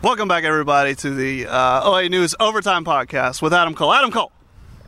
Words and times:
Welcome 0.00 0.28
back, 0.28 0.44
everybody, 0.44 0.94
to 0.94 1.10
the 1.10 1.46
uh, 1.46 1.82
OA 1.90 2.08
News 2.08 2.34
Overtime 2.38 2.84
Podcast 2.84 3.42
with 3.42 3.52
Adam 3.52 3.74
Cole. 3.74 3.92
Adam 3.92 4.12
Cole. 4.12 4.30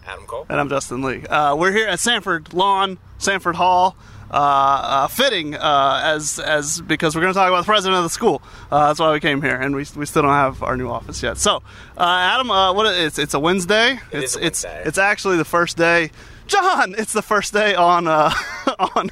Adam 0.06 0.24
Cole. 0.24 0.46
And 0.48 0.60
I'm 0.60 0.68
Justin 0.68 1.02
Lee. 1.02 1.26
Uh, 1.26 1.56
we're 1.56 1.72
here 1.72 1.88
at 1.88 1.98
Samford 1.98 2.54
Lawn, 2.54 2.96
Samford 3.18 3.54
Hall. 3.54 3.96
Uh, 4.30 4.34
uh, 4.34 5.08
fitting 5.08 5.56
uh, 5.56 6.00
as 6.04 6.38
as 6.38 6.80
because 6.82 7.16
we're 7.16 7.20
going 7.22 7.34
to 7.34 7.36
talk 7.36 7.48
about 7.48 7.62
the 7.62 7.66
president 7.66 7.96
of 7.98 8.04
the 8.04 8.10
school. 8.10 8.40
Uh, 8.70 8.86
that's 8.86 9.00
why 9.00 9.10
we 9.12 9.18
came 9.18 9.42
here, 9.42 9.56
and 9.56 9.74
we, 9.74 9.84
we 9.96 10.06
still 10.06 10.22
don't 10.22 10.30
have 10.30 10.62
our 10.62 10.76
new 10.76 10.88
office 10.88 11.20
yet. 11.20 11.36
So, 11.36 11.56
uh, 11.98 12.04
Adam, 12.04 12.48
uh, 12.48 12.72
what 12.72 12.86
it's 12.94 13.18
it's 13.18 13.34
a 13.34 13.40
Wednesday. 13.40 13.94
It 14.12 14.22
it's 14.22 14.36
a 14.36 14.38
Wednesday. 14.38 14.46
it's 14.46 14.64
it's 14.86 14.98
actually 14.98 15.36
the 15.36 15.44
first 15.44 15.76
day. 15.76 16.12
John, 16.50 16.96
it's 16.98 17.12
the 17.12 17.22
first 17.22 17.52
day 17.52 17.76
on 17.76 18.08
uh, 18.08 18.32
on 18.96 19.10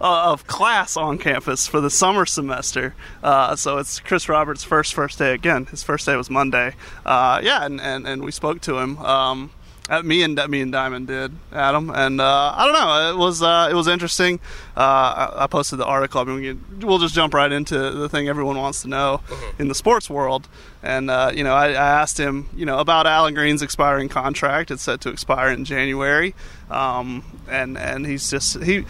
uh, 0.00 0.32
of 0.32 0.46
class 0.46 0.96
on 0.96 1.18
campus 1.18 1.66
for 1.66 1.82
the 1.82 1.90
summer 1.90 2.24
semester. 2.24 2.94
Uh, 3.22 3.54
so 3.56 3.76
it's 3.76 4.00
Chris 4.00 4.26
Roberts' 4.26 4.64
first 4.64 4.94
first 4.94 5.18
day 5.18 5.34
again. 5.34 5.66
His 5.66 5.82
first 5.82 6.06
day 6.06 6.16
was 6.16 6.30
Monday. 6.30 6.74
Uh, 7.04 7.40
yeah, 7.42 7.66
and, 7.66 7.78
and, 7.78 8.06
and 8.06 8.24
we 8.24 8.32
spoke 8.32 8.62
to 8.62 8.78
him. 8.78 8.96
Um, 8.98 9.50
uh, 9.88 10.02
me 10.02 10.22
and 10.22 10.40
me 10.48 10.60
and 10.60 10.70
Diamond 10.70 11.08
did, 11.08 11.32
Adam, 11.52 11.90
and 11.90 12.20
uh, 12.20 12.54
I 12.56 12.64
don't 12.66 12.74
know. 12.74 13.12
It 13.12 13.18
was 13.18 13.42
uh, 13.42 13.68
it 13.70 13.74
was 13.74 13.88
interesting. 13.88 14.38
Uh, 14.76 14.80
I, 14.80 15.44
I 15.44 15.46
posted 15.48 15.78
the 15.78 15.84
article. 15.84 16.20
I 16.20 16.24
mean, 16.24 16.64
we 16.78 16.86
we'll 16.86 16.98
just 16.98 17.14
jump 17.14 17.34
right 17.34 17.50
into 17.50 17.90
the 17.90 18.08
thing 18.08 18.28
everyone 18.28 18.56
wants 18.56 18.82
to 18.82 18.88
know 18.88 19.20
in 19.58 19.68
the 19.68 19.74
sports 19.74 20.08
world. 20.08 20.48
And 20.84 21.10
uh, 21.10 21.32
you 21.34 21.42
know, 21.42 21.54
I, 21.54 21.70
I 21.70 22.00
asked 22.00 22.18
him, 22.18 22.48
you 22.54 22.64
know, 22.64 22.78
about 22.78 23.06
Allen 23.06 23.34
Greene's 23.34 23.62
expiring 23.62 24.08
contract. 24.08 24.70
It's 24.70 24.82
set 24.82 25.00
to 25.02 25.10
expire 25.10 25.50
in 25.50 25.64
January, 25.64 26.34
um, 26.70 27.24
and 27.48 27.76
and 27.76 28.06
he's 28.06 28.30
just 28.30 28.62
he. 28.62 28.84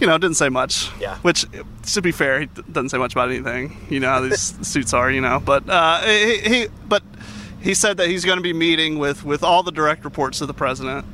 You 0.00 0.06
know, 0.06 0.16
didn't 0.16 0.38
say 0.38 0.48
much. 0.48 0.88
Yeah. 0.98 1.18
Which, 1.18 1.44
to 1.92 2.00
be 2.00 2.10
fair, 2.10 2.40
he 2.40 2.46
doesn't 2.72 2.88
say 2.88 2.96
much 2.96 3.12
about 3.12 3.28
anything. 3.28 3.76
You 3.90 4.00
know 4.00 4.08
how 4.08 4.20
these 4.20 4.40
suits 4.66 4.94
are. 4.94 5.10
You 5.10 5.20
know, 5.20 5.40
but 5.44 5.68
uh, 5.68 6.00
he, 6.00 6.38
he 6.38 6.68
but 6.88 7.02
he 7.62 7.74
said 7.74 7.96
that 7.98 8.08
he's 8.08 8.24
going 8.24 8.38
to 8.38 8.42
be 8.42 8.52
meeting 8.52 8.98
with, 8.98 9.24
with 9.24 9.42
all 9.42 9.62
the 9.62 9.72
direct 9.72 10.04
reports 10.04 10.40
of 10.40 10.48
the 10.48 10.54
president. 10.54 11.06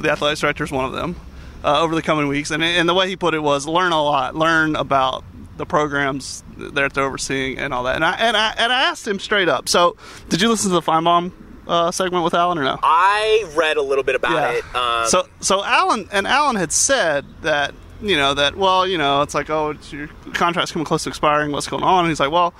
The 0.00 0.10
athletics 0.10 0.40
director 0.40 0.64
is 0.64 0.72
one 0.72 0.84
of 0.84 0.92
them 0.92 1.16
uh, 1.62 1.80
over 1.80 1.94
the 1.94 2.02
coming 2.02 2.28
weeks. 2.28 2.50
And, 2.50 2.62
and 2.62 2.88
the 2.88 2.94
way 2.94 3.08
he 3.08 3.16
put 3.16 3.34
it 3.34 3.42
was 3.42 3.66
learn 3.66 3.92
a 3.92 4.02
lot, 4.02 4.34
learn 4.34 4.76
about 4.76 5.24
the 5.56 5.66
programs 5.66 6.42
that 6.56 6.92
they're 6.94 7.04
overseeing 7.04 7.58
and 7.58 7.72
all 7.72 7.84
that. 7.84 7.94
And 7.96 8.04
I, 8.04 8.12
and 8.14 8.36
I, 8.36 8.54
and 8.58 8.72
I 8.72 8.82
asked 8.84 9.06
him 9.06 9.18
straight 9.18 9.48
up. 9.48 9.68
So, 9.68 9.96
did 10.28 10.42
you 10.42 10.48
listen 10.48 10.70
to 10.70 10.74
the 10.74 10.82
Finebaum 10.82 11.32
uh, 11.66 11.90
segment 11.90 12.24
with 12.24 12.34
Allen 12.34 12.58
or 12.58 12.64
no? 12.64 12.78
I 12.82 13.48
read 13.54 13.76
a 13.76 13.82
little 13.82 14.04
bit 14.04 14.16
about 14.16 14.54
it. 14.54 14.64
Um, 14.74 15.06
so 15.08 15.28
so 15.40 15.64
Allen 15.64 16.08
and 16.12 16.26
Allen 16.26 16.56
had 16.56 16.72
said 16.72 17.24
that 17.42 17.74
you 18.02 18.16
know 18.16 18.34
that 18.34 18.56
well 18.56 18.86
you 18.86 18.98
know 18.98 19.22
it's 19.22 19.34
like 19.34 19.48
oh 19.50 19.70
it's 19.70 19.92
your 19.92 20.08
contract's 20.34 20.72
coming 20.72 20.84
close 20.84 21.04
to 21.04 21.08
expiring 21.08 21.52
what's 21.52 21.68
going 21.68 21.82
on 21.84 22.00
and 22.00 22.08
he's 22.10 22.20
like 22.20 22.30
well 22.30 22.52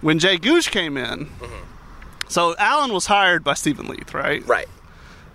when 0.00 0.18
Jay 0.18 0.38
Gogue 0.38 0.64
came 0.64 0.96
in 0.96 1.28
so 2.30 2.54
Allen 2.58 2.92
was 2.92 3.06
hired 3.06 3.44
by 3.44 3.54
Steven 3.54 3.86
Leath 3.86 4.14
right? 4.14 4.46
Right. 4.46 4.68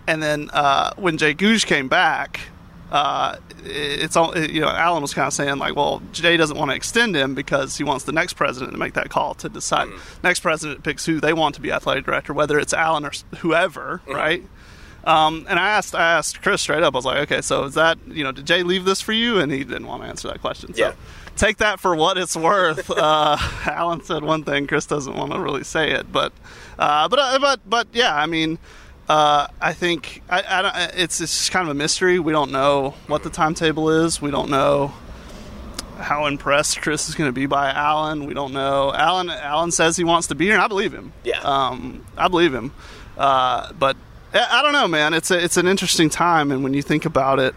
and 0.07 0.23
then 0.23 0.49
uh, 0.53 0.93
when 0.95 1.17
Jay 1.17 1.33
Gogue 1.33 1.61
came 1.61 1.87
back 1.87 2.39
uh, 2.91 3.37
it's 3.63 4.15
all 4.15 4.37
you 4.37 4.61
know 4.61 4.69
Allen 4.69 5.01
was 5.01 5.13
kind 5.13 5.27
of 5.27 5.33
saying 5.33 5.57
like 5.57 5.75
well 5.75 6.01
Jay 6.11 6.37
doesn't 6.37 6.57
want 6.57 6.71
to 6.71 6.75
extend 6.75 7.15
him 7.15 7.33
because 7.35 7.77
he 7.77 7.83
wants 7.83 8.05
the 8.05 8.11
next 8.11 8.33
president 8.33 8.71
to 8.73 8.77
make 8.77 8.93
that 8.93 9.09
call 9.09 9.33
to 9.35 9.49
decide. 9.49 9.87
Next 10.23 10.41
president 10.41 10.83
picks 10.83 11.05
who 11.05 11.19
they 11.19 11.33
want 11.33 11.55
to 11.55 11.61
be 11.61 11.71
athletic 11.71 12.05
director 12.05 12.31
whether 12.33 12.59
it's 12.59 12.73
Allen 12.73 13.03
or 13.05 13.11
whoever 13.39 14.01
right 14.07 14.43
um, 15.05 15.45
and 15.49 15.59
I 15.59 15.69
asked, 15.69 15.93
I 15.95 16.17
asked 16.17 16.41
Chris 16.41 16.61
straight 16.61 16.83
up. 16.83 16.93
I 16.95 16.97
was 16.97 17.05
like, 17.05 17.17
"Okay, 17.31 17.41
so 17.41 17.63
is 17.65 17.75
that 17.75 17.97
you 18.07 18.23
know, 18.23 18.31
did 18.31 18.45
Jay 18.45 18.63
leave 18.63 18.85
this 18.85 19.01
for 19.01 19.13
you?" 19.13 19.39
And 19.39 19.51
he 19.51 19.63
didn't 19.63 19.87
want 19.87 20.03
to 20.03 20.09
answer 20.09 20.27
that 20.29 20.41
question. 20.41 20.73
So 20.73 20.79
Yeah. 20.81 20.93
take 21.35 21.57
that 21.57 21.79
for 21.79 21.95
what 21.95 22.17
it's 22.17 22.35
worth. 22.35 22.89
uh, 22.95 23.37
Allen 23.65 24.03
said 24.03 24.23
one 24.23 24.43
thing. 24.43 24.67
Chris 24.67 24.85
doesn't 24.85 25.15
want 25.15 25.31
to 25.33 25.39
really 25.39 25.63
say 25.63 25.91
it, 25.91 26.11
but 26.11 26.33
uh, 26.79 27.07
but 27.07 27.19
uh, 27.19 27.39
but 27.39 27.59
but 27.69 27.87
yeah, 27.93 28.15
I 28.15 28.25
mean, 28.25 28.57
uh, 29.07 29.47
I 29.61 29.73
think 29.73 30.23
I, 30.29 30.43
I 30.47 30.61
don't, 30.63 30.75
it's 30.99 31.21
it's 31.21 31.37
just 31.37 31.51
kind 31.51 31.63
of 31.67 31.69
a 31.71 31.75
mystery. 31.77 32.17
We 32.19 32.31
don't 32.31 32.51
know 32.51 32.95
what 33.07 33.23
the 33.23 33.29
timetable 33.29 33.89
is. 33.91 34.21
We 34.21 34.31
don't 34.31 34.49
know 34.49 34.93
how 35.99 36.25
impressed 36.25 36.81
Chris 36.81 37.07
is 37.07 37.15
going 37.15 37.29
to 37.29 37.33
be 37.33 37.45
by 37.45 37.69
Allen. 37.71 38.25
We 38.25 38.33
don't 38.33 38.51
know. 38.53 38.93
Allen 38.93 39.29
Allen 39.29 39.71
says 39.71 39.95
he 39.95 40.03
wants 40.03 40.27
to 40.27 40.35
be 40.35 40.45
here, 40.45 40.55
and 40.55 40.63
I 40.63 40.67
believe 40.67 40.93
him. 40.93 41.13
Yeah. 41.23 41.39
Um, 41.41 42.03
I 42.17 42.27
believe 42.27 42.53
him. 42.53 42.73
Uh, 43.17 43.71
but 43.73 43.95
I 44.35 44.61
don't 44.61 44.73
know, 44.73 44.87
man. 44.87 45.13
It's 45.13 45.31
a, 45.31 45.43
it's 45.43 45.57
an 45.57 45.67
interesting 45.67 46.09
time, 46.09 46.51
and 46.51 46.63
when 46.63 46.73
you 46.73 46.81
think 46.81 47.05
about 47.05 47.39
it, 47.39 47.55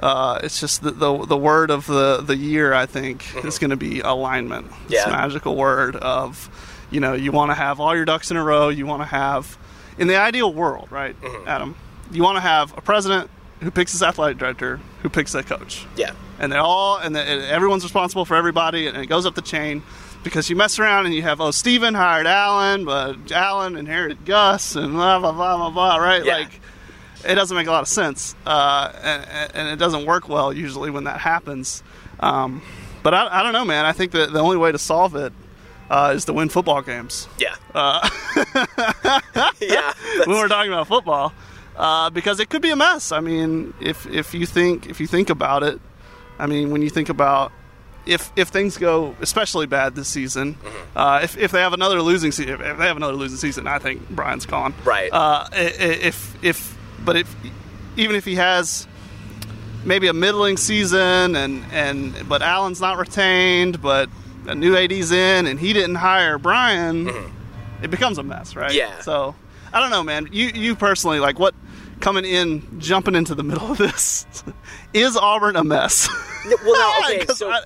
uh, 0.00 0.40
it's 0.42 0.60
just 0.60 0.82
the, 0.82 0.90
the 0.90 1.24
the 1.26 1.36
word 1.36 1.70
of 1.70 1.86
the 1.86 2.18
the 2.22 2.36
year. 2.36 2.72
I 2.74 2.86
think 2.86 3.24
is 3.44 3.58
going 3.58 3.70
to 3.70 3.76
be 3.76 4.00
alignment. 4.00 4.68
This 4.88 5.04
Yeah. 5.06 5.10
magical 5.10 5.56
word 5.56 5.96
of, 5.96 6.48
you 6.90 7.00
know, 7.00 7.14
you 7.14 7.32
want 7.32 7.50
to 7.50 7.54
have 7.54 7.80
all 7.80 7.96
your 7.96 8.04
ducks 8.04 8.30
in 8.30 8.36
a 8.36 8.44
row. 8.44 8.68
You 8.68 8.86
want 8.86 9.02
to 9.02 9.06
have, 9.06 9.56
in 9.98 10.06
the 10.06 10.16
ideal 10.16 10.52
world, 10.52 10.88
right, 10.90 11.16
Adam? 11.46 11.74
You 12.12 12.22
want 12.22 12.36
to 12.36 12.40
have 12.42 12.76
a 12.76 12.80
president 12.80 13.30
who 13.60 13.70
picks 13.70 13.92
his 13.92 14.02
athletic 14.02 14.38
director, 14.38 14.78
who 15.02 15.08
picks 15.08 15.32
that 15.32 15.46
coach 15.46 15.84
Yeah. 15.96 16.12
and 16.38 16.52
they're 16.52 16.60
all 16.60 16.96
and, 16.98 17.14
the, 17.16 17.20
and 17.20 17.42
everyone's 17.42 17.82
responsible 17.82 18.24
for 18.24 18.36
everybody 18.36 18.86
and 18.86 18.96
it 18.96 19.06
goes 19.06 19.26
up 19.26 19.34
the 19.34 19.42
chain 19.42 19.82
because 20.24 20.50
you 20.50 20.56
mess 20.56 20.78
around 20.78 21.06
and 21.06 21.14
you 21.14 21.22
have 21.22 21.40
oh 21.40 21.50
Steven 21.50 21.94
hired 21.94 22.26
Allen 22.26 22.84
but 22.84 23.30
Allen 23.32 23.76
inherited 23.76 24.24
Gus 24.24 24.74
and 24.76 24.92
blah 24.92 25.18
blah 25.18 25.32
blah 25.32 25.56
blah 25.56 25.70
blah 25.70 25.96
right 25.96 26.24
Yeah. 26.24 26.38
like 26.38 26.60
it 27.26 27.34
doesn't 27.34 27.56
make 27.56 27.66
a 27.66 27.70
lot 27.70 27.82
of 27.82 27.88
sense 27.88 28.34
uh, 28.46 28.92
and, 29.02 29.50
and 29.54 29.68
it 29.68 29.76
doesn't 29.76 30.06
work 30.06 30.28
well 30.28 30.52
usually 30.52 30.90
when 30.90 31.04
that 31.04 31.20
happens 31.20 31.82
um, 32.20 32.62
but 33.02 33.14
I, 33.14 33.40
I 33.40 33.42
don't 33.42 33.52
know 33.52 33.64
man 33.64 33.84
I 33.86 33.92
think 33.92 34.12
that 34.12 34.32
the 34.32 34.40
only 34.40 34.56
way 34.56 34.70
to 34.72 34.78
solve 34.78 35.14
it 35.16 35.32
uh, 35.90 36.12
is 36.14 36.24
to 36.26 36.32
win 36.32 36.48
football 36.48 36.82
games 36.82 37.26
Yeah. 37.38 37.54
Uh, 37.74 38.08
yeah. 39.60 39.92
when 40.24 40.36
we're 40.36 40.48
talking 40.48 40.72
about 40.72 40.86
football 40.86 41.32
uh, 41.76 42.10
because 42.10 42.40
it 42.40 42.48
could 42.50 42.60
be 42.62 42.70
a 42.70 42.76
mess. 42.76 43.12
I 43.12 43.20
mean, 43.20 43.72
if 43.80 44.04
if 44.08 44.34
you 44.34 44.46
think 44.46 44.88
if 44.88 44.98
you 45.00 45.06
think 45.06 45.30
about 45.30 45.62
it, 45.62 45.80
I 46.36 46.48
mean, 46.48 46.70
when 46.72 46.82
you 46.82 46.90
think 46.90 47.08
about 47.08 47.52
if 48.06 48.32
if 48.36 48.48
things 48.48 48.76
go 48.78 49.14
especially 49.20 49.66
bad 49.66 49.94
this 49.94 50.08
season, 50.08 50.54
Mm-hmm. 50.54 50.98
uh, 50.98 51.20
if 51.22 51.36
if 51.36 51.50
they 51.52 51.60
have 51.60 51.72
another 51.72 52.00
losing 52.02 52.32
season, 52.32 52.54
if 52.54 52.78
they 52.78 52.86
have 52.86 52.96
another 52.96 53.12
losing 53.14 53.38
season, 53.38 53.66
I 53.66 53.78
think 53.78 54.08
Bryan's 54.10 54.46
gone. 54.46 54.74
Right. 54.84 55.10
Uh, 55.12 55.46
if 55.52 56.42
if 56.44 56.76
but 57.04 57.16
if 57.16 57.34
even 57.96 58.16
if 58.16 58.24
he 58.24 58.36
has 58.36 58.86
maybe 59.84 60.06
a 60.08 60.12
middling 60.12 60.56
season 60.56 61.36
and 61.36 61.64
and 61.72 62.28
but 62.28 62.42
Allen's 62.42 62.80
not 62.80 62.98
retained, 62.98 63.80
but 63.82 64.08
a 64.46 64.54
new 64.54 64.76
AD's 64.76 65.12
in 65.12 65.46
and 65.46 65.58
he 65.60 65.72
didn't 65.72 65.96
hire 65.96 66.38
Bryan, 66.38 67.08
it 67.82 67.90
becomes 67.90 68.18
a 68.18 68.22
mess, 68.22 68.56
right? 68.56 68.70
Mm-hmm. 68.70 68.76
Yeah. 68.78 69.00
So 69.02 69.34
I 69.72 69.80
don't 69.80 69.90
know, 69.90 70.02
man. 70.02 70.28
You 70.32 70.46
you 70.54 70.74
personally 70.74 71.20
like 71.20 71.38
what 71.38 71.54
coming 71.98 72.24
in, 72.24 72.80
jumping 72.80 73.14
into 73.14 73.34
the 73.34 73.42
middle 73.42 73.70
of 73.72 73.78
this. 73.78 74.26
Is 74.94 75.16
Auburn 75.16 75.56
a 75.56 75.64
mess? 75.64 76.08
well, 76.64 77.04
okay. 77.04 77.26
So, 77.34 77.50
I, 77.50 77.62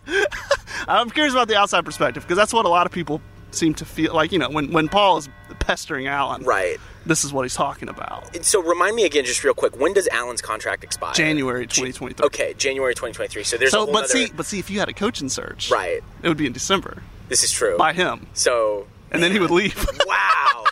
I'm 0.88 1.10
curious 1.10 1.32
about 1.34 1.48
the 1.48 1.56
outside 1.56 1.84
perspective 1.84 2.22
because 2.25 2.37
that's 2.37 2.53
what 2.53 2.65
a 2.65 2.69
lot 2.69 2.87
of 2.87 2.93
people 2.93 3.20
seem 3.53 3.75
to 3.75 3.84
feel 3.84 4.15
like. 4.15 4.32
You 4.32 4.38
know, 4.38 4.50
when 4.50 4.72
when 4.72 4.88
Paul 4.88 5.19
is 5.19 5.28
pestering 5.60 6.06
Allen, 6.06 6.43
right. 6.44 6.78
This 7.04 7.25
is 7.25 7.32
what 7.32 7.43
he's 7.43 7.54
talking 7.56 7.88
about. 7.88 8.44
So 8.44 8.62
remind 8.62 8.94
me 8.94 9.04
again, 9.04 9.25
just 9.25 9.43
real 9.43 9.54
quick. 9.54 9.76
When 9.76 9.93
does 9.93 10.06
Allen's 10.12 10.41
contract 10.41 10.84
expire? 10.84 11.12
January 11.14 11.66
2023. 11.66 12.25
Okay, 12.26 12.54
January 12.56 12.94
2023. 12.94 13.43
So 13.43 13.56
there's 13.56 13.70
a 13.70 13.72
So, 13.72 13.87
but 13.87 13.93
nother- 13.93 14.06
see, 14.06 14.28
but 14.37 14.47
see, 14.47 14.60
if 14.60 14.70
you 14.70 14.78
had 14.78 14.88
a 14.88 14.93
coaching 14.93 15.28
search, 15.28 15.69
Right. 15.69 16.00
it 16.22 16.28
would 16.28 16.37
be 16.37 16.47
in 16.47 16.53
December 16.53 17.03
This 17.28 17.43
is 17.43 17.50
true. 17.50 17.76
by 17.76 17.93
him, 17.93 18.28
So 18.34 18.87
and 19.10 19.20
then 19.20 19.32
he 19.32 19.41
would 19.41 19.50
leave. 19.50 19.84
wow. 20.06 20.64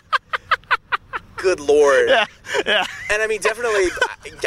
Good 1.41 1.59
lord. 1.59 2.07
yeah, 2.09 2.25
yeah. 2.65 2.85
And 3.09 3.21
I 3.21 3.27
mean, 3.27 3.41
definitely, 3.41 3.87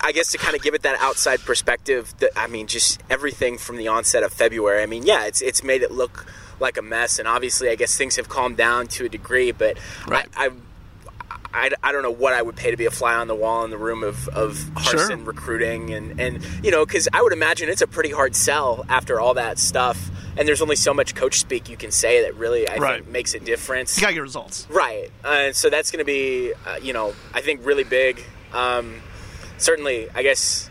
I 0.02 0.12
guess 0.12 0.30
to 0.32 0.38
kind 0.38 0.54
of 0.54 0.62
give 0.62 0.74
it 0.74 0.82
that 0.82 0.96
outside 1.00 1.40
perspective, 1.40 2.14
that 2.18 2.30
I 2.36 2.46
mean, 2.46 2.66
just 2.66 3.02
everything 3.10 3.58
from 3.58 3.76
the 3.76 3.88
onset 3.88 4.22
of 4.22 4.32
February. 4.32 4.82
I 4.82 4.86
mean, 4.86 5.04
yeah, 5.04 5.24
it's 5.26 5.42
it's 5.42 5.62
made 5.64 5.82
it 5.82 5.90
look 5.90 6.26
like 6.60 6.76
a 6.76 6.82
mess, 6.82 7.18
and 7.18 7.26
obviously, 7.26 7.68
I 7.68 7.74
guess 7.74 7.96
things 7.96 8.16
have 8.16 8.28
calmed 8.28 8.56
down 8.56 8.86
to 8.88 9.06
a 9.06 9.08
degree. 9.08 9.50
But 9.50 9.76
Right. 10.06 10.28
I, 10.36 10.46
I, 10.46 10.50
I, 11.54 11.70
I 11.82 11.92
don't 11.92 12.02
know 12.02 12.10
what 12.10 12.32
I 12.34 12.42
would 12.42 12.56
pay 12.56 12.70
to 12.72 12.76
be 12.76 12.86
a 12.86 12.90
fly 12.90 13.14
on 13.14 13.28
the 13.28 13.34
wall 13.34 13.64
in 13.64 13.70
the 13.70 13.78
room 13.78 14.02
of 14.02 14.28
of 14.28 14.56
Harsin 14.74 15.08
Sure. 15.08 15.16
recruiting, 15.18 15.94
and 15.94 16.20
and 16.20 16.44
you 16.64 16.70
know, 16.72 16.84
because 16.84 17.08
I 17.12 17.22
would 17.22 17.32
imagine 17.32 17.68
it's 17.68 17.80
a 17.82 17.86
pretty 17.86 18.10
hard 18.10 18.34
sell 18.34 18.84
after 18.88 19.20
all 19.20 19.34
that 19.34 19.58
stuff. 19.58 20.10
And 20.36 20.48
there's 20.48 20.60
only 20.60 20.74
so 20.74 20.92
much 20.92 21.14
coach 21.14 21.38
speak 21.38 21.68
you 21.68 21.76
can 21.76 21.92
say 21.92 22.22
that 22.22 22.34
really 22.34 22.68
I 22.68 22.74
Right. 22.78 22.94
think 23.02 23.08
makes 23.12 23.34
a 23.34 23.38
difference. 23.40 23.96
You 23.96 24.00
gotta 24.00 24.14
get 24.14 24.20
results. 24.22 24.66
Right. 24.68 25.10
Uh, 25.22 25.52
so 25.52 25.70
that's 25.70 25.92
going 25.92 26.00
to 26.00 26.04
be, 26.04 26.52
uh, 26.66 26.78
you 26.82 26.92
know, 26.92 27.14
I 27.32 27.40
think 27.40 27.64
really 27.64 27.84
big. 27.84 28.20
Um, 28.52 29.00
certainly, 29.58 30.08
I 30.12 30.24
guess. 30.24 30.68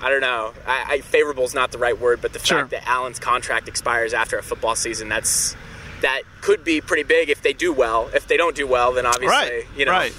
I 0.00 0.10
don't 0.10 0.20
know. 0.22 0.52
I, 0.66 0.84
I 0.94 1.00
favorable 1.02 1.44
is 1.44 1.54
not 1.54 1.70
the 1.70 1.78
right 1.78 1.96
word, 2.00 2.20
but 2.20 2.32
the 2.32 2.40
Sure. 2.40 2.58
fact 2.58 2.70
that 2.72 2.84
Allen's 2.88 3.20
contract 3.20 3.68
expires 3.68 4.12
after 4.12 4.36
a 4.38 4.42
football 4.42 4.74
season, 4.74 5.08
that's 5.08 5.54
that 6.02 6.22
could 6.40 6.62
be 6.64 6.80
pretty 6.80 7.02
big 7.02 7.30
if 7.30 7.42
they 7.42 7.52
do 7.52 7.72
well. 7.72 8.10
If 8.14 8.26
they 8.28 8.36
don't 8.36 8.54
do 8.54 8.66
well, 8.66 8.92
then 8.92 9.06
obviously, 9.06 9.28
Right, 9.28 9.66
you 9.76 9.84
know, 9.86 9.92
right. 9.92 10.12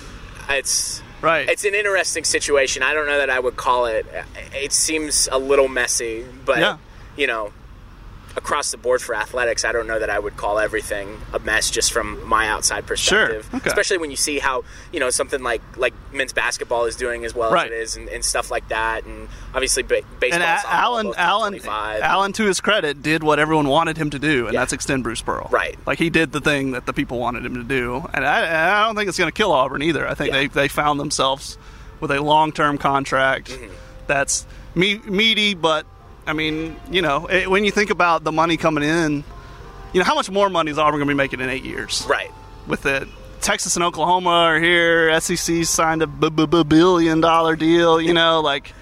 it's 0.49 1.01
Right. 1.21 1.47
it's 1.47 1.63
an 1.63 1.73
interesting 1.75 2.23
situation. 2.25 2.83
I 2.83 2.93
don't 2.93 3.05
know 3.05 3.17
that 3.19 3.29
I 3.29 3.39
would 3.39 3.55
call 3.55 3.85
it. 3.85 4.05
It 4.53 4.73
seems 4.73 5.29
a 5.31 5.37
little 5.37 5.67
messy, 5.69 6.25
but 6.45 6.59
Yeah. 6.59 6.77
you 7.15 7.27
know, 7.27 7.53
across 8.35 8.71
the 8.71 8.77
board 8.77 9.01
for 9.01 9.13
athletics, 9.15 9.63
I 9.63 9.71
don't 9.71 9.85
know 9.87 9.99
that 9.99 10.09
I 10.09 10.17
would 10.17 10.35
call 10.37 10.57
everything 10.59 11.19
a 11.33 11.39
mess 11.39 11.69
just 11.69 11.91
from 11.93 12.25
my 12.27 12.47
outside 12.47 12.85
perspective. 12.87 13.47
okay. 13.53 13.67
Especially 13.69 13.97
when 13.99 14.09
you 14.09 14.17
see 14.17 14.39
how 14.39 14.63
you 14.91 14.99
know 14.99 15.09
something 15.11 15.43
like 15.43 15.61
like 15.77 15.93
men's 16.11 16.33
basketball 16.33 16.85
is 16.85 16.95
doing 16.95 17.25
as 17.25 17.35
well 17.35 17.51
Right. 17.51 17.71
as 17.71 17.71
it 17.71 17.81
is, 17.81 17.95
and, 17.97 18.09
and 18.09 18.25
stuff 18.25 18.49
like 18.49 18.67
that, 18.69 19.05
and 19.05 19.29
obviously 19.53 19.83
ba- 19.83 20.01
baseball. 20.19 20.41
And 20.41 20.43
A- 20.43 20.67
Allen, 20.73 21.13
Allen, 21.17 21.59
Allen, 21.67 22.33
to 22.33 22.43
his 22.45 22.59
credit, 22.59 23.01
did 23.03 23.23
what 23.23 23.39
everyone 23.39 23.67
wanted 23.67 23.97
him 23.97 24.09
to 24.09 24.19
do, 24.19 24.45
and 24.47 24.53
Yeah. 24.53 24.61
that's 24.61 24.73
extend 24.73 25.03
Bruce 25.03 25.21
Pearl. 25.21 25.47
Right. 25.51 25.77
Like 25.85 25.99
he 25.99 26.09
did 26.09 26.31
the 26.31 26.41
thing 26.41 26.71
that 26.71 26.85
the 26.85 26.93
people 26.93 27.19
wanted 27.19 27.45
him 27.45 27.55
to 27.55 27.63
do, 27.63 28.03
and 28.13 28.25
I, 28.25 28.81
I 28.81 28.85
don't 28.85 28.95
think 28.95 29.09
it's 29.09 29.17
going 29.17 29.31
to 29.31 29.35
kill 29.37 29.51
Auburn 29.51 29.81
either. 29.83 30.07
I 30.07 30.13
think 30.15 30.31
Yeah. 30.31 30.39
they 30.39 30.47
they 30.47 30.67
found 30.67 30.99
themselves 30.99 31.57
with 31.99 32.09
a 32.11 32.19
long 32.21 32.51
term 32.51 32.77
contract 32.77 33.49
Mm-hmm. 33.51 33.73
that's 34.07 34.45
me- 34.75 34.99
meaty, 35.05 35.53
but 35.53 35.85
I 36.25 36.33
mean, 36.33 36.75
you 36.89 37.01
know, 37.01 37.27
it, 37.27 37.49
when 37.49 37.63
you 37.65 37.71
think 37.71 37.89
about 37.89 38.23
the 38.23 38.31
money 38.31 38.57
coming 38.57 38.83
in, 38.83 39.23
you 39.93 39.99
know, 39.99 40.05
how 40.05 40.15
much 40.15 40.29
more 40.29 40.49
money 40.49 40.71
is 40.71 40.77
Auburn 40.77 40.99
going 40.99 41.07
to 41.07 41.13
be 41.13 41.17
making 41.17 41.39
in 41.41 41.49
eight 41.49 41.63
years? 41.65 42.05
right. 42.09 42.31
with 42.67 42.85
it. 42.85 43.07
Texas 43.41 43.75
and 43.75 43.83
Oklahoma 43.83 44.29
are 44.29 44.59
here. 44.59 45.19
SEC 45.19 45.65
signed 45.65 46.01
a 46.01 46.07
b- 46.07 46.29
b- 46.29 46.45
b- 46.45 46.63
billion 46.63 47.19
dollar 47.19 47.57
deal. 47.57 47.99
You 47.99 48.13
know, 48.13 48.39
like 48.39 48.73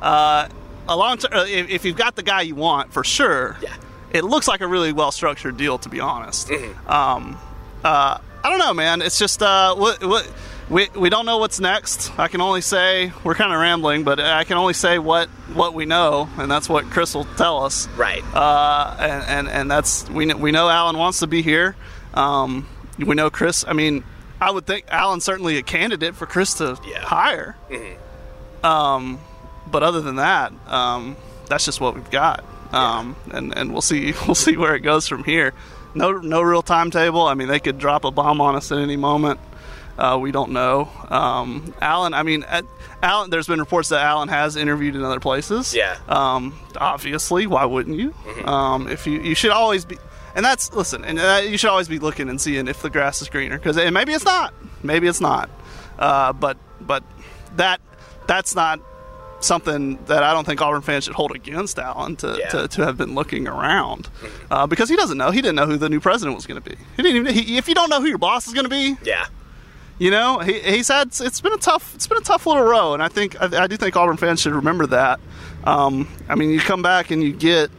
uh, 0.00 0.48
a 0.88 0.96
long 0.96 1.18
term. 1.18 1.32
If, 1.46 1.68
if 1.68 1.84
you've 1.84 1.96
got 1.96 2.16
the 2.16 2.22
guy 2.22 2.40
you 2.42 2.54
want, 2.54 2.92
for 2.92 3.04
sure. 3.04 3.58
Yeah. 3.60 3.76
It 4.12 4.24
looks 4.24 4.48
like 4.48 4.62
a 4.62 4.66
really 4.66 4.92
well 4.92 5.12
structured 5.12 5.58
deal, 5.58 5.76
to 5.78 5.90
be 5.90 6.00
honest. 6.00 6.48
Mm-hmm. 6.48 6.90
Um, 6.90 7.36
uh, 7.84 8.18
I 8.42 8.48
don't 8.50 8.58
know, 8.58 8.72
man. 8.72 9.02
It's 9.02 9.18
just 9.18 9.42
uh, 9.42 9.74
what, 9.74 10.02
what 10.02 10.26
we 10.68 10.88
we 10.96 11.10
don't 11.10 11.26
know 11.26 11.38
what's 11.38 11.60
next. 11.60 12.10
I 12.18 12.28
can 12.28 12.40
only 12.40 12.60
say 12.60 13.12
we're 13.24 13.34
kind 13.34 13.52
of 13.52 13.60
rambling, 13.60 14.02
but 14.04 14.18
I 14.20 14.44
can 14.44 14.56
only 14.56 14.74
say 14.74 14.98
what 14.98 15.28
what 15.54 15.74
we 15.74 15.86
know, 15.86 16.28
and 16.38 16.50
that's 16.50 16.68
what 16.68 16.84
Chris 16.90 17.14
will 17.14 17.24
tell 17.36 17.64
us 17.64 17.88
Right. 17.96 18.22
uh, 18.34 18.96
and, 18.98 19.24
and 19.24 19.48
and 19.48 19.70
that's 19.70 20.08
we 20.10 20.26
know, 20.26 20.36
we 20.36 20.50
know 20.52 20.68
Allen 20.68 20.98
wants 20.98 21.20
to 21.20 21.26
be 21.26 21.42
here. 21.42 21.76
Um, 22.14 22.68
we 22.98 23.14
know 23.14 23.30
Chris. 23.30 23.64
I 23.68 23.72
mean, 23.74 24.02
I 24.40 24.50
would 24.50 24.66
think 24.66 24.86
Allen's 24.88 25.24
certainly 25.24 25.56
a 25.58 25.62
candidate 25.62 26.14
for 26.16 26.26
Chris 26.26 26.54
to 26.54 26.78
Yeah. 26.84 27.00
hire. 27.00 27.56
Um, 28.64 29.20
but 29.70 29.82
other 29.82 30.00
than 30.00 30.16
that, 30.16 30.52
um, 30.66 31.16
that's 31.48 31.64
just 31.64 31.80
what 31.80 31.94
we've 31.94 32.10
got. 32.10 32.44
Um, 32.72 33.16
and 33.30 33.56
and 33.56 33.72
we'll 33.72 33.82
see 33.82 34.12
we'll 34.26 34.34
see 34.34 34.56
where 34.56 34.74
it 34.74 34.80
goes 34.80 35.06
from 35.06 35.24
here. 35.24 35.52
No 35.94 36.12
no 36.12 36.42
real 36.42 36.62
timetable. 36.62 37.22
I 37.26 37.34
mean, 37.34 37.48
they 37.48 37.60
could 37.60 37.78
drop 37.78 38.04
a 38.04 38.10
bomb 38.10 38.40
on 38.40 38.56
us 38.56 38.72
at 38.72 38.78
any 38.78 38.96
moment. 38.96 39.38
Uh, 39.98 40.18
we 40.20 40.30
don't 40.30 40.52
know. 40.52 40.88
Um, 41.08 41.74
Allen, 41.80 42.12
I 42.14 42.22
mean, 42.22 42.42
at, 42.44 42.64
Allen. 43.02 43.30
There's 43.30 43.46
been 43.46 43.60
reports 43.60 43.88
that 43.90 44.02
Allen 44.04 44.28
has 44.28 44.56
interviewed 44.56 44.94
in 44.94 45.02
other 45.02 45.20
places. 45.20 45.74
Yeah. 45.74 45.96
Um, 46.08 46.58
obviously, 46.76 47.46
why 47.46 47.64
wouldn't 47.64 47.96
you? 47.98 48.10
Mm-hmm. 48.10 48.48
Um, 48.48 48.88
if 48.88 49.06
you 49.06 49.20
you 49.20 49.34
should 49.34 49.52
always 49.52 49.84
be, 49.84 49.96
and 50.34 50.44
that's 50.44 50.72
listen, 50.74 51.04
and 51.04 51.18
uh, 51.18 51.40
you 51.44 51.56
should 51.56 51.70
always 51.70 51.88
be 51.88 51.98
looking 51.98 52.28
and 52.28 52.40
seeing 52.40 52.68
if 52.68 52.82
the 52.82 52.90
grass 52.90 53.22
is 53.22 53.28
greener 53.28 53.58
because 53.58 53.76
maybe 53.92 54.12
it's 54.12 54.24
not, 54.24 54.52
maybe 54.82 55.06
it's 55.06 55.20
not. 55.20 55.48
Uh, 55.98 56.32
but 56.32 56.58
but 56.80 57.02
that 57.56 57.80
that's 58.26 58.54
not 58.54 58.80
something 59.40 59.98
that 60.06 60.22
I 60.22 60.32
don't 60.32 60.44
think 60.44 60.60
Auburn 60.60 60.82
fans 60.82 61.04
should 61.04 61.14
hold 61.14 61.32
against 61.32 61.78
Allen 61.78 62.16
to, 62.16 62.36
Yeah. 62.38 62.48
to, 62.48 62.68
to 62.68 62.84
have 62.86 62.96
been 62.96 63.14
looking 63.14 63.46
around 63.46 64.08
uh, 64.50 64.66
because 64.66 64.88
he 64.88 64.96
doesn't 64.96 65.18
know. 65.18 65.30
He 65.30 65.40
didn't 65.42 65.56
know 65.56 65.66
who 65.66 65.76
the 65.76 65.88
new 65.90 66.00
president 66.00 66.34
was 66.36 66.46
going 66.46 66.60
to 66.60 66.68
be. 66.70 66.76
He 66.96 67.02
didn't 67.02 67.16
even. 67.16 67.34
He, 67.34 67.56
if 67.58 67.68
you 67.68 67.74
don't 67.74 67.90
know 67.90 68.00
who 68.00 68.08
your 68.08 68.18
boss 68.18 68.46
is 68.46 68.54
going 68.54 68.64
to 68.64 68.70
be, 68.70 68.96
yeah. 69.04 69.26
You 69.98 70.10
know, 70.10 70.38
he, 70.40 70.58
he's 70.60 70.88
had 70.88 71.08
it's 71.08 71.40
been 71.40 71.52
a 71.52 71.58
tough 71.58 71.94
it's 71.94 72.06
been 72.06 72.18
a 72.18 72.22
tough 72.22 72.46
little 72.46 72.62
row, 72.64 72.94
and 72.94 73.02
I 73.02 73.08
think 73.08 73.40
I, 73.40 73.64
I 73.64 73.66
do 73.66 73.76
think 73.76 73.96
Auburn 73.96 74.16
fans 74.16 74.40
should 74.40 74.54
remember 74.54 74.86
that. 74.88 75.20
Um, 75.64 76.08
I 76.28 76.34
mean, 76.34 76.50
you 76.50 76.60
come 76.60 76.82
back 76.82 77.10
and 77.10 77.22
you 77.22 77.32
get 77.32 77.70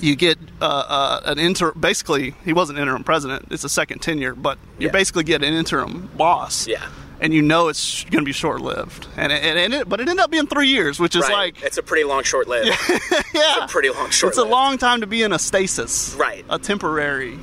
you 0.00 0.16
get 0.16 0.38
uh, 0.60 0.64
uh, 0.64 1.20
an 1.26 1.38
interim. 1.38 1.78
Basically, 1.78 2.34
he 2.44 2.52
wasn't 2.52 2.78
interim 2.78 3.04
president; 3.04 3.46
it's 3.50 3.64
a 3.64 3.68
second 3.68 4.00
tenure, 4.00 4.34
but 4.34 4.58
you 4.78 4.86
Yeah. 4.86 4.92
basically 4.92 5.24
get 5.24 5.42
an 5.42 5.54
interim 5.54 6.10
boss. 6.16 6.66
Yeah. 6.66 6.84
and 7.20 7.32
you 7.32 7.40
know 7.40 7.68
it's 7.68 8.02
going 8.04 8.24
to 8.24 8.26
be 8.26 8.32
short 8.32 8.60
lived, 8.60 9.06
and 9.16 9.32
it, 9.32 9.44
and, 9.44 9.72
it, 9.72 9.88
but 9.88 10.00
it 10.00 10.08
ended 10.08 10.24
up 10.24 10.30
being 10.32 10.48
three 10.48 10.66
years, 10.68 10.98
which 10.98 11.14
is 11.14 11.22
right. 11.22 11.54
like 11.54 11.62
it's 11.62 11.78
a 11.78 11.82
pretty 11.82 12.02
long 12.02 12.24
short 12.24 12.48
lived. 12.48 12.66
yeah, 13.34 13.64
a 13.64 13.68
pretty 13.68 13.90
long 13.90 14.10
short 14.10 14.32
It's 14.32 14.38
a 14.38 14.44
long 14.44 14.76
time 14.76 15.02
to 15.02 15.06
be 15.06 15.22
in 15.22 15.32
a 15.32 15.38
stasis, 15.38 16.14
Right. 16.18 16.44
A 16.50 16.58
temporary. 16.58 17.38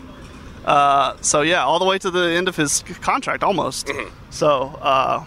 Uh, 0.70 1.18
so 1.22 1.42
yeah, 1.42 1.64
all 1.64 1.80
the 1.80 1.86
way 1.86 1.98
to 1.98 2.12
the 2.12 2.30
end 2.30 2.48
of 2.48 2.56
his 2.56 2.84
contract, 3.02 3.44
almost. 3.44 3.88
Mm-hmm. 3.88 4.14
So 4.30 4.50
uh, 4.82 5.26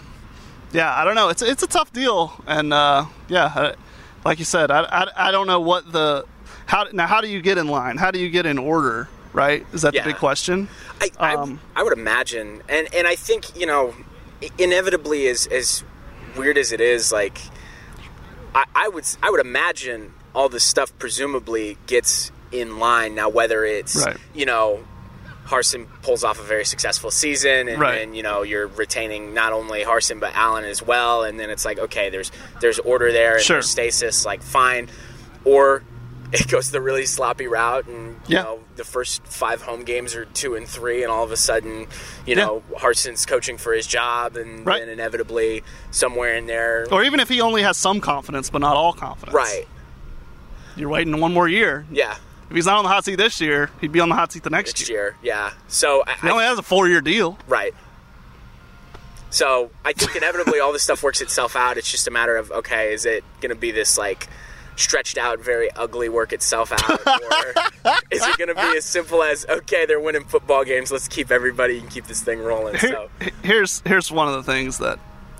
yeah, 0.71 0.93
I 0.95 1.03
don't 1.03 1.15
know. 1.15 1.27
It's 1.29 1.41
it's 1.41 1.63
a 1.63 1.67
tough 1.67 1.91
deal, 1.91 2.31
and 2.47 2.71
uh, 2.73 3.05
yeah, 3.27 3.73
like 4.23 4.39
you 4.39 4.45
said, 4.45 4.71
I, 4.71 4.83
I, 4.83 5.27
I 5.27 5.31
don't 5.31 5.47
know 5.47 5.59
what 5.59 5.91
the 5.91 6.25
how 6.65 6.85
now 6.93 7.07
how 7.07 7.19
do 7.19 7.27
you 7.27 7.41
get 7.41 7.57
in 7.57 7.67
line? 7.67 7.97
How 7.97 8.09
do 8.11 8.19
you 8.19 8.29
get 8.29 8.45
in 8.45 8.57
order? 8.57 9.09
Right? 9.33 9.65
Is 9.73 9.81
that 9.81 9.93
Yeah. 9.93 10.03
the 10.03 10.11
big 10.11 10.17
question? 10.19 10.69
I, 11.01 11.09
I, 11.19 11.35
Um, 11.35 11.59
I 11.75 11.83
would 11.83 11.93
imagine, 11.93 12.61
and 12.69 12.87
and 12.93 13.05
I 13.05 13.15
think 13.15 13.57
you 13.59 13.65
know, 13.65 13.93
inevitably, 14.57 15.27
as 15.27 15.45
as 15.47 15.83
weird 16.37 16.57
as 16.57 16.71
it 16.71 16.79
is, 16.79 17.11
like 17.11 17.37
I, 18.55 18.63
I 18.73 18.87
would 18.87 19.05
I 19.21 19.29
would 19.29 19.41
imagine 19.41 20.13
all 20.33 20.47
this 20.49 20.63
stuff 20.63 20.97
presumably 20.99 21.77
gets 21.85 22.31
in 22.51 22.79
line 22.79 23.13
now. 23.15 23.27
Whether 23.27 23.65
it's 23.65 23.95
Right. 24.05 24.17
you 24.33 24.45
know. 24.45 24.85
Harsin 25.47 25.87
pulls 26.01 26.23
off 26.23 26.39
a 26.39 26.43
very 26.43 26.65
successful 26.65 27.11
season, 27.11 27.67
and, 27.67 27.79
Right. 27.79 28.01
and 28.01 28.15
you 28.15 28.23
know 28.23 28.43
you're 28.43 28.67
retaining 28.67 29.33
not 29.33 29.51
only 29.53 29.83
Harsin 29.83 30.19
but 30.19 30.31
Allen 30.35 30.63
as 30.65 30.81
well. 30.81 31.23
And 31.23 31.39
then 31.39 31.49
it's 31.49 31.65
like, 31.65 31.79
okay, 31.79 32.09
there's 32.09 32.31
there's 32.61 32.79
order 32.79 33.11
there, 33.11 33.35
and 33.35 33.41
Sure. 33.43 33.55
there's 33.55 33.69
stasis, 33.69 34.25
like 34.25 34.41
fine. 34.41 34.89
Or 35.45 35.83
it 36.31 36.47
goes 36.47 36.71
the 36.71 36.81
really 36.81 37.05
sloppy 37.05 37.45
route, 37.47 37.85
and 37.87 38.15
you 38.27 38.37
Yeah. 38.37 38.43
know 38.43 38.59
the 38.77 38.83
first 38.83 39.21
five 39.27 39.61
home 39.61 39.83
games 39.83 40.15
are 40.15 40.25
two 40.25 40.55
and 40.55 40.67
three, 40.67 41.03
and 41.03 41.11
all 41.11 41.23
of 41.23 41.31
a 41.31 41.37
sudden, 41.37 41.81
you 42.25 42.35
Yeah. 42.35 42.45
know, 42.45 42.63
Harsin's 42.77 43.23
coaching 43.25 43.57
for 43.57 43.73
his 43.73 43.85
job, 43.85 44.35
and 44.37 44.65
Right. 44.65 44.79
then 44.79 44.89
inevitably 44.89 45.61
somewhere 45.91 46.33
in 46.33 46.47
there, 46.47 46.87
Or 46.89 47.03
even 47.03 47.19
if 47.19 47.29
he 47.29 47.39
only 47.41 47.61
has 47.61 47.77
some 47.77 47.99
confidence, 48.01 48.49
but 48.49 48.59
not 48.61 48.75
all 48.75 48.93
confidence. 48.93 49.35
right? 49.35 49.67
You're 50.75 50.89
waiting 50.89 51.19
one 51.19 51.33
more 51.33 51.47
year. 51.47 51.85
Yeah, 51.91 52.15
If 52.53 52.57
he's 52.57 52.67
not 52.67 52.77
on 52.77 52.83
the 52.83 52.89
hot 52.89 53.03
seat 53.03 53.15
this 53.15 53.41
year, 53.41 53.71
he'd 53.81 53.91
be 53.91 53.99
on 53.99 54.09
the 54.09 54.15
hot 54.15 54.31
seat 54.31 54.43
the 54.43 54.51
next, 54.51 54.77
next 54.77 54.87
year. 54.87 54.99
year, 54.99 55.15
yeah. 55.23 55.53
So 55.67 56.03
I, 56.05 56.13
He 56.21 56.29
only 56.29 56.43
has 56.43 56.59
a 56.59 56.61
four 56.61 56.87
year 56.87 57.01
deal. 57.01 57.35
Right. 57.47 57.73
So 59.31 59.71
I 59.83 59.93
think 59.93 60.15
inevitably 60.15 60.59
all 60.59 60.71
this 60.71 60.83
stuff 60.83 61.01
works 61.01 61.19
itself 61.19 61.55
out. 61.55 61.79
It's 61.79 61.89
just 61.89 62.07
a 62.07 62.11
matter 62.11 62.37
of 62.37 62.51
okay, 62.51 62.93
is 62.93 63.07
it 63.07 63.23
going 63.41 63.49
to 63.49 63.55
be 63.55 63.71
this 63.71 63.97
like 63.97 64.27
stretched 64.75 65.17
out, 65.17 65.39
very 65.39 65.71
ugly 65.71 66.09
work 66.09 66.31
itself 66.31 66.71
out, 66.71 67.07
or 67.07 67.53
is 68.11 68.23
it 68.23 68.37
going 68.37 68.49
to 68.49 68.53
be 68.53 68.77
as 68.77 68.85
simple 68.85 69.23
as 69.23 69.47
okay, 69.49 69.87
they're 69.87 69.99
winning 69.99 70.25
football 70.25 70.63
games, 70.63 70.91
let's 70.91 71.07
keep 71.07 71.31
everybody 71.31 71.79
and 71.79 71.89
keep 71.89 72.05
this 72.05 72.21
thing 72.21 72.37
rolling. 72.37 72.77
So 72.77 73.09
here's 73.41 73.81
here's 73.83 74.11
one 74.11 74.27
of 74.27 74.35
the 74.35 74.43
things 74.43 74.77
that 74.77 74.99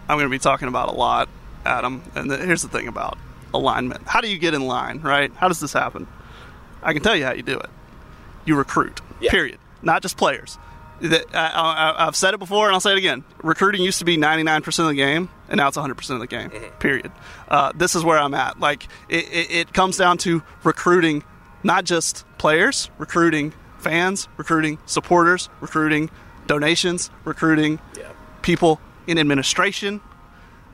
I'm 0.09 0.17
going 0.17 0.25
to 0.25 0.31
be 0.31 0.39
talking 0.39 0.67
about 0.67 0.89
a 0.89 0.93
lot, 0.93 1.29
Adam. 1.63 2.01
And 2.15 2.31
the, 2.31 2.37
here's 2.37 2.63
the 2.63 2.69
thing 2.69 2.87
about 2.87 3.19
alignment. 3.53 4.07
How 4.07 4.19
do 4.19 4.29
you 4.31 4.39
get 4.39 4.55
in 4.55 4.65
line, 4.65 5.01
right? 5.01 5.31
How 5.35 5.47
does 5.47 5.59
this 5.59 5.73
happen? 5.73 6.07
I 6.83 6.93
can 6.93 7.01
tell 7.01 7.15
you 7.15 7.25
how 7.25 7.33
you 7.33 7.43
do 7.43 7.57
it. 7.57 7.69
You 8.45 8.55
recruit. 8.55 9.01
Yeah. 9.19 9.31
Period. 9.31 9.59
Not 9.81 10.01
just 10.01 10.17
players. 10.17 10.57
That- 11.01 11.25
I, 11.33 11.95
I've 12.07 12.15
said 12.15 12.33
it 12.33 12.37
before, 12.39 12.67
and 12.67 12.73
I'll 12.73 12.79
say 12.79 12.91
it 12.91 12.97
again. 12.97 13.23
Recruiting 13.41 13.81
used 13.81 13.99
to 13.99 14.05
be 14.05 14.17
99% 14.17 14.79
of 14.79 14.87
the 14.87 14.93
game, 14.93 15.29
and 15.49 15.57
now 15.57 15.67
it's 15.67 15.77
100% 15.77 16.09
of 16.11 16.19
the 16.19 16.27
game. 16.27 16.49
Period. 16.79 17.11
Uh, 17.49 17.71
this 17.75 17.95
is 17.95 18.03
where 18.03 18.17
I'm 18.17 18.33
at. 18.33 18.59
Like 18.59 18.87
it, 19.09 19.25
it, 19.25 19.51
it 19.51 19.73
comes 19.73 19.97
down 19.97 20.17
to 20.19 20.43
recruiting, 20.63 21.23
not 21.63 21.83
just 21.85 22.25
players, 22.37 22.89
recruiting 22.97 23.53
fans, 23.79 24.27
recruiting 24.37 24.77
supporters, 24.85 25.49
recruiting 25.59 26.09
donations, 26.47 27.09
recruiting 27.25 27.79
yeah, 27.97 28.09
people 28.41 28.79
in 29.07 29.17
administration. 29.17 29.99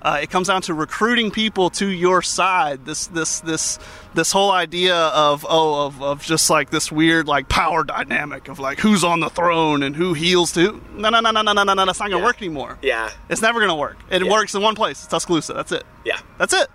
Uh, 0.02 0.20
it 0.22 0.30
comes 0.30 0.48
down 0.48 0.62
to 0.62 0.74
recruiting 0.74 1.30
people 1.30 1.70
to 1.70 1.86
your 1.88 2.22
side. 2.22 2.86
This 2.86 3.08
this 3.08 3.42
this 3.42 3.78
this 4.14 4.32
whole 4.32 4.52
idea 4.52 4.96
of 4.96 5.46
oh 5.50 5.86
of, 5.88 6.02
of 6.02 6.22
just 6.24 6.50
like 6.50 6.70
this 6.70 6.90
weird 6.92 7.28
like 7.28 7.50
power 7.50 7.84
dynamic 7.84 8.48
of 8.48 8.60
like 8.60 8.80
who's 8.80 9.04
on 9.04 9.20
the 9.20 9.30
throne 9.30 9.84
and 9.84 9.96
who 9.96 10.14
heals 10.14 10.54
to. 10.54 10.82
No 10.94 11.10
no 11.10 11.20
no 11.20 11.32
no 11.32 11.42
no 11.42 11.52
no 11.52 11.64
no 11.64 11.74
no. 11.74 11.86
That's 11.86 12.00
not 12.00 12.10
gonna 12.10 12.20
Yeah. 12.20 12.26
work 12.26 12.38
anymore. 12.42 12.78
yeah, 12.82 13.10
It's 13.28 13.42
never 13.42 13.60
gonna 13.60 13.76
work. 13.76 13.98
It 14.10 14.24
Yeah. 14.24 14.32
works 14.32 14.56
in 14.56 14.62
one 14.62 14.76
place. 14.76 15.00
It's 15.00 15.08
Tuscaloosa. 15.08 15.54
That's 15.54 15.72
it. 15.74 15.84
yeah, 16.06 16.20
That's 16.38 16.54
it. 16.54 16.70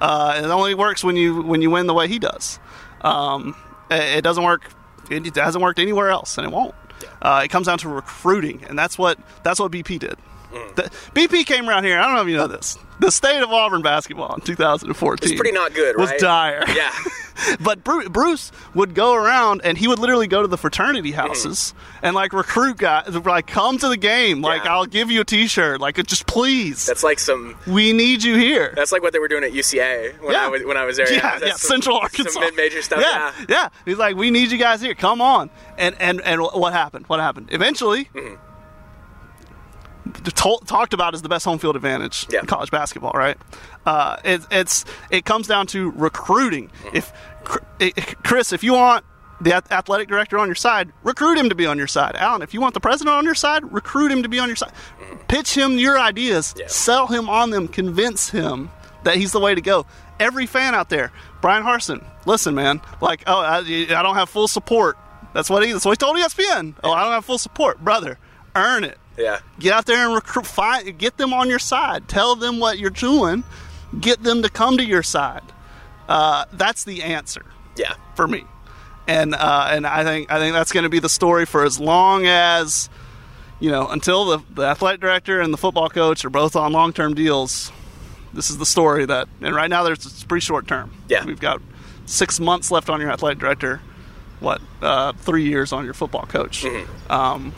Uh, 0.00 0.40
it 0.44 0.46
only 0.46 0.74
works 0.74 1.02
when 1.02 1.16
you 1.16 1.42
when 1.42 1.62
you 1.62 1.70
win 1.70 1.86
the 1.86 1.94
way 1.94 2.06
he 2.06 2.18
does. 2.18 2.60
Um, 3.00 3.56
it, 3.90 4.18
it 4.18 4.22
doesn't 4.22 4.44
work. 4.44 4.70
It 5.10 5.34
hasn't 5.36 5.62
worked 5.62 5.78
anywhere 5.78 6.10
else, 6.10 6.36
and 6.38 6.46
it 6.46 6.52
won't. 6.52 6.74
Uh, 7.22 7.42
it 7.44 7.48
comes 7.48 7.66
down 7.66 7.78
to 7.78 7.88
recruiting, 7.88 8.64
and 8.68 8.78
that's 8.78 8.98
what 8.98 9.18
that's 9.42 9.58
what 9.58 9.72
BP 9.72 9.98
did. 9.98 10.16
The, 10.50 10.90
BP 11.14 11.46
came 11.46 11.68
around 11.68 11.84
here. 11.84 11.98
I 11.98 12.02
don't 12.06 12.14
know 12.14 12.22
if 12.22 12.28
you 12.28 12.36
know 12.36 12.46
this. 12.46 12.78
The 12.98 13.10
state 13.10 13.42
of 13.42 13.50
Auburn 13.50 13.82
basketball 13.82 14.34
in 14.36 14.40
2014 14.40 15.30
It's 15.30 15.38
pretty 15.38 15.54
not 15.54 15.74
good, 15.74 15.96
right? 15.96 16.00
was 16.00 16.10
right? 16.12 16.18
dire. 16.20 16.64
yeah, 16.74 16.90
but 17.60 17.84
Bru- 17.84 18.08
Bruce 18.08 18.52
would 18.74 18.94
go 18.94 19.12
around 19.14 19.60
and 19.64 19.76
he 19.76 19.86
would 19.86 19.98
literally 19.98 20.26
go 20.26 20.40
to 20.40 20.48
the 20.48 20.56
fraternity 20.56 21.12
houses 21.12 21.74
and 22.02 22.14
like 22.14 22.32
recruit 22.32 22.78
guys, 22.78 23.14
like 23.26 23.46
come 23.46 23.76
to 23.78 23.88
the 23.90 23.98
game, 23.98 24.40
like 24.40 24.64
Yeah. 24.64 24.72
I'll 24.72 24.86
give 24.86 25.10
you 25.10 25.20
a 25.20 25.24
T-shirt, 25.26 25.78
like 25.78 25.96
just 26.06 26.26
please, 26.26 26.86
That's 26.86 27.02
like 27.04 27.18
some. 27.18 27.54
we 27.66 27.92
need 27.92 28.22
you 28.22 28.36
here. 28.38 28.72
That's 28.74 28.92
like 28.92 29.02
what 29.02 29.12
they 29.12 29.18
were 29.18 29.28
doing 29.28 29.44
at 29.44 29.52
UCA 29.52 30.18
when 30.22 30.32
Yeah. 30.32 30.46
I 30.46 30.48
was 30.48 30.64
when 30.64 30.78
I 30.78 30.84
was 30.86 30.96
there. 30.96 31.12
yeah, 31.12 31.38
that's 31.38 31.42
yeah, 31.44 31.50
some- 31.52 31.68
Central 31.68 31.96
some 31.96 32.02
Arkansas, 32.04 32.40
mid-major 32.40 32.80
stuff. 32.80 33.00
Yeah, 33.02 33.32
yeah. 33.50 33.68
He's 33.84 33.98
like, 33.98 34.16
we 34.16 34.30
need 34.30 34.50
you 34.50 34.56
guys 34.58 34.80
here. 34.80 34.94
Come 34.94 35.20
on. 35.20 35.50
And 35.76 35.94
and 36.00 36.22
and 36.22 36.40
what 36.40 36.72
happened? 36.72 37.06
What 37.08 37.20
happened? 37.20 37.48
Eventually, 37.52 38.06
Mm-hmm. 38.14 38.36
To- 40.12 40.60
talked 40.66 40.94
about 40.94 41.14
as 41.14 41.22
the 41.22 41.28
best 41.28 41.44
home 41.44 41.58
field 41.58 41.76
advantage 41.76 42.26
Yeah. 42.30 42.40
in 42.40 42.46
college 42.46 42.70
basketball, 42.70 43.12
right? 43.12 43.36
Uh, 43.84 44.16
it, 44.24 44.42
it's 44.50 44.84
it 45.10 45.24
comes 45.24 45.46
down 45.46 45.66
to 45.68 45.90
recruiting. 45.92 46.68
Mm-hmm. 46.84 46.96
If 46.96 47.12
Chris, 48.22 48.52
if 48.52 48.62
you 48.64 48.72
want 48.74 49.04
the 49.40 49.54
athletic 49.70 50.08
director 50.08 50.38
on 50.38 50.48
your 50.48 50.54
side, 50.54 50.92
recruit 51.02 51.36
him 51.38 51.48
to 51.50 51.54
be 51.54 51.66
on 51.66 51.76
your 51.78 51.86
side. 51.86 52.16
Alan, 52.16 52.42
if 52.42 52.54
you 52.54 52.60
want 52.60 52.74
the 52.74 52.80
president 52.80 53.14
on 53.14 53.24
your 53.24 53.34
side, 53.34 53.70
recruit 53.72 54.10
him 54.10 54.22
to 54.22 54.28
be 54.28 54.38
on 54.38 54.48
your 54.48 54.56
side. 54.56 54.72
Pitch 55.28 55.54
him 55.54 55.78
your 55.78 55.98
ideas, 55.98 56.48
Mm-hmm. 56.50 56.60
Yeah. 56.60 56.66
sell 56.68 57.06
him 57.06 57.28
on 57.28 57.50
them, 57.50 57.68
convince 57.68 58.30
him 58.30 58.70
that 59.04 59.16
he's 59.16 59.32
the 59.32 59.40
way 59.40 59.54
to 59.54 59.60
go. 59.60 59.86
Every 60.18 60.46
fan 60.46 60.74
out 60.74 60.88
there, 60.88 61.12
Bryan 61.42 61.62
Harsin, 61.62 62.02
listen, 62.24 62.54
man. 62.54 62.80
Like, 63.02 63.22
oh, 63.26 63.40
I, 63.40 63.58
I 63.58 64.02
don't 64.02 64.14
have 64.14 64.30
full 64.30 64.48
support. 64.48 64.96
That's 65.34 65.50
what 65.50 65.64
he. 65.66 65.72
That's 65.72 65.84
what 65.84 65.92
he 65.92 65.96
told 65.96 66.16
ESPN. 66.16 66.74
Oh, 66.82 66.90
I 66.92 67.02
don't 67.04 67.12
have 67.12 67.24
full 67.26 67.36
support, 67.38 67.84
brother. 67.84 68.18
Earn 68.54 68.84
it. 68.84 68.98
Yeah. 69.18 69.40
Get 69.58 69.72
out 69.72 69.86
there 69.86 70.04
and 70.06 70.14
recruit. 70.14 70.46
Find, 70.46 70.96
get 70.98 71.16
them 71.16 71.32
on 71.32 71.48
your 71.48 71.58
side. 71.58 72.08
Tell 72.08 72.36
them 72.36 72.58
what 72.58 72.78
you're 72.78 72.90
doing. 72.90 73.44
Get 74.00 74.22
them 74.22 74.42
to 74.42 74.50
come 74.50 74.76
to 74.78 74.84
your 74.84 75.02
side. 75.02 75.42
Uh, 76.08 76.44
that's 76.52 76.84
the 76.84 77.02
answer 77.02 77.44
Yeah. 77.76 77.94
for 78.14 78.28
me, 78.28 78.44
and 79.08 79.34
uh, 79.34 79.68
and 79.70 79.86
I 79.86 80.04
think 80.04 80.30
I 80.30 80.38
think 80.38 80.54
that's 80.54 80.70
going 80.72 80.84
to 80.84 80.88
be 80.90 80.98
the 81.00 81.08
story 81.08 81.46
for 81.46 81.64
as 81.64 81.80
long 81.80 82.26
as 82.26 82.88
you 83.58 83.70
know 83.70 83.88
until 83.88 84.24
the, 84.26 84.38
the 84.54 84.62
athletic 84.62 85.00
director 85.00 85.40
and 85.40 85.52
the 85.52 85.56
football 85.58 85.88
coach 85.88 86.24
are 86.24 86.30
both 86.30 86.54
on 86.54 86.72
long 86.72 86.92
term 86.92 87.14
deals. 87.14 87.72
This 88.34 88.50
is 88.50 88.58
the 88.58 88.66
story 88.66 89.04
that, 89.06 89.28
and 89.40 89.54
right 89.54 89.70
now 89.70 89.82
there's 89.82 90.04
it's 90.06 90.22
pretty 90.24 90.44
short 90.44 90.68
term. 90.68 90.92
Yeah. 91.08 91.24
we've 91.24 91.40
got 91.40 91.60
six 92.04 92.38
months 92.38 92.70
left 92.70 92.88
on 92.90 93.00
your 93.00 93.10
athletic 93.10 93.38
director. 93.38 93.80
What 94.40 94.60
uh, 94.82 95.12
three 95.14 95.44
years 95.48 95.72
on 95.72 95.84
your 95.84 95.94
football 95.94 96.26
coach? 96.26 96.64
Um, 97.08 97.52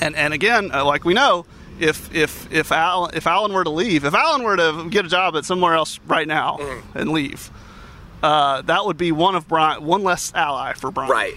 and 0.00 0.14
and 0.16 0.32
again, 0.34 0.70
uh, 0.72 0.84
like 0.84 1.04
we 1.04 1.14
know, 1.14 1.46
if 1.78 2.14
if 2.14 2.50
if 2.52 2.72
Al 2.72 3.06
if 3.06 3.26
Allen 3.26 3.52
were 3.52 3.64
to 3.64 3.70
leave, 3.70 4.04
if 4.04 4.14
Allen 4.14 4.42
were 4.42 4.56
to 4.56 4.88
get 4.90 5.04
a 5.04 5.08
job 5.08 5.36
at 5.36 5.44
somewhere 5.44 5.74
else 5.74 5.98
right 6.06 6.26
now 6.28 6.58
and 6.94 7.10
leave, 7.10 7.50
uh, 8.22 8.62
that 8.62 8.84
would 8.84 8.96
be 8.96 9.12
one 9.12 9.34
of 9.34 9.48
Bryan, 9.48 9.84
one 9.84 10.02
less 10.02 10.32
ally 10.34 10.72
for 10.74 10.90
Bryan, 10.90 11.10
Right. 11.10 11.34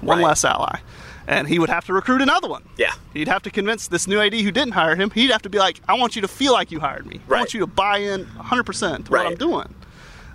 One 0.00 0.18
right. 0.18 0.26
less 0.28 0.44
ally, 0.44 0.78
and 1.26 1.48
he 1.48 1.58
would 1.58 1.70
have 1.70 1.86
to 1.86 1.92
recruit 1.94 2.20
another 2.22 2.48
one. 2.48 2.62
Yeah. 2.76 2.92
He'd 3.14 3.28
have 3.28 3.42
to 3.44 3.50
convince 3.50 3.88
this 3.88 4.06
new 4.06 4.20
AD 4.20 4.34
who 4.34 4.50
didn't 4.52 4.72
hire 4.72 4.94
him. 4.94 5.10
He'd 5.10 5.30
have 5.30 5.42
to 5.42 5.48
be 5.48 5.58
like, 5.58 5.80
"I 5.88 5.94
want 5.94 6.14
you 6.16 6.22
to 6.22 6.28
feel 6.28 6.52
like 6.52 6.70
you 6.70 6.80
hired 6.80 7.06
me. 7.06 7.20
I 7.28 7.32
want 7.32 7.54
you 7.54 7.60
to 7.60 7.66
buy 7.66 7.98
in 7.98 8.20
100 8.36 8.64
percent 8.64 9.06
to 9.06 9.12
what 9.12 9.26
I'm 9.26 9.36
doing." 9.36 9.74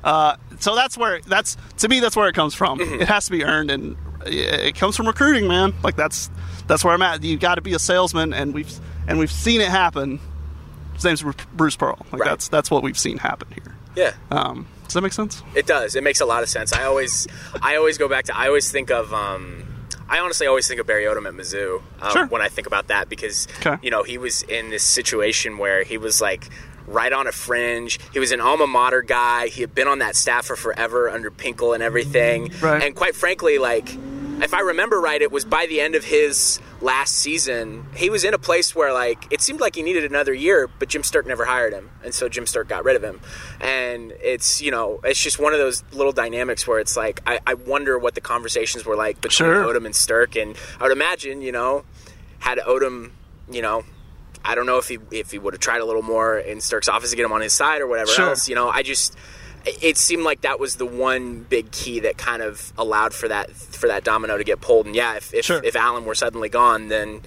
Uh, 0.03 0.36
so 0.60 0.75
that's 0.75 0.98
where 0.98 1.22
that's 1.22 1.58
to 1.77 1.88
me 1.88 2.00
that's 2.00 2.15
where 2.15 2.27
it 2.27 2.34
comes 2.34 2.55
from. 2.55 2.79
Mm-hmm. 2.79 3.01
It 3.03 3.08
has 3.08 3.25
to 3.25 3.31
be 3.31 3.43
earned, 3.43 3.70
and 3.70 3.96
it 4.25 4.75
comes 4.75 4.98
from 4.98 5.05
recruiting, 5.08 5.48
man. 5.48 5.74
Like 5.84 5.96
that's 5.96 6.31
that's 6.72 6.86
where 6.86 6.94
I'm 6.94 7.01
at. 7.01 7.22
You 7.22 7.38
got 7.38 7.56
to 7.56 7.62
be 7.62 7.74
a 7.74 7.80
salesman, 7.80 8.34
and 8.34 8.54
we've 8.54 8.72
and 9.08 9.20
we've 9.20 9.32
seen 9.32 9.60
it 9.62 9.68
happen. 9.70 10.20
His 10.94 11.04
name's 11.04 11.24
Bruce 11.54 11.75
Pearl. 11.75 11.98
Like 12.12 12.22
Right. 12.22 12.30
that's 12.30 12.48
that's 12.48 12.72
what 12.72 12.82
we've 12.84 12.98
seen 12.98 13.18
happen 13.18 13.50
here. 13.54 13.75
Yeah. 13.96 14.13
Um, 14.30 14.68
does 14.86 14.94
that 14.94 15.01
make 15.01 15.13
sense? 15.13 15.44
It 15.56 15.68
does. 15.68 15.96
It 15.96 16.04
makes 16.04 16.22
a 16.22 16.25
lot 16.25 16.44
of 16.44 16.50
sense. 16.50 16.72
I 16.74 16.84
always, 16.84 17.28
I 17.62 17.75
always 17.75 17.98
go 17.98 18.08
back 18.08 18.25
to. 18.25 18.38
I 18.38 18.48
always 18.48 18.72
think 18.72 18.90
of. 18.92 19.13
Um, 19.13 19.66
I 20.10 20.20
honestly 20.20 20.48
always 20.48 20.68
think 20.68 20.80
of 20.82 20.88
Barry 20.88 21.04
Odom 21.06 21.25
at 21.28 21.34
Mizzou 21.34 21.82
um, 22.01 22.12
Sure. 22.12 22.25
when 22.28 22.42
I 22.42 22.50
think 22.50 22.68
about 22.68 22.88
that 22.88 23.08
because 23.10 23.48
Okay. 23.66 23.78
you 23.82 23.90
know 23.92 24.04
he 24.04 24.18
was 24.18 24.44
in 24.44 24.70
this 24.70 24.84
situation 24.84 25.58
where 25.58 25.84
he 25.84 25.98
was 25.98 26.20
like 26.22 26.50
right 26.88 27.13
on 27.13 27.28
a 27.28 27.32
fringe. 27.32 28.00
He 28.12 28.20
was 28.20 28.32
an 28.32 28.42
alma 28.42 28.68
mater 28.68 29.01
guy. 29.01 29.48
He 29.48 29.62
had 29.62 29.74
been 29.74 29.88
on 29.88 30.00
that 30.00 30.16
staff 30.16 30.46
for 30.46 30.56
forever 30.58 31.10
under 31.10 31.32
Pinkel 31.32 31.74
and 31.74 31.82
everything. 31.84 32.51
Right. 32.62 32.84
And 32.84 32.96
quite 32.96 33.16
frankly, 33.16 33.58
like 33.58 33.88
if 34.41 34.53
I 34.53 34.60
remember 34.62 35.00
right, 35.00 35.21
it 35.21 35.31
was 35.31 35.45
by 35.45 35.65
the 35.67 35.81
end 35.81 35.95
of 35.95 36.03
his 36.03 36.60
last 36.81 37.13
season, 37.15 37.86
he 37.95 38.10
was 38.10 38.24
in 38.24 38.33
a 38.33 38.38
place 38.38 38.75
where 38.75 38.91
like 38.93 39.27
it 39.31 39.41
seemed 39.41 39.60
like 39.60 39.75
he 39.75 39.83
needed 39.83 40.03
another 40.03 40.33
year, 40.33 40.67
but 40.79 40.89
Jim 40.89 41.01
Sterk 41.03 41.25
never 41.25 41.45
hired 41.45 41.74
him, 41.74 41.91
and 42.03 42.13
so 42.13 42.27
Jim 42.29 42.45
Sterk 42.45 42.67
got 42.67 42.83
rid 42.83 42.95
of 42.95 43.03
him. 43.03 43.21
And 43.60 44.12
it's 44.21 44.62
you 44.62 44.71
know 44.71 45.00
it's 45.03 45.21
just 45.21 45.39
one 45.39 45.53
of 45.53 45.60
those 45.60 45.83
little 45.91 46.12
dynamics 46.12 46.67
where 46.67 46.79
it's 46.79 46.98
like 46.98 47.21
I, 47.25 47.39
I 47.45 47.53
wonder 47.53 47.98
what 48.00 48.15
the 48.15 48.21
conversations 48.21 48.86
were 48.86 48.95
like 48.95 49.21
between 49.21 49.50
Sure. 49.50 49.63
Odom 49.65 49.86
and 49.86 49.93
Sterk, 49.93 50.41
and 50.41 50.55
I 50.79 50.83
would 50.83 50.91
imagine 50.91 51.41
you 51.41 51.51
know 51.51 51.83
had 52.39 52.57
Odom 52.60 53.12
you 53.50 53.62
know. 53.62 53.83
I 54.43 54.55
don't 54.55 54.65
know 54.65 54.79
if 54.79 54.88
he 54.88 54.98
if 55.12 55.29
he 55.29 55.38
would 55.38 55.53
have 55.53 55.62
tried 55.62 55.81
a 55.81 55.86
little 55.86 56.01
more 56.01 56.39
in 56.39 56.57
Sterk's 56.57 56.89
office 56.89 57.12
to 57.12 57.15
get 57.15 57.25
him 57.25 57.31
on 57.31 57.41
his 57.41 57.53
side 57.53 57.79
or 57.79 57.86
whatever 57.86 58.10
Sure. 58.10 58.29
else. 58.29 58.50
You 58.50 58.55
know, 58.55 58.69
I 58.69 58.81
just 58.81 59.15
it 59.65 59.98
seemed 59.98 60.24
like 60.24 60.41
that 60.41 60.60
was 60.60 60.75
the 60.77 60.86
one 60.86 61.46
big 61.50 61.72
key 61.72 62.00
that 62.01 62.18
kind 62.18 62.41
of 62.41 62.74
allowed 62.77 63.13
for 63.13 63.27
that 63.27 63.51
for 63.51 63.88
that 63.88 64.03
domino 64.03 64.38
to 64.38 64.44
get 64.44 64.62
pulled. 64.62 64.86
And 64.86 64.96
yeah, 64.96 65.15
if 65.15 65.34
if, 65.34 65.46
Sure. 65.46 65.62
if 65.63 65.75
Allen 65.75 66.06
were 66.06 66.15
suddenly 66.15 66.50
gone, 66.50 66.88
then 66.88 67.22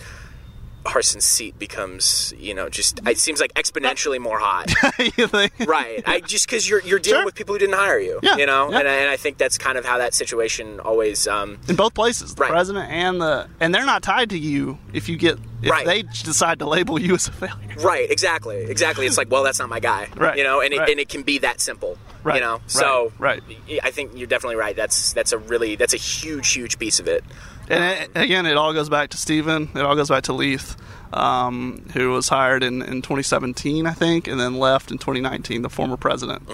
Harsin's 0.84 1.24
seat 1.24 1.58
becomes 1.58 2.32
you 2.38 2.54
know 2.54 2.68
just 2.68 3.00
it 3.06 3.18
seems 3.18 3.40
like 3.40 3.52
exponentially 3.54 4.18
more 4.20 4.38
hot. 4.38 4.72
right. 5.66 6.02
I 6.06 6.20
just 6.20 6.46
because 6.46 6.68
you're 6.68 6.80
you're 6.82 6.98
dealing 6.98 7.20
Sure. 7.20 7.24
with 7.24 7.34
people 7.34 7.54
who 7.54 7.58
didn't 7.58 7.76
hire 7.76 7.98
you. 7.98 8.18
Yeah, 8.22 8.36
You 8.36 8.46
know, 8.46 8.70
yeah. 8.70 8.78
and, 8.80 8.88
I, 8.88 8.92
and 8.94 9.10
I 9.10 9.16
think 9.16 9.38
that's 9.38 9.56
kind 9.58 9.78
of 9.78 9.84
how 9.84 9.98
that 9.98 10.14
situation 10.14 10.80
always. 10.80 11.26
Um, 11.28 11.58
in 11.68 11.76
both 11.76 11.94
places, 11.94 12.34
the 12.34 12.42
Right. 12.42 12.50
president 12.50 12.90
and 12.90 13.20
the 13.20 13.48
and 13.60 13.74
they're 13.74 13.86
not 13.86 14.02
tied 14.02 14.30
to 14.30 14.38
you 14.38 14.78
if 14.92 15.08
you 15.08 15.16
get 15.16 15.38
if 15.62 15.70
Right. 15.70 15.86
they 15.86 16.02
decide 16.02 16.58
to 16.58 16.66
label 16.68 17.00
you 17.00 17.14
as 17.14 17.28
a 17.28 17.32
failure. 17.32 17.54
Right, 17.78 18.10
exactly, 18.10 18.58
exactly. 18.64 19.06
It's 19.06 19.16
like, 19.16 19.30
well, 19.30 19.42
that's 19.42 19.58
not 19.58 19.68
my 19.70 19.80
guy, 19.80 20.08
Right, 20.14 20.36
You 20.36 20.44
know, 20.44 20.60
and 20.60 20.74
it, 20.74 20.78
right. 20.78 20.90
and 20.90 21.00
it 21.00 21.08
can 21.08 21.22
be 21.22 21.38
that 21.38 21.60
simple, 21.60 21.96
Right, 22.22 22.36
You 22.36 22.40
know, 22.42 22.52
right, 22.54 22.70
so 22.70 23.12
right. 23.18 23.42
I 23.82 23.90
think 23.90 24.12
you're 24.14 24.26
definitely 24.26 24.56
right. 24.56 24.76
That's 24.76 25.12
that's 25.14 25.32
a 25.32 25.38
really 25.38 25.76
that's 25.76 25.94
a 25.94 25.98
huge, 25.98 26.52
huge 26.52 26.78
piece 26.78 27.00
of 27.00 27.08
it. 27.08 27.24
And 27.68 27.82
it, 27.82 28.10
again, 28.14 28.46
it 28.46 28.56
all 28.56 28.72
goes 28.72 28.88
back 28.88 29.10
to 29.10 29.16
Steven. 29.16 29.70
It 29.74 29.80
all 29.80 29.96
goes 29.96 30.08
back 30.08 30.24
to 30.24 30.32
Leath, 30.32 30.76
um, 31.12 31.84
who 31.94 32.10
was 32.10 32.28
hired 32.28 32.62
in, 32.62 32.82
in 32.82 33.02
2017, 33.02 33.86
I 33.86 33.92
think, 33.92 34.28
and 34.28 34.38
then 34.38 34.58
left 34.58 34.90
in 34.90 34.98
2019, 34.98 35.62
the 35.62 35.70
former 35.70 35.96
president 35.96 36.48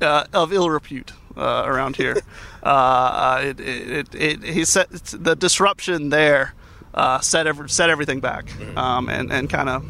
uh, 0.00 0.24
of 0.32 0.52
ill 0.52 0.70
repute 0.70 1.12
uh, 1.36 1.62
around 1.64 1.96
here. 1.96 2.16
uh, 2.62 2.66
uh, 2.66 3.40
it, 3.42 3.60
it, 3.60 4.14
it, 4.14 4.42
he 4.44 4.64
set 4.64 4.90
the 4.90 5.36
disruption 5.36 6.08
there 6.10 6.54
uh, 6.96 7.20
set 7.20 7.46
every, 7.46 7.68
set 7.68 7.90
everything 7.90 8.20
back 8.20 8.46
um, 8.76 9.08
and 9.08 9.30
and 9.30 9.50
kind 9.50 9.68
of 9.68 9.84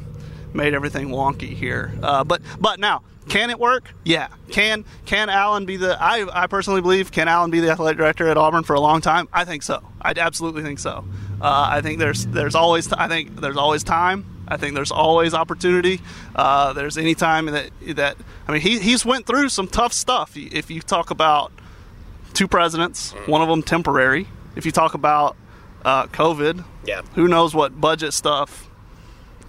made 0.55 0.75
everything 0.75 1.09
wonky 1.09 1.55
here. 1.55 1.93
Uh, 2.02 2.25
but 2.25 2.43
but 2.61 2.81
now. 2.81 3.02
Can 3.28 3.50
it 3.50 3.59
work? 3.59 3.92
Yeah. 4.04 4.28
Can 4.50 4.85
can 5.04 5.28
Allen 5.28 5.66
be 5.66 5.76
the? 5.76 5.97
I, 6.00 6.45
I 6.45 6.47
personally 6.47 6.80
believe 6.80 7.11
can 7.11 7.26
Allen 7.28 7.50
be 7.50 7.61
the 7.61 7.71
athletic 7.71 7.99
director 7.99 8.28
at 8.28 8.37
Auburn 8.37 8.62
for 8.62 8.75
a 8.75 8.80
long 8.80 9.00
time? 9.00 9.28
I 9.33 9.45
think 9.45 9.62
so. 9.62 9.83
I 10.00 10.14
absolutely 10.16 10.62
think 10.62 10.78
so. 10.78 11.04
Uh, 11.40 11.68
I 11.71 11.80
think 11.80 11.99
there's 11.99 12.26
there's 12.26 12.54
always 12.54 12.92
I 12.92 13.09
think 13.09 13.40
there's 13.40 13.56
always 13.56 13.83
time. 13.83 14.25
I 14.49 14.56
think 14.56 14.75
there's 14.76 14.92
always 14.92 15.35
opportunity. 15.35 16.00
Uh, 16.37 16.73
there's 16.73 16.97
any 16.97 17.14
time 17.16 17.47
that 17.47 17.71
that 17.97 18.16
I 18.47 18.52
mean 18.52 18.61
he 18.61 18.78
he's 18.78 19.04
went 19.04 19.26
through 19.26 19.49
some 19.49 19.66
tough 19.66 19.92
stuff. 19.92 20.37
If 20.37 20.71
you 20.71 20.80
talk 20.80 21.11
about 21.11 21.50
two 22.33 22.47
presidents, 22.47 23.11
one 23.26 23.42
of 23.42 23.49
them 23.49 23.62
temporary. 23.62 24.28
If 24.54 24.64
you 24.64 24.73
talk 24.73 24.95
about 24.95 25.37
uh, 25.85 26.06
COVID, 26.06 26.64
Yeah. 26.85 27.02
who 27.16 27.26
knows 27.28 27.54
what 27.54 27.80
budget 27.80 28.12
stuff 28.12 28.68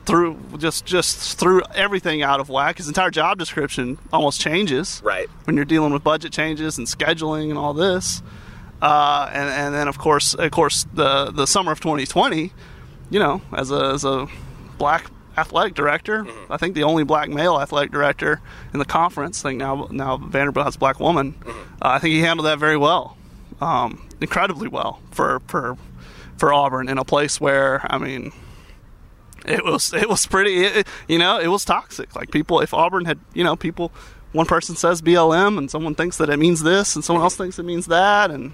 threw 0.07 0.37
just 0.57 0.85
just 0.85 1.37
threw 1.37 1.61
everything 1.75 2.23
out 2.23 2.39
of 2.39 2.49
whack. 2.49 2.77
His 2.77 2.87
entire 2.87 3.11
job 3.11 3.37
description 3.37 3.99
almost 4.11 4.41
changes 4.41 5.01
Right. 5.03 5.27
when 5.43 5.55
you're 5.55 5.65
dealing 5.65 5.93
with 5.93 6.03
budget 6.03 6.31
changes 6.31 6.77
and 6.79 6.87
scheduling 6.87 7.49
and 7.49 7.57
all 7.59 7.73
this. 7.75 8.23
Uh, 8.81 9.29
and 9.33 9.49
and 9.49 9.75
then 9.75 9.87
of 9.87 9.97
course 9.97 10.33
of 10.33 10.49
course 10.51 10.85
the 10.93 11.29
the 11.31 11.45
summer 11.45 11.71
of 11.71 11.79
2020, 11.79 12.51
you 13.09 13.19
know, 13.19 13.41
as 13.55 13.69
a 13.71 13.91
as 13.93 14.03
a 14.05 14.27
black 14.77 15.05
athletic 15.37 15.75
director, 15.75 16.23
Mm-hmm. 16.23 16.51
I 16.53 16.57
think 16.57 16.73
the 16.73 16.83
only 16.83 17.03
black 17.03 17.29
male 17.29 17.59
athletic 17.61 17.91
director 17.91 18.41
in 18.73 18.79
the 18.79 18.85
conference. 18.85 19.43
I 19.45 19.49
think 19.49 19.59
now 19.59 19.87
now 19.91 20.17
Vanderbilt 20.17 20.65
has 20.65 20.75
a 20.75 20.79
black 20.79 20.99
woman. 20.99 21.33
Mm-hmm. 21.33 21.73
Uh, 21.81 21.89
I 21.89 21.99
think 21.99 22.13
he 22.13 22.21
handled 22.21 22.45
that 22.47 22.57
very 22.59 22.77
well, 22.77 23.17
um, 23.61 24.07
incredibly 24.21 24.67
well 24.67 24.99
for 25.11 25.41
for 25.47 25.77
for 26.37 26.53
Auburn 26.53 26.87
in 26.87 26.97
a 26.97 27.03
place 27.05 27.41
where 27.41 27.81
I 27.91 27.97
mean 27.97 28.31
it 29.47 29.63
was 29.65 29.93
it 29.93 30.09
was 30.09 30.25
pretty 30.25 30.63
it, 30.65 30.87
you 31.07 31.17
know 31.17 31.39
it 31.39 31.47
was 31.47 31.65
toxic. 31.65 32.15
Like 32.15 32.31
people 32.31 32.59
if 32.61 32.73
auburn 32.73 33.05
had 33.05 33.19
you 33.33 33.43
know 33.43 33.55
people 33.55 33.91
one 34.33 34.45
person 34.45 34.75
says 34.75 35.01
blm 35.01 35.57
and 35.57 35.71
someone 35.71 35.95
thinks 35.95 36.17
that 36.17 36.29
it 36.29 36.37
means 36.37 36.61
this 36.61 36.95
and 36.95 37.03
someone 37.03 37.23
else 37.23 37.35
thinks 37.35 37.57
it 37.57 37.63
means 37.63 37.87
that 37.87 38.29
and 38.29 38.53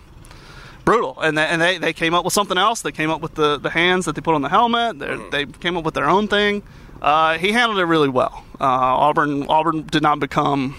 brutal. 0.85 1.19
And 1.21 1.37
they, 1.37 1.45
and 1.45 1.61
they, 1.61 1.77
they 1.77 1.93
came 1.93 2.13
up 2.13 2.25
with 2.25 2.33
something 2.33 2.57
else. 2.57 2.81
They 2.81 2.91
came 2.91 3.09
up 3.09 3.21
with 3.21 3.35
the, 3.35 3.57
the 3.57 3.69
hands 3.69 4.05
that 4.05 4.15
they 4.15 4.21
put 4.21 4.35
on 4.35 4.41
the 4.41 4.49
helmet. 4.49 4.99
They're- 4.99 5.29
they 5.31 5.45
came 5.45 5.77
up 5.77 5.85
with 5.85 5.93
their 5.93 6.09
own 6.09 6.27
thing. 6.27 6.61
Uh, 7.01 7.37
he 7.37 7.51
handled 7.53 7.79
it 7.79 7.85
really 7.85 8.09
well. 8.09 8.43
Uh, 8.59 8.65
auburn 8.65 9.45
auburn 9.47 9.83
did 9.83 10.01
not 10.03 10.19
become 10.19 10.75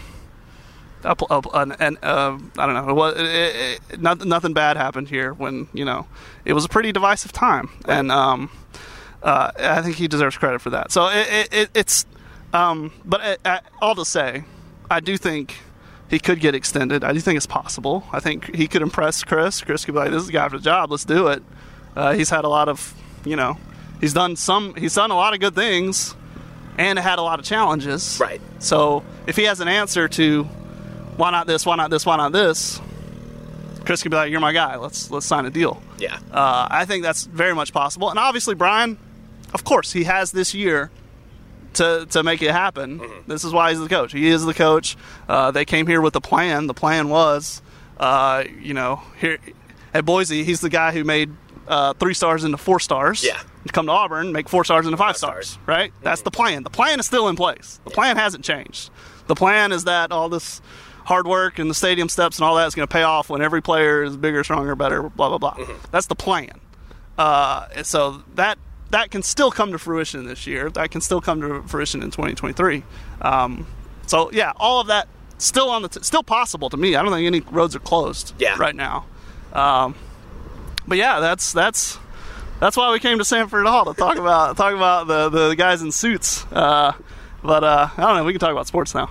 a, 1.04 1.14
a, 1.30 1.42
an, 1.54 1.72
an, 1.72 1.98
uh, 2.02 2.38
I 2.58 2.66
don't 2.66 2.74
know. 2.74 2.88
It 2.88 2.94
was, 2.94 3.14
it, 3.18 3.80
it, 3.90 4.00
nothing, 4.00 4.28
nothing 4.28 4.52
bad 4.54 4.76
happened 4.76 5.08
here 5.08 5.34
when 5.34 5.68
you 5.74 5.84
know 5.84 6.06
it 6.46 6.52
was 6.54 6.64
a 6.64 6.68
pretty 6.68 6.92
divisive 6.92 7.32
time, 7.32 7.68
and 7.86 8.10
um, 8.10 8.50
uh, 9.24 9.50
I 9.58 9.82
think 9.82 9.96
he 9.96 10.06
deserves 10.06 10.36
credit 10.36 10.60
for 10.60 10.70
that. 10.70 10.92
So 10.92 11.08
it, 11.08 11.52
it, 11.52 11.70
it's, 11.74 12.06
um, 12.52 12.92
but 13.04 13.40
uh, 13.44 13.60
all 13.80 13.94
to 13.94 14.04
say, 14.04 14.44
I 14.90 15.00
do 15.00 15.16
think 15.16 15.56
he 16.08 16.18
could 16.18 16.40
get 16.40 16.54
extended. 16.54 17.02
I 17.02 17.12
do 17.12 17.20
think 17.20 17.38
it's 17.38 17.46
possible. 17.46 18.04
I 18.12 18.20
think 18.20 18.54
he 18.54 18.68
could 18.68 18.82
impress 18.82 19.24
Chris. 19.24 19.62
Chris 19.62 19.84
could 19.84 19.94
be 19.94 19.98
like, 19.98 20.10
"This 20.10 20.20
is 20.20 20.26
the 20.26 20.32
guy 20.34 20.48
for 20.48 20.58
the 20.58 20.62
job. 20.62 20.90
Let's 20.90 21.04
do 21.04 21.28
it." 21.28 21.42
Uh, 21.96 22.12
he's 22.12 22.28
had 22.28 22.44
a 22.44 22.48
lot 22.48 22.68
of, 22.68 22.94
you 23.24 23.34
know, 23.34 23.56
he's 24.00 24.12
done 24.12 24.36
some. 24.36 24.74
He's 24.74 24.94
done 24.94 25.10
a 25.10 25.16
lot 25.16 25.32
of 25.32 25.40
good 25.40 25.54
things, 25.54 26.14
and 26.76 26.98
had 26.98 27.18
a 27.18 27.22
lot 27.22 27.38
of 27.38 27.46
challenges. 27.46 28.18
Right. 28.20 28.40
So 28.58 29.02
if 29.26 29.36
he 29.36 29.44
has 29.44 29.60
an 29.60 29.68
answer 29.68 30.06
to 30.08 30.44
why 31.16 31.30
not 31.30 31.46
this, 31.46 31.64
why 31.64 31.76
not 31.76 31.90
this, 31.90 32.04
why 32.04 32.16
not 32.16 32.32
this, 32.32 32.80
Chris 33.86 34.02
could 34.02 34.10
be 34.10 34.16
like, 34.16 34.30
"You're 34.30 34.40
my 34.40 34.52
guy. 34.52 34.76
Let's 34.76 35.10
let's 35.10 35.24
sign 35.26 35.46
a 35.46 35.50
deal." 35.50 35.82
Yeah. 35.98 36.18
Uh, 36.30 36.68
I 36.70 36.84
think 36.84 37.02
that's 37.02 37.24
very 37.24 37.54
much 37.54 37.72
possible, 37.72 38.10
and 38.10 38.18
obviously 38.18 38.54
Bryan, 38.54 38.98
of 39.54 39.64
course, 39.64 39.92
he 39.92 40.04
has 40.04 40.32
this 40.32 40.52
year 40.54 40.90
to 41.74 42.06
to 42.10 42.22
make 42.22 42.42
it 42.42 42.50
happen. 42.50 43.00
Mm-hmm. 43.00 43.30
This 43.30 43.44
is 43.44 43.52
why 43.52 43.70
he's 43.70 43.80
the 43.80 43.88
coach. 43.88 44.12
He 44.12 44.28
is 44.28 44.44
the 44.44 44.54
coach. 44.54 44.96
Uh, 45.28 45.50
they 45.50 45.64
came 45.64 45.86
here 45.86 46.00
with 46.00 46.16
a 46.16 46.20
plan. 46.20 46.66
The 46.66 46.74
plan 46.74 47.08
was, 47.08 47.62
uh, 47.98 48.44
you 48.60 48.74
know, 48.74 49.02
here 49.18 49.38
at 49.92 50.04
Boise, 50.04 50.44
he's 50.44 50.60
the 50.60 50.68
guy 50.68 50.92
who 50.92 51.04
made 51.04 51.30
uh, 51.68 51.94
three 51.94 52.14
stars 52.14 52.44
into 52.44 52.58
four 52.58 52.80
stars. 52.80 53.24
Yeah. 53.24 53.40
Come 53.72 53.86
to 53.86 53.92
Auburn, 53.92 54.32
make 54.32 54.48
four 54.48 54.64
stars 54.64 54.84
into 54.84 54.98
five, 54.98 55.10
five 55.10 55.16
stars, 55.16 55.48
stars. 55.48 55.66
Right. 55.66 55.90
Mm-hmm. 55.92 56.04
That's 56.04 56.22
the 56.22 56.30
plan. 56.30 56.64
The 56.64 56.70
plan 56.70 57.00
is 57.00 57.06
still 57.06 57.28
in 57.28 57.36
place. 57.36 57.80
The 57.84 57.90
yeah. 57.90 57.94
plan 57.94 58.16
hasn't 58.16 58.44
changed. 58.44 58.90
The 59.26 59.34
plan 59.34 59.72
is 59.72 59.84
that 59.84 60.12
all 60.12 60.28
this 60.28 60.60
hard 61.04 61.26
work 61.26 61.58
and 61.58 61.70
the 61.70 61.74
stadium 61.74 62.08
steps 62.08 62.38
and 62.38 62.44
all 62.44 62.56
that 62.56 62.66
is 62.66 62.74
going 62.74 62.86
to 62.86 62.92
pay 62.92 63.02
off 63.02 63.30
when 63.30 63.40
every 63.40 63.62
player 63.62 64.02
is 64.02 64.16
bigger, 64.16 64.44
stronger, 64.44 64.74
better. 64.74 65.02
Blah 65.02 65.30
blah 65.30 65.38
blah. 65.38 65.54
Mm-hmm. 65.54 65.86
That's 65.90 66.06
the 66.06 66.14
plan. 66.14 66.60
Uh, 67.16 67.82
so 67.84 68.22
that 68.34 68.58
that 68.90 69.10
can 69.10 69.22
still 69.22 69.50
come 69.50 69.72
to 69.72 69.78
fruition 69.78 70.26
this 70.26 70.46
year. 70.46 70.70
That 70.70 70.90
can 70.90 71.00
still 71.00 71.20
come 71.20 71.40
to 71.40 71.62
fruition 71.62 72.02
in 72.02 72.10
2023. 72.10 72.82
Um, 73.20 73.66
so 74.06 74.30
yeah, 74.32 74.52
all 74.56 74.80
of 74.80 74.88
that 74.88 75.08
still 75.38 75.70
on 75.70 75.82
the 75.82 75.88
t- 75.88 76.02
still 76.02 76.22
possible 76.22 76.70
to 76.70 76.76
me. 76.76 76.96
I 76.96 77.02
don't 77.02 77.12
think 77.12 77.26
any 77.26 77.40
roads 77.40 77.74
are 77.74 77.80
closed 77.80 78.34
yeah. 78.38 78.56
right 78.58 78.74
now. 78.74 79.06
Um, 79.52 79.94
but 80.86 80.98
yeah, 80.98 81.20
that's 81.20 81.52
that's 81.52 81.98
that's 82.60 82.76
why 82.76 82.92
we 82.92 82.98
came 82.98 83.18
to 83.18 83.24
Samford 83.24 83.66
Hall 83.66 83.84
to 83.86 83.94
talk 83.94 84.16
about 84.18 84.56
talk 84.56 84.74
about 84.74 85.06
the 85.06 85.28
the 85.28 85.56
guys 85.56 85.82
in 85.82 85.92
suits. 85.92 86.44
Uh, 86.52 86.92
but 87.42 87.64
uh, 87.64 87.88
I 87.96 88.00
don't 88.00 88.16
know. 88.16 88.24
We 88.24 88.32
can 88.32 88.40
talk 88.40 88.52
about 88.52 88.66
sports 88.66 88.94
now. 88.94 89.10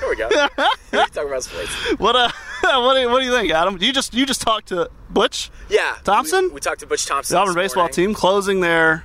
There 0.00 0.08
we 0.08 0.16
go. 0.16 0.28
we 0.92 0.98
can 0.98 1.10
talk 1.10 1.26
about 1.26 1.42
sports. 1.42 1.70
What 1.98 2.14
uh, 2.16 2.30
what 2.80 2.94
do, 2.94 3.00
you, 3.00 3.10
what 3.10 3.20
do 3.20 3.26
you 3.26 3.32
think, 3.32 3.52
Adam? 3.52 3.76
You 3.80 3.92
just 3.92 4.14
you 4.14 4.26
just 4.26 4.40
talked 4.40 4.68
to 4.68 4.90
Butch? 5.10 5.50
Yeah, 5.68 5.96
Thompson. 6.04 6.48
We, 6.48 6.54
we 6.54 6.60
talked 6.60 6.80
to 6.80 6.86
Butch 6.86 7.06
Thompson. 7.06 7.34
The 7.34 7.40
Auburn 7.40 7.54
baseball 7.54 7.84
morning. 7.84 7.94
team 7.94 8.14
closing 8.14 8.60
their 8.60 9.04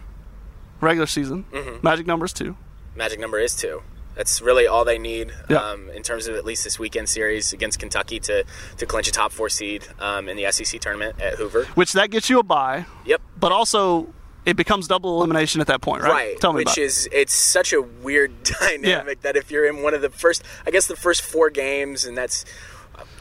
regular 0.81 1.07
season. 1.07 1.45
Mm-hmm. 1.51 1.85
Magic 1.85 2.07
number 2.07 2.25
is 2.25 2.33
two. 2.33 2.55
Magic 2.95 3.19
number 3.19 3.39
is 3.39 3.55
two. 3.55 3.81
That's 4.15 4.41
really 4.41 4.67
all 4.67 4.83
they 4.83 4.97
need 4.97 5.31
um, 5.49 5.89
in 5.91 6.03
terms 6.03 6.27
of 6.27 6.35
at 6.35 6.43
least 6.43 6.65
this 6.65 6.77
weekend 6.77 7.07
series 7.07 7.53
against 7.53 7.79
Kentucky 7.79 8.19
to, 8.19 8.43
to 8.75 8.85
clinch 8.85 9.07
a 9.07 9.13
top 9.13 9.31
four 9.31 9.47
seed 9.47 9.87
um, 9.97 10.27
in 10.27 10.35
the 10.35 10.51
SEC 10.51 10.81
tournament 10.81 11.21
at 11.21 11.35
Hoover. 11.35 11.63
Which 11.75 11.93
that 11.93 12.11
gets 12.11 12.29
you 12.29 12.39
a 12.39 12.43
bye. 12.43 12.85
Yep. 13.05 13.21
But 13.39 13.53
also 13.53 14.13
it 14.45 14.57
becomes 14.57 14.89
double 14.89 15.17
elimination 15.17 15.61
at 15.61 15.67
that 15.67 15.79
point, 15.79 16.03
right? 16.03 16.11
Right. 16.11 16.39
Tell 16.39 16.51
me 16.51 16.65
Which 16.65 16.77
is 16.77 17.07
it's 17.13 17.33
such 17.33 17.71
a 17.71 17.81
weird 17.81 18.43
dynamic 18.59 19.19
yeah. 19.19 19.21
that 19.21 19.37
if 19.37 19.51
you're 19.51 19.65
in 19.65 19.83
one 19.83 19.93
of 19.93 20.01
the 20.01 20.09
first, 20.09 20.43
I 20.65 20.71
guess 20.71 20.87
the 20.87 20.97
first 20.97 21.21
four 21.21 21.49
games, 21.49 22.03
and 22.03 22.17
that's 22.17 22.43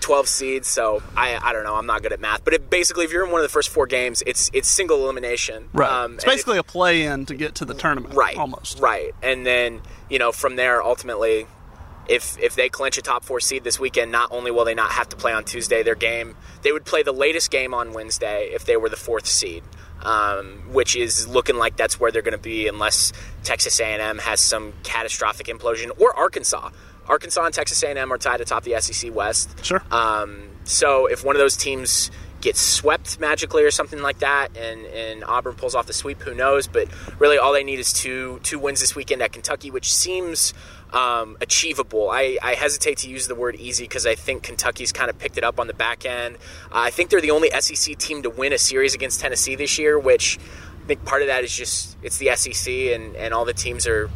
12 0.00 0.28
seeds, 0.28 0.68
so 0.68 1.02
I 1.16 1.38
I 1.42 1.52
don't 1.52 1.64
know. 1.64 1.74
I'm 1.74 1.86
not 1.86 2.02
good 2.02 2.12
at 2.12 2.20
math, 2.20 2.44
but 2.44 2.54
it, 2.54 2.70
basically, 2.70 3.04
if 3.04 3.12
you're 3.12 3.24
in 3.24 3.30
one 3.30 3.40
of 3.40 3.44
the 3.44 3.52
first 3.52 3.68
four 3.68 3.86
games, 3.86 4.22
it's 4.26 4.50
it's 4.52 4.68
single 4.68 5.02
elimination. 5.04 5.68
Right. 5.72 5.90
Um, 5.90 6.14
it's 6.14 6.24
basically 6.24 6.58
a 6.58 6.62
play 6.62 7.02
in 7.02 7.26
to 7.26 7.34
get 7.34 7.56
to 7.56 7.64
the 7.64 7.74
tournament. 7.74 8.14
Right. 8.14 8.36
Almost. 8.36 8.80
Right. 8.80 9.14
And 9.22 9.44
then 9.44 9.82
you 10.08 10.18
know 10.18 10.32
from 10.32 10.56
there, 10.56 10.82
ultimately, 10.82 11.46
if 12.08 12.38
if 12.38 12.54
they 12.54 12.68
clinch 12.68 12.98
a 12.98 13.02
top 13.02 13.24
four 13.24 13.40
seed 13.40 13.64
this 13.64 13.78
weekend, 13.78 14.10
not 14.10 14.32
only 14.32 14.50
will 14.50 14.64
they 14.64 14.74
not 14.74 14.92
have 14.92 15.08
to 15.10 15.16
play 15.16 15.32
on 15.32 15.44
Tuesday, 15.44 15.82
their 15.82 15.94
game 15.94 16.34
they 16.62 16.72
would 16.72 16.84
play 16.84 17.02
the 17.02 17.12
latest 17.12 17.50
game 17.50 17.74
on 17.74 17.92
Wednesday 17.92 18.50
if 18.52 18.64
they 18.64 18.76
were 18.76 18.88
the 18.88 18.96
fourth 18.96 19.26
seed. 19.26 19.62
Um, 20.00 20.62
which 20.70 20.94
is 20.94 21.26
looking 21.26 21.56
like 21.56 21.76
that's 21.76 21.98
where 21.98 22.12
they're 22.12 22.22
going 22.22 22.30
to 22.30 22.38
be 22.38 22.68
unless 22.68 23.12
Texas 23.42 23.80
A&M 23.80 24.18
has 24.18 24.40
some 24.40 24.72
catastrophic 24.84 25.48
implosion 25.48 25.90
or 26.00 26.16
Arkansas. 26.16 26.70
Arkansas 27.08 27.44
and 27.44 27.54
Texas 27.54 27.82
A&M 27.82 28.12
are 28.12 28.18
tied 28.18 28.40
atop 28.40 28.64
the 28.64 28.80
SEC 28.80 29.14
West. 29.14 29.64
Sure. 29.64 29.82
Um, 29.90 30.48
so 30.64 31.06
if 31.06 31.24
one 31.24 31.34
of 31.34 31.40
those 31.40 31.56
teams 31.56 32.10
gets 32.40 32.60
swept 32.60 33.18
magically 33.18 33.64
or 33.64 33.70
something 33.70 34.00
like 34.00 34.18
that, 34.20 34.56
and, 34.56 34.86
and 34.86 35.24
Auburn 35.24 35.54
pulls 35.54 35.74
off 35.74 35.86
the 35.86 35.92
sweep, 35.92 36.20
who 36.22 36.34
knows? 36.34 36.68
But 36.68 36.88
really, 37.18 37.38
all 37.38 37.52
they 37.52 37.64
need 37.64 37.78
is 37.78 37.92
two 37.92 38.40
two 38.42 38.58
wins 38.58 38.80
this 38.80 38.94
weekend 38.94 39.22
at 39.22 39.32
Kentucky, 39.32 39.70
which 39.70 39.92
seems 39.92 40.54
um, 40.92 41.36
achievable. 41.40 42.10
I, 42.10 42.38
I, 42.42 42.54
hesitate 42.54 42.98
to 42.98 43.10
use 43.10 43.26
the 43.26 43.34
word 43.34 43.56
easy 43.56 43.84
because 43.84 44.06
I 44.06 44.14
think 44.14 44.42
Kentucky's 44.42 44.90
kind 44.92 45.10
of 45.10 45.18
picked 45.18 45.36
it 45.36 45.44
up 45.44 45.60
on 45.60 45.66
the 45.66 45.74
back 45.74 46.06
end. 46.06 46.36
Uh, 46.66 46.88
I 46.88 46.90
think 46.90 47.10
they're 47.10 47.20
the 47.20 47.32
only 47.32 47.50
SEC 47.60 47.98
team 47.98 48.22
to 48.22 48.30
win 48.30 48.54
a 48.54 48.58
series 48.58 48.94
against 48.94 49.20
Tennessee 49.20 49.54
this 49.54 49.78
year, 49.78 49.98
which 49.98 50.38
I 50.82 50.86
think 50.86 51.04
part 51.04 51.20
of 51.22 51.28
that 51.28 51.44
is 51.44 51.54
just 51.54 51.98
it's 52.02 52.18
the 52.18 52.34
SEC 52.36 52.72
and, 52.72 53.16
and 53.16 53.34
all 53.34 53.44
the 53.44 53.52
teams 53.52 53.86
are 53.86 54.08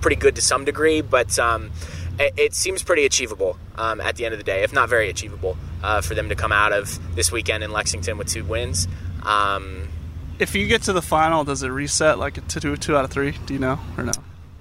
pretty 0.00 0.16
good 0.16 0.36
to 0.36 0.42
some 0.42 0.64
degree, 0.64 1.00
but. 1.00 1.38
Um, 1.38 1.72
it, 2.18 2.34
it 2.36 2.54
seems 2.54 2.82
pretty 2.82 3.04
achievable 3.04 3.58
um, 3.76 4.00
at 4.00 4.16
the 4.16 4.24
end 4.24 4.32
of 4.32 4.38
the 4.38 4.44
day, 4.44 4.62
if 4.62 4.72
not 4.72 4.88
very 4.88 5.08
achievable, 5.08 5.56
uh, 5.82 6.00
for 6.00 6.14
them 6.14 6.28
to 6.28 6.34
come 6.34 6.52
out 6.52 6.72
of 6.72 6.98
this 7.14 7.30
weekend 7.30 7.62
in 7.64 7.70
Lexington 7.70 8.18
with 8.18 8.28
two 8.28 8.44
wins. 8.44 8.88
Um, 9.22 9.88
if 10.38 10.54
you 10.54 10.66
get 10.66 10.82
to 10.82 10.92
the 10.92 11.02
final, 11.02 11.44
does 11.44 11.62
it 11.62 11.68
reset 11.68 12.18
like 12.18 12.46
to 12.48 12.60
two, 12.60 12.76
two 12.76 12.96
out 12.96 13.04
of 13.04 13.10
three? 13.10 13.32
Do 13.46 13.54
you 13.54 13.60
know 13.60 13.78
or 13.96 14.04
no? 14.04 14.12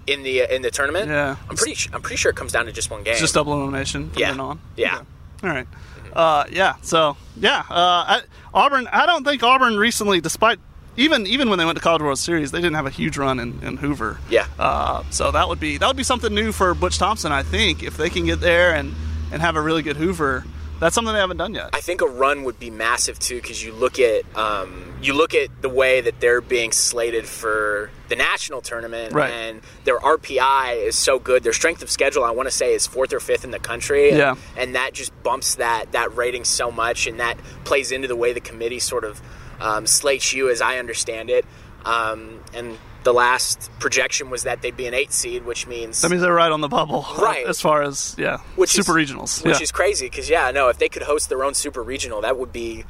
In 0.08 0.24
the 0.24 0.44
uh, 0.44 0.54
in 0.54 0.62
the 0.62 0.72
tournament, 0.72 1.10
yeah, 1.10 1.36
I'm 1.50 1.56
pretty 1.56 1.90
I'm 1.92 2.02
pretty 2.02 2.18
sure 2.18 2.30
it 2.30 2.36
comes 2.36 2.52
down 2.52 2.66
to 2.68 2.72
just 2.72 2.92
one 2.92 3.04
game. 3.04 3.14
It's 3.14 3.22
just 3.22 3.34
double 3.34 3.54
elimination. 3.54 4.12
From 4.12 4.22
yeah. 4.22 4.32
Then 4.32 4.40
on. 4.40 4.62
Yeah. 4.78 4.96
Okay. 4.98 5.06
All 5.44 5.50
right. 5.50 5.68
Uh, 6.14 6.46
yeah. 6.52 6.76
So 6.84 7.18
yeah, 7.38 7.60
uh, 7.62 7.66
I, 7.72 8.22
Auburn. 8.54 8.88
I 8.92 9.08
don't 9.08 9.24
think 9.24 9.42
Auburn 9.42 9.78
recently, 9.78 10.22
despite 10.22 10.60
even 10.98 11.28
even 11.28 11.50
when 11.50 11.60
they 11.60 11.66
went 11.66 11.78
to 11.78 11.84
College 11.84 12.02
World 12.02 12.20
Series, 12.20 12.52
they 12.52 12.60
didn't 12.60 12.76
have 12.76 12.86
a 12.86 12.92
huge 12.92 13.18
run 13.18 13.40
in, 13.40 13.62
in 13.64 13.78
Hoover. 13.78 14.20
Yeah. 14.30 14.48
Uh, 14.58 15.04
so 15.10 15.32
that 15.32 15.48
would 15.48 15.60
be 15.60 15.78
that 15.78 15.88
would 15.88 15.98
be 15.98 16.04
something 16.04 16.34
new 16.34 16.52
for 16.52 16.74
Butch 16.74 16.98
Thompson, 16.98 17.32
I 17.32 17.44
think, 17.44 17.84
if 17.84 17.98
they 17.98 18.10
can 18.10 18.26
get 18.26 18.40
there 18.40 18.76
and 18.76 18.94
and 19.32 19.42
have 19.42 19.56
a 19.56 19.62
really 19.62 19.82
good 19.82 19.98
Hoover. 19.98 20.46
That's 20.78 20.94
something 20.94 21.14
they 21.14 21.22
haven't 21.22 21.38
done 21.38 21.54
yet. 21.54 21.70
I 21.72 21.80
think 21.80 22.02
a 22.02 22.06
run 22.06 22.44
would 22.44 22.60
be 22.60 22.70
massive 22.70 23.18
too, 23.18 23.36
because 23.42 23.64
you 23.64 23.72
look 23.74 23.98
at 23.98 24.24
um, 24.38 24.94
you 25.02 25.14
look 25.14 25.34
at 25.34 25.62
the 25.62 25.70
way 25.70 26.02
that 26.02 26.20
they're 26.20 26.42
being 26.42 26.74
slated 26.74 27.26
for 27.26 27.92
the 28.10 28.16
national 28.18 28.62
tournament, 28.62 29.14
right. 29.14 29.32
and 29.32 29.62
their 29.86 29.98
RPI 29.98 30.86
is 30.86 30.98
so 30.98 31.18
good. 31.18 31.44
Their 31.44 31.54
strength 31.54 31.82
of 31.82 31.90
schedule, 31.90 32.26
I 32.26 32.32
want 32.32 32.48
to 32.48 32.56
say, 32.56 32.74
is 32.74 32.86
fourth 32.86 33.14
or 33.14 33.22
fifth 33.22 33.46
in 33.46 33.52
the 33.52 33.60
country. 33.60 34.10
Yeah. 34.10 34.32
And, 34.32 34.40
and 34.58 34.76
that 34.76 34.94
just 34.94 35.12
bumps 35.24 35.56
that 35.56 35.94
that 35.94 36.16
rating 36.16 36.44
so 36.44 36.72
much, 36.72 37.08
and 37.08 37.22
that 37.22 37.38
plays 37.64 37.94
into 37.94 38.10
the 38.10 38.16
way 38.16 38.34
the 38.34 38.42
committee 38.42 38.80
sort 38.80 39.06
of 39.06 39.22
um, 39.60 39.88
slates 39.88 40.34
you, 40.34 40.50
as 40.50 40.62
I 40.62 40.78
understand 40.78 41.30
it. 41.30 41.46
Um, 41.86 42.42
and 42.54 42.78
the 43.04 43.14
last 43.14 43.70
projection 43.80 44.30
was 44.30 44.44
that 44.44 44.62
they'd 44.62 44.76
be 44.76 44.88
an 44.88 44.94
eight 44.94 45.12
seed, 45.12 45.46
which 45.46 45.68
means 45.68 46.02
that 46.02 46.10
means 46.10 46.22
they're 46.22 46.34
right 46.34 46.52
on 46.52 46.62
the 46.62 46.68
bubble, 46.68 47.06
right? 47.20 47.46
As 47.46 47.62
far 47.62 47.84
as 47.84 48.16
yeah, 48.18 48.38
which 48.56 48.72
super 48.72 49.00
is, 49.00 49.12
regionals, 49.12 49.44
which 49.46 49.58
yeah. 49.58 49.64
is 49.64 49.72
crazy 49.72 50.08
because 50.08 50.30
yeah, 50.30 50.52
no, 50.52 50.70
if 50.70 50.80
they 50.80 50.90
could 50.90 51.04
host 51.04 51.30
their 51.30 51.44
own 51.44 51.54
super 51.54 51.84
regional, 51.84 52.22
that 52.22 52.38
would 52.38 52.52
be, 52.52 52.84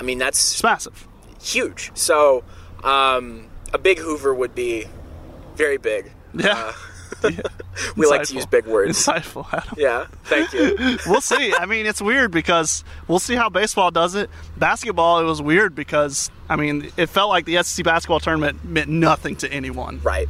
I 0.00 0.04
mean, 0.04 0.18
that's 0.18 0.52
it's 0.52 0.62
massive, 0.62 1.06
huge. 1.42 1.90
So 1.94 2.44
um, 2.84 3.48
a 3.74 3.78
big 3.78 3.98
Hoover 3.98 4.32
would 4.32 4.54
be 4.54 4.86
very 5.56 5.78
big. 5.78 6.12
Yeah. 6.32 6.52
Uh, 6.52 6.72
yeah. 7.22 7.40
we 7.96 8.06
like 8.06 8.22
to 8.24 8.34
use 8.34 8.46
big 8.46 8.66
words. 8.66 8.98
Insightful, 8.98 9.46
Adam. 9.52 9.74
Yeah, 9.76 10.06
thank 10.24 10.52
you. 10.52 10.98
we'll 11.06 11.20
see. 11.20 11.52
I 11.54 11.66
mean, 11.66 11.86
it's 11.86 12.00
weird 12.00 12.30
because 12.30 12.84
we'll 13.08 13.18
see 13.18 13.34
how 13.34 13.48
baseball 13.48 13.90
does 13.90 14.14
it. 14.14 14.30
Basketball, 14.56 15.20
it 15.20 15.24
was 15.24 15.40
weird 15.42 15.74
because 15.74 16.30
I 16.48 16.56
mean, 16.56 16.90
it 16.96 17.06
felt 17.06 17.28
like 17.30 17.44
the 17.44 17.62
SEC 17.62 17.84
basketball 17.84 18.20
tournament 18.20 18.64
meant 18.64 18.88
nothing 18.88 19.36
to 19.36 19.52
anyone. 19.52 20.00
Right. 20.02 20.28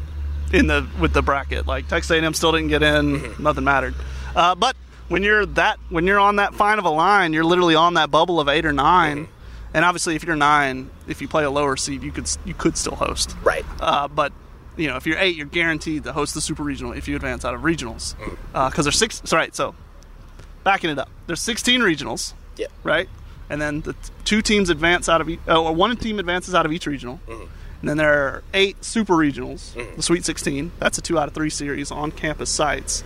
In 0.53 0.69
the 0.69 0.87
with 1.01 1.13
the 1.13 1.23
bracket, 1.23 1.67
like 1.67 1.89
Texas 1.89 2.11
A&M 2.13 2.35
still 2.35 2.53
didn't 2.53 2.69
get 2.69 2.83
in. 2.83 3.19
Mm-hmm. 3.19 3.43
Nothing 3.43 3.65
mattered. 3.65 3.95
Uh, 4.35 4.55
but 4.55 4.77
when 5.09 5.23
you're 5.23 5.45
that 5.47 5.79
when 5.89 6.07
you're 6.07 6.21
on 6.21 6.37
that 6.37 6.55
fine 6.55 6.79
of 6.79 6.85
a 6.85 6.91
line, 6.91 7.33
you're 7.33 7.45
literally 7.45 7.75
on 7.75 7.95
that 7.95 8.11
bubble 8.11 8.39
of 8.39 8.49
eight 8.49 8.65
or 8.65 8.73
9 8.73 9.17
mm-hmm. 9.17 9.33
And 9.77 9.85
obviously, 9.85 10.17
if 10.17 10.25
you're 10.25 10.37
nine, 10.37 10.91
if 11.07 11.21
you 11.21 11.29
play 11.29 11.45
a 11.45 11.51
lower 11.51 11.77
seed, 11.77 12.03
you 12.03 12.11
could 12.11 12.31
you 12.47 12.55
could 12.55 12.79
still 12.79 12.95
host. 12.95 13.37
Right. 13.43 13.65
Uh, 13.79 14.09
but 14.09 14.33
you 14.77 14.89
know, 14.89 14.97
if 14.97 15.07
you're 15.07 15.19
eight, 15.19 15.37
you're 15.37 15.47
guaranteed 15.47 16.05
to 16.05 16.13
host 16.13 16.35
the 16.35 16.41
super 16.41 16.63
regional 16.63 16.93
if 16.93 17.09
you 17.09 17.17
advance 17.17 17.45
out 17.45 17.55
of 17.55 17.63
regionals. 17.63 18.15
Because 18.53 18.79
uh, 18.79 18.83
there's 18.83 18.99
six. 18.99 19.23
So 19.25 19.37
right. 19.37 19.55
So 19.55 19.75
backing 20.65 20.91
it 20.91 20.99
up, 20.99 21.09
there's 21.27 21.41
16 21.41 21.81
regionals. 21.81 22.35
Yeah. 22.57 22.67
Right. 22.83 23.09
And 23.49 23.61
then 23.61 23.83
the 23.83 23.93
t- 23.93 24.13
two 24.25 24.43
teams 24.43 24.71
advance 24.71 25.09
out 25.09 25.21
of 25.21 25.29
each, 25.29 25.41
uh, 25.49 25.63
or 25.63 25.73
one 25.73 25.97
team 25.97 26.19
advances 26.19 26.55
out 26.55 26.67
of 26.67 26.73
each 26.73 26.87
regional. 26.87 27.21
Mm-hmm. 27.27 27.45
And 27.81 27.89
then 27.89 27.97
there 27.99 28.13
are 28.13 28.43
eight 28.55 28.85
super 28.85 29.15
regionals, 29.15 29.75
mm-hmm. 29.75 29.97
the 29.97 30.03
Sweet 30.03 30.25
16. 30.25 30.73
That's 30.81 30.99
a 30.99 31.03
two 31.03 31.19
out 31.19 31.29
of 31.29 31.35
three 31.35 31.51
series 31.51 31.91
on 31.91 32.11
campus 32.11 32.51
sites. 32.51 33.05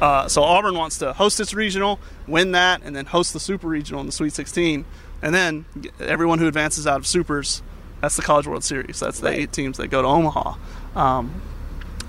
Uh, 0.00 0.26
so 0.28 0.42
Auburn 0.42 0.74
wants 0.74 0.98
to 0.98 1.12
host 1.12 1.38
its 1.40 1.54
regional, 1.54 2.00
win 2.26 2.52
that, 2.52 2.82
and 2.84 2.94
then 2.96 3.06
host 3.06 3.32
the 3.32 3.40
super 3.40 3.68
regional 3.68 4.00
in 4.00 4.06
the 4.06 4.12
Sweet 4.12 4.32
16, 4.32 4.84
and 5.22 5.34
then 5.34 5.64
everyone 6.00 6.38
who 6.38 6.46
advances 6.48 6.86
out 6.86 6.98
of 6.98 7.06
supers, 7.06 7.62
that's 8.00 8.16
the 8.16 8.22
College 8.22 8.46
World 8.46 8.64
Series. 8.64 9.00
That's 9.00 9.20
the 9.20 9.28
Right. 9.28 9.38
eight 9.40 9.52
teams 9.52 9.78
that 9.78 9.88
go 9.88 10.02
to 10.02 10.08
Omaha. 10.08 10.54
Um, 10.96 11.42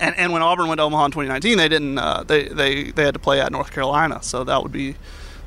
and 0.00 0.16
and 0.16 0.32
when 0.32 0.42
Auburn 0.42 0.68
went 0.68 0.78
to 0.78 0.84
Omaha 0.84 1.06
in 1.06 1.10
2019, 1.12 1.58
they 1.58 1.68
didn't. 1.68 1.98
Uh, 1.98 2.22
they 2.24 2.48
they 2.48 2.84
they 2.90 3.04
had 3.04 3.14
to 3.14 3.20
play 3.20 3.40
at 3.40 3.52
North 3.52 3.70
Carolina, 3.72 4.22
so 4.22 4.44
that 4.44 4.62
would 4.62 4.72
be. 4.72 4.96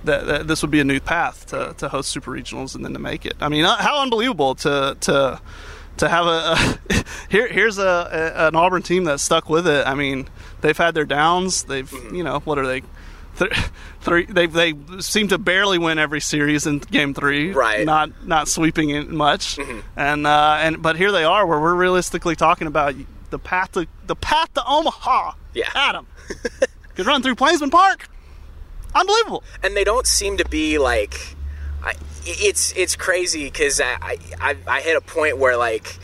That, 0.03 0.25
that 0.25 0.47
this 0.47 0.63
would 0.63 0.71
be 0.71 0.79
a 0.79 0.83
new 0.83 0.99
path 0.99 1.45
to, 1.47 1.75
to 1.77 1.87
host 1.87 2.09
super 2.09 2.31
regionals 2.31 2.73
and 2.73 2.83
then 2.83 2.93
to 2.93 2.99
make 2.99 3.23
it. 3.23 3.35
I 3.39 3.49
mean, 3.49 3.65
uh, 3.65 3.75
how 3.75 4.01
unbelievable 4.01 4.55
to 4.55 4.97
to 4.99 5.39
to 5.97 6.09
have 6.09 6.25
a, 6.25 6.79
a 6.89 7.03
here 7.29 7.47
here's 7.47 7.77
a, 7.77 8.09
a 8.35 8.47
an 8.47 8.55
Auburn 8.55 8.81
team 8.81 9.03
that's 9.03 9.21
stuck 9.21 9.47
with 9.47 9.67
it. 9.67 9.85
I 9.85 9.93
mean, 9.93 10.27
they've 10.61 10.77
had 10.77 10.95
their 10.95 11.05
downs. 11.05 11.63
They've 11.65 11.91
you 12.11 12.23
know 12.23 12.39
what 12.39 12.57
are 12.57 12.65
they? 12.65 12.81
Th- 13.37 13.51
Three, 14.01 14.25
they 14.25 14.47
they 14.47 14.73
seem 14.99 15.27
to 15.27 15.37
barely 15.37 15.77
win 15.77 15.99
every 15.99 16.19
series 16.21 16.65
in 16.65 16.79
game 16.79 17.13
three, 17.13 17.51
Right. 17.51 17.85
Not 17.85 18.25
not 18.25 18.47
sweeping 18.47 18.89
it 18.89 19.07
much, 19.07 19.59
and 19.95 20.25
uh, 20.25 20.57
and 20.59 20.81
but 20.81 20.95
here 20.95 21.11
they 21.11 21.23
are, 21.23 21.45
where 21.45 21.59
we're 21.59 21.75
realistically 21.75 22.35
talking 22.35 22.65
about 22.65 22.95
the 23.31 23.39
path 23.39 23.71
to 23.73 23.87
the 24.05 24.15
path 24.15 24.53
to 24.53 24.63
Omaha. 24.65 25.33
Yeah. 25.53 25.69
Adam 25.73 26.05
could 26.95 27.05
run 27.07 27.23
through 27.23 27.35
Plainsman 27.35 27.71
Park. 27.71 28.07
Unbelievable. 28.93 29.43
and 29.63 29.75
they 29.75 29.83
don't 29.83 30.05
seem 30.05 30.37
to 30.37 30.45
be 30.47 30.77
like 30.77 31.35
I, 31.83 31.93
it's 32.25 32.73
it's 32.77 32.95
crazy 32.95 33.45
because 33.45 33.81
I, 33.81 34.17
I 34.39 34.55
I 34.67 34.81
hit 34.81 34.95
a 34.97 35.01
point 35.01 35.37
where 35.37 35.57
like 35.57 35.97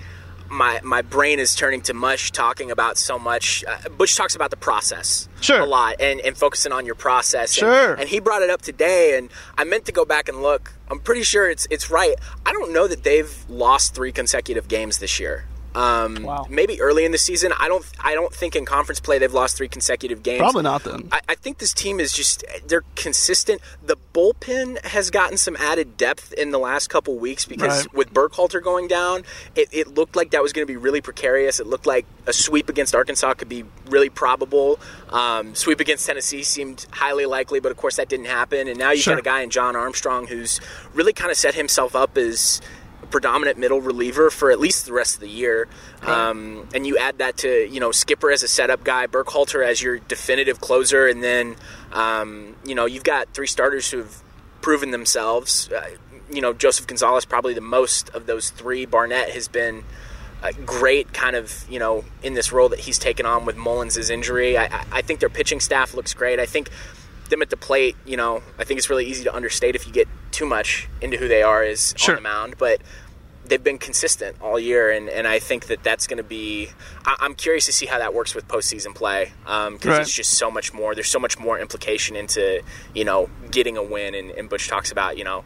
my 0.49 0.79
my 0.83 1.01
brain 1.01 1.39
is 1.39 1.53
turning 1.55 1.81
to 1.81 1.93
mush 1.93 2.31
talking 2.31 2.71
about 2.71 2.97
so 2.97 3.19
much. 3.19 3.65
Uh, 3.67 3.89
Butch 3.89 4.15
talks 4.15 4.33
about 4.35 4.49
the 4.49 4.55
process 4.57 5.27
Sure. 5.41 5.59
a 5.59 5.65
lot 5.65 5.97
and, 5.99 6.21
and 6.21 6.37
focusing 6.37 6.71
on 6.71 6.85
your 6.85 6.95
process. 6.95 7.49
And- 7.57 7.67
Sure. 7.67 7.93
And, 7.95 8.07
he 8.07 8.19
brought 8.21 8.41
it 8.41 8.49
up 8.49 8.61
today, 8.61 9.17
and 9.17 9.29
I 9.57 9.65
meant 9.65 9.85
to 9.85 9.91
go 9.91 10.05
back 10.05 10.29
and 10.29 10.41
look. 10.41 10.71
I'm 10.89 10.99
pretty 10.99 11.23
sure 11.23 11.49
it's 11.49 11.67
it's 11.69 11.91
right. 11.91 12.15
I 12.45 12.53
don't 12.53 12.71
know 12.73 12.87
that 12.87 13.03
they've 13.03 13.45
lost 13.49 13.93
three 13.93 14.13
consecutive 14.13 14.69
games 14.69 14.99
this 14.99 15.19
year. 15.19 15.43
Um, 15.77 16.23
Wow. 16.23 16.45
Maybe 16.49 16.81
early 16.81 17.05
in 17.05 17.11
the 17.11 17.17
season. 17.17 17.51
I 17.57 17.67
don't. 17.67 17.85
I 17.99 18.13
don't 18.15 18.33
think 18.33 18.55
in 18.55 18.65
conference 18.65 18.99
play 18.99 19.19
they've 19.19 19.33
lost 19.33 19.55
three 19.57 19.67
consecutive 19.67 20.23
games. 20.23 20.39
Probably 20.39 20.63
not 20.63 20.83
then. 20.83 21.07
I, 21.11 21.21
I 21.29 21.35
think 21.35 21.59
this 21.59 21.73
team 21.73 21.99
is 21.99 22.11
just 22.11 22.43
they're 22.65 22.83
consistent. 22.95 23.61
The 23.85 23.95
bullpen 24.13 24.83
has 24.85 25.09
gotten 25.11 25.37
some 25.37 25.55
added 25.57 25.95
depth 25.97 26.33
in 26.33 26.51
the 26.51 26.57
last 26.59 26.89
couple 26.89 27.17
weeks 27.17 27.45
because 27.45 27.85
Right. 27.85 27.93
with 27.93 28.13
Burkhalter 28.13 28.61
going 28.63 28.87
down, 28.87 29.23
it, 29.55 29.67
it 29.71 29.87
looked 29.89 30.15
like 30.15 30.31
that 30.31 30.41
was 30.41 30.51
going 30.53 30.65
to 30.65 30.71
be 30.71 30.77
really 30.77 31.01
precarious. 31.01 31.59
It 31.59 31.67
looked 31.67 31.85
like 31.85 32.05
a 32.25 32.33
sweep 32.33 32.69
against 32.69 32.95
Arkansas 32.95 33.35
could 33.35 33.49
be 33.49 33.63
really 33.87 34.09
probable. 34.09 34.79
Um, 35.09 35.53
sweep 35.53 35.79
against 35.79 36.05
Tennessee 36.07 36.43
seemed 36.43 36.87
highly 36.91 37.25
likely, 37.25 37.59
but 37.59 37.71
of 37.71 37.77
course 37.77 37.97
that 37.97 38.09
didn't 38.09 38.25
happen. 38.25 38.67
And 38.67 38.77
now 38.79 38.91
you've 38.91 39.03
Sure. 39.03 39.13
got 39.13 39.19
a 39.19 39.23
guy 39.23 39.41
in 39.41 39.49
John 39.51 39.75
Armstrong 39.75 40.25
who's 40.27 40.59
really 40.93 41.13
kind 41.13 41.29
of 41.31 41.37
set 41.37 41.53
himself 41.55 41.95
up 41.95 42.17
as 42.17 42.61
a 42.61 42.86
predominant 43.09 43.57
middle 43.57 43.81
reliever 43.81 44.29
for 44.29 44.51
at 44.51 44.59
least 44.59 44.85
the 44.85 44.93
rest 44.93 45.15
of 45.15 45.21
the 45.21 45.29
year. 45.29 45.67
Um, 46.01 46.67
and 46.73 46.85
you 46.85 46.97
add 46.97 47.17
that 47.19 47.37
to 47.37 47.67
you 47.69 47.79
know 47.79 47.91
Skipper 47.91 48.31
as 48.31 48.43
a 48.43 48.47
setup 48.47 48.83
guy, 48.83 49.07
Burkhalter 49.07 49.65
as 49.65 49.81
your 49.81 49.99
definitive 49.99 50.59
closer, 50.61 51.07
and 51.07 51.23
then 51.23 51.55
um, 51.91 52.55
you 52.65 52.75
know 52.75 52.85
you've 52.85 53.03
got 53.03 53.33
three 53.33 53.47
starters 53.47 53.89
who 53.91 53.99
have 53.99 54.21
proven 54.61 54.91
themselves. 54.91 55.69
Uh, 55.71 55.89
you 56.31 56.41
know 56.41 56.53
Joseph 56.53 56.87
Gonzalez 56.87 57.25
probably 57.25 57.53
the 57.53 57.61
most 57.61 58.09
of 58.09 58.25
those 58.25 58.49
three. 58.49 58.85
Barnett 58.85 59.29
has 59.29 59.47
been 59.47 59.83
great, 60.65 61.13
kind 61.13 61.35
of 61.35 61.65
you 61.69 61.79
know 61.79 62.05
in 62.23 62.33
this 62.33 62.51
role 62.51 62.69
that 62.69 62.79
he's 62.79 62.99
taken 62.99 63.25
on 63.25 63.45
with 63.45 63.57
Mullins' 63.57 64.09
injury. 64.09 64.57
I- 64.57 64.85
I 64.91 65.01
think 65.01 65.19
their 65.19 65.29
pitching 65.29 65.59
staff 65.59 65.93
looks 65.93 66.13
great. 66.13 66.39
I 66.39 66.45
think 66.45 66.69
them 67.29 67.41
at 67.41 67.49
the 67.49 67.57
plate, 67.57 67.95
you 68.05 68.17
know, 68.17 68.41
I 68.57 68.63
think 68.63 68.77
it's 68.77 68.89
really 68.89 69.05
easy 69.05 69.23
to 69.25 69.33
understate 69.35 69.75
if 69.75 69.85
you 69.87 69.93
get 69.93 70.07
too 70.31 70.45
much 70.45 70.87
into 71.01 71.17
who 71.17 71.27
they 71.27 71.41
are 71.43 71.63
is 71.63 71.93
Sure. 71.97 72.15
on 72.15 72.23
the 72.23 72.27
mound, 72.29 72.55
but 72.57 72.81
they've 73.45 73.63
been 73.63 73.77
consistent 73.77 74.35
all 74.41 74.59
year, 74.59 74.89
and, 74.91 75.07
and 75.09 75.25
I 75.25 75.39
think 75.39 75.67
that 75.67 75.81
that's 75.81 76.05
going 76.05 76.17
to 76.17 76.23
be. 76.23 76.69
I, 77.05 77.15
I'm 77.21 77.33
curious 77.33 77.65
to 77.67 77.71
see 77.71 77.85
how 77.85 77.97
that 77.97 78.13
works 78.13 78.35
with 78.35 78.45
postseason 78.47 78.93
play 78.93 79.31
um, 79.45 79.73
because 79.75 79.89
Right. 79.91 80.01
it's 80.01 80.13
just 80.13 80.31
so 80.33 80.51
much 80.51 80.73
more. 80.73 80.93
There's 80.93 81.07
so 81.09 81.19
much 81.19 81.39
more 81.39 81.57
implication 81.57 82.15
into 82.17 82.61
you 82.93 83.05
know 83.05 83.29
getting 83.49 83.77
a 83.77 83.83
win, 83.83 84.15
and, 84.15 84.31
and 84.31 84.49
Butch 84.49 84.67
talks 84.67 84.91
about 84.91 85.17
you 85.17 85.23
know 85.23 85.45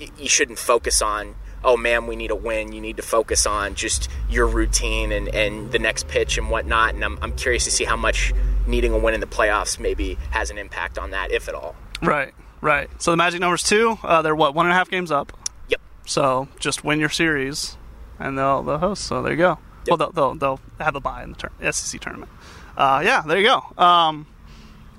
y- 0.00 0.08
you 0.18 0.28
shouldn't 0.28 0.58
focus 0.58 1.02
on. 1.02 1.34
Oh 1.64 1.76
man, 1.76 2.06
we 2.06 2.16
need 2.16 2.30
a 2.30 2.36
win. 2.36 2.72
You 2.72 2.80
need 2.80 2.96
to 2.96 3.02
focus 3.02 3.46
on 3.46 3.74
just 3.74 4.08
your 4.28 4.46
routine 4.46 5.12
and, 5.12 5.28
and 5.28 5.72
the 5.72 5.78
next 5.78 6.08
pitch 6.08 6.38
and 6.38 6.50
whatnot. 6.50 6.94
And 6.94 7.04
I'm, 7.04 7.18
I'm 7.22 7.34
curious 7.34 7.64
to 7.64 7.70
see 7.70 7.84
how 7.84 7.96
much 7.96 8.32
needing 8.66 8.92
a 8.92 8.98
win 8.98 9.14
in 9.14 9.20
the 9.20 9.26
playoffs 9.26 9.78
maybe 9.78 10.14
has 10.30 10.50
an 10.50 10.58
impact 10.58 10.98
on 10.98 11.10
that, 11.10 11.30
if 11.30 11.48
at 11.48 11.54
all. 11.54 11.74
Right, 12.02 12.34
right. 12.60 12.90
So 13.00 13.10
the 13.10 13.16
Magic 13.16 13.40
number's 13.40 13.62
two. 13.62 13.98
Uh, 14.02 14.22
they're 14.22 14.34
what 14.34 14.54
one 14.54 14.66
and 14.66 14.72
a 14.72 14.76
half 14.76 14.90
games 14.90 15.10
up. 15.10 15.32
Yep. 15.68 15.80
So 16.06 16.48
just 16.58 16.84
win 16.84 17.00
your 17.00 17.08
series, 17.08 17.76
and 18.18 18.38
they'll 18.38 18.62
they'll 18.62 18.78
host. 18.78 19.04
So 19.04 19.22
there 19.22 19.32
you 19.32 19.38
go. 19.38 19.58
Well, 19.86 19.96
they'll, 19.96 20.12
they'll 20.12 20.34
they'll 20.34 20.60
have 20.80 20.96
a 20.96 21.00
bye 21.00 21.22
in 21.22 21.32
the 21.32 21.36
tur- 21.36 21.72
SEC 21.72 22.00
tournament. 22.00 22.30
Uh, 22.76 23.02
yeah, 23.04 23.22
there 23.26 23.38
you 23.38 23.46
go. 23.46 23.82
Um, 23.82 24.26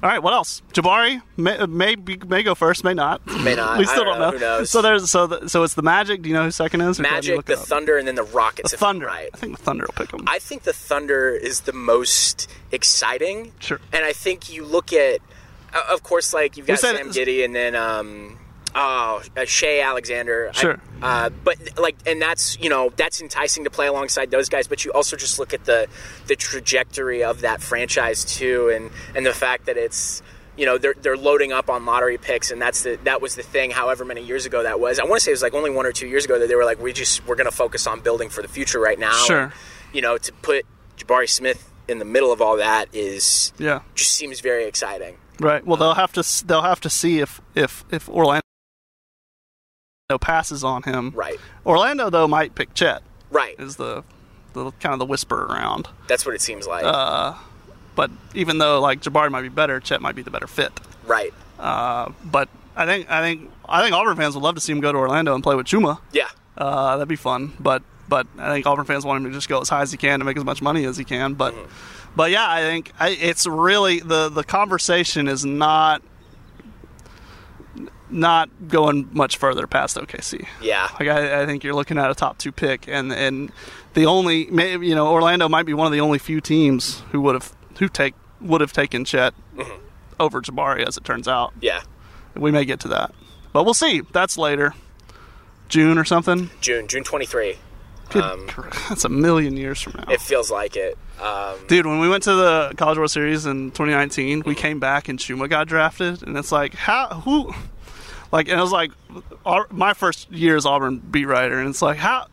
all 0.05 0.11
right, 0.11 0.21
what 0.21 0.33
else? 0.33 0.61
Jabari 0.71 1.19
may 1.35 1.65
may, 1.65 1.95
be, 1.95 2.15
may 2.17 2.43
go 2.43 2.53
first, 2.53 2.83
may 2.83 2.93
not. 2.93 3.25
May 3.41 3.55
not. 3.55 3.79
we 3.79 3.85
still 3.85 4.03
don't 4.03 4.19
don't 4.19 4.19
know. 4.19 4.25
know. 4.25 4.31
Who 4.33 4.39
knows? 4.39 4.69
So 4.69 4.83
there's 4.83 5.09
so 5.09 5.25
the, 5.25 5.49
so 5.49 5.63
it's 5.63 5.73
the 5.73 5.81
Magic. 5.81 6.21
Do 6.21 6.29
you 6.29 6.35
know 6.35 6.43
who 6.43 6.51
second 6.51 6.81
is? 6.81 6.99
Or 6.99 7.03
do 7.03 7.09
I 7.09 7.13
Magic, 7.13 7.45
the? 7.45 7.57
Thunder, 7.57 7.97
and 7.97 8.07
then 8.07 8.13
the 8.13 8.21
Rockets. 8.21 8.69
The 8.69 8.77
Thunder. 8.77 9.07
right. 9.07 9.31
I 9.33 9.37
think 9.37 9.57
the 9.57 9.63
Thunder 9.63 9.87
will 9.87 9.95
pick 9.95 10.11
them. 10.11 10.23
I 10.27 10.37
think 10.37 10.61
the 10.61 10.73
Thunder 10.73 11.31
is 11.31 11.61
the 11.61 11.73
most 11.73 12.47
exciting. 12.71 13.51
Sure. 13.57 13.79
And 13.91 14.05
I 14.05 14.13
think 14.13 14.53
you 14.53 14.63
look 14.63 14.93
at, 14.93 15.21
of 15.89 16.03
course, 16.03 16.35
like 16.35 16.55
you've 16.55 16.67
got 16.67 16.77
Sam 16.77 17.09
Giddey 17.09 17.43
and 17.43 17.55
then 17.55 17.73
um, 17.73 18.37
oh 18.75 19.21
uh, 19.35 19.45
Shai 19.45 19.79
Alexander. 19.79 20.51
I- 20.53 20.59
Sure. 20.59 20.79
uh, 21.01 21.29
but 21.29 21.57
like, 21.77 21.95
and 22.05 22.21
that's 22.21 22.59
you 22.59 22.69
know 22.69 22.91
that's 22.95 23.21
enticing 23.21 23.63
to 23.63 23.69
play 23.69 23.87
alongside 23.87 24.29
those 24.31 24.49
guys. 24.49 24.67
But 24.67 24.85
you 24.85 24.91
also 24.91 25.15
just 25.15 25.39
look 25.39 25.53
at 25.53 25.65
the 25.65 25.87
the 26.27 26.35
trajectory 26.35 27.23
of 27.23 27.41
that 27.41 27.61
franchise 27.61 28.25
too, 28.25 28.69
and 28.69 28.91
and 29.15 29.25
the 29.25 29.33
fact 29.33 29.65
that 29.65 29.77
it's. 29.77 30.21
You 30.57 30.65
know 30.65 30.77
they're 30.77 30.93
they're 31.01 31.17
loading 31.17 31.51
up 31.51 31.69
on 31.69 31.85
lottery 31.85 32.17
picks, 32.17 32.49
and 32.49 32.61
that's 32.61 32.83
the 32.83 32.97
that 33.03 33.21
was 33.21 33.35
the 33.35 33.43
thing. 33.43 33.71
However 33.71 34.05
many 34.05 34.23
years 34.23 34.45
ago 34.45 34.63
that 34.63 34.79
was, 34.79 34.99
I 34.99 35.03
want 35.03 35.15
to 35.15 35.19
say 35.19 35.31
it 35.31 35.33
was 35.33 35.41
like 35.41 35.53
only 35.53 35.69
one 35.69 35.85
or 35.85 35.91
two 35.91 36.07
years 36.07 36.23
ago 36.23 36.39
that 36.39 36.47
they 36.47 36.55
were 36.55 36.63
like, 36.63 36.81
we 36.81 36.93
just 36.93 37.27
we're 37.27 37.35
going 37.35 37.49
to 37.49 37.51
focus 37.51 37.85
on 37.87 37.99
building 37.99 38.29
for 38.29 38.41
the 38.41 38.47
future 38.47 38.79
right 38.79 38.97
now. 38.97 39.11
Sure. 39.11 39.41
And, 39.41 39.51
you 39.91 40.01
know, 40.01 40.17
to 40.17 40.31
put 40.31 40.65
Jabari 40.95 41.27
Smith 41.27 41.69
in 41.89 41.99
the 41.99 42.05
middle 42.05 42.31
of 42.31 42.41
all 42.41 42.55
that 42.55 42.87
is 42.93 43.51
yeah. 43.57 43.81
just 43.95 44.13
seems 44.13 44.39
very 44.39 44.63
exciting. 44.63 45.17
Right. 45.41 45.65
Well, 45.65 45.75
they'll 45.75 45.95
have 45.95 46.13
to 46.13 46.45
they'll 46.45 46.61
have 46.61 46.79
to 46.79 46.89
see 46.89 47.19
if 47.19 47.41
if 47.53 47.83
if 47.91 48.07
Orlando 48.07 48.41
passes 50.15 50.63
on 50.63 50.83
him. 50.83 51.11
Right. 51.15 51.39
Orlando 51.65 52.09
though 52.11 52.27
might 52.27 52.53
pick 52.55 52.73
Chet. 52.75 53.01
Right. 53.31 53.55
Is 53.59 53.75
the 53.77 54.03
the 54.53 54.71
kind 54.79 54.93
of 54.93 54.99
the 54.99 55.05
whisper 55.05 55.45
around. 55.45 55.87
That's 56.07 56.25
what 56.25 56.35
it 56.35 56.41
seems 56.41 56.67
like. 56.67 56.85
Uh, 56.85 57.33
But 57.95 58.11
even 58.35 58.57
though 58.59 58.79
like 58.81 59.01
Jabari 59.01 59.31
might 59.31 59.41
be 59.41 59.49
better, 59.49 59.79
Chet 59.79 60.01
might 60.01 60.15
be 60.15 60.21
the 60.21 60.31
better 60.31 60.47
fit. 60.47 60.71
right. 61.07 61.33
Uh, 61.57 62.11
but 62.23 62.49
I 62.75 62.85
think 62.85 63.09
I 63.09 63.21
think 63.21 63.49
I 63.67 63.81
think 63.81 63.95
Auburn 63.95 64.15
fans 64.17 64.35
would 64.35 64.43
love 64.43 64.55
to 64.55 64.61
see 64.61 64.71
him 64.73 64.79
go 64.81 64.91
to 64.91 64.97
Orlando 64.97 65.33
and 65.33 65.41
play 65.43 65.55
with 65.55 65.65
Chuma. 65.65 65.99
Yeah. 66.11 66.27
Uh, 66.57 66.97
that'd 66.97 67.07
be 67.07 67.15
fun. 67.15 67.53
But 67.59 67.81
but 68.07 68.27
I 68.37 68.53
think 68.53 68.67
Auburn 68.67 68.85
fans 68.85 69.05
want 69.05 69.23
him 69.25 69.31
to 69.31 69.35
just 69.35 69.49
go 69.49 69.59
as 69.61 69.69
high 69.69 69.81
as 69.81 69.91
he 69.91 69.97
can 69.97 70.19
to 70.19 70.25
make 70.25 70.37
as 70.37 70.43
much 70.45 70.61
money 70.61 70.85
as 70.85 70.97
he 70.97 71.03
can. 71.05 71.33
But 71.33 71.53
Mm-hmm. 71.55 71.71
but 72.15 72.29
yeah, 72.29 72.45
I 72.47 72.61
think 72.61 72.91
I, 72.99 73.09
it's 73.09 73.47
really 73.47 74.01
the 74.01 74.29
the 74.29 74.43
conversation 74.43 75.27
is 75.29 75.45
not 75.45 76.03
not 78.09 78.49
going 78.67 79.09
much 79.13 79.37
further 79.37 79.67
past 79.67 79.97
OKC. 79.97 80.45
Yeah. 80.61 80.87
Like 80.99 81.09
I, 81.09 81.41
I 81.41 81.45
think 81.45 81.63
you're 81.63 81.73
looking 81.73 81.97
at 81.97 82.09
a 82.11 82.15
top 82.15 82.37
two 82.37 82.51
pick, 82.51 82.87
and 82.87 83.11
and 83.11 83.51
the 83.93 84.05
only 84.05 84.45
maybe 84.47 84.87
you 84.87 84.95
know 84.95 85.07
Orlando 85.07 85.49
might 85.49 85.65
be 85.65 85.73
one 85.73 85.87
of 85.87 85.93
the 85.93 86.01
only 86.01 86.19
few 86.19 86.39
teams 86.41 87.01
who 87.11 87.21
would 87.21 87.35
have 87.35 87.53
who 87.79 87.87
take 87.89 88.13
would 88.41 88.61
have 88.61 88.73
taken 88.73 89.05
Chet 89.05 89.33
Mm-hmm. 89.55 89.79
over 90.19 90.41
Jabari, 90.41 90.85
as 90.85 90.97
it 90.97 91.03
turns 91.05 91.27
out. 91.27 91.53
Yeah. 91.61 91.81
We 92.35 92.51
may 92.51 92.65
get 92.65 92.79
to 92.81 92.87
that, 92.89 93.13
but 93.53 93.63
we'll 93.63 93.73
see. 93.73 94.01
That's 94.11 94.37
later, 94.37 94.73
June 95.69 95.97
or 95.97 96.03
something. 96.03 96.49
June 96.61 96.87
June 96.87 97.03
23. 97.05 97.51
Good 97.53 97.57
Um, 98.13 98.47
that's 98.89 99.03
a 99.05 99.09
million 99.09 99.57
years 99.57 99.81
from 99.81 99.93
now. 99.97 100.11
It 100.13 100.21
feels 100.21 100.51
like 100.51 100.75
it. 100.75 100.97
Um, 101.21 101.55
Dude, 101.67 101.85
when 101.85 101.99
we 101.99 102.07
went 102.09 102.23
to 102.23 102.33
the 102.35 102.73
College 102.77 102.97
World 102.97 103.11
Series 103.11 103.45
in 103.45 103.71
2019, 103.71 104.43
we 104.45 104.53
came 104.55 104.79
back 104.79 105.07
and 105.09 105.17
Chuma 105.17 105.49
got 105.49 105.67
drafted, 105.67 106.21
and 106.23 106.37
it's 106.37 106.51
like 106.51 106.73
how 106.75 107.07
who, 107.21 107.53
like, 108.31 108.47
and 108.49 108.59
it 108.59 108.61
was 108.61 108.71
like 108.71 108.91
my 109.71 109.93
first 109.93 110.31
year 110.31 110.55
as 110.55 110.65
Auburn 110.65 110.99
beat 110.99 111.25
writer, 111.25 111.59
and 111.59 111.69
it's 111.69 111.81
like 111.81 111.97
how. 111.97 112.27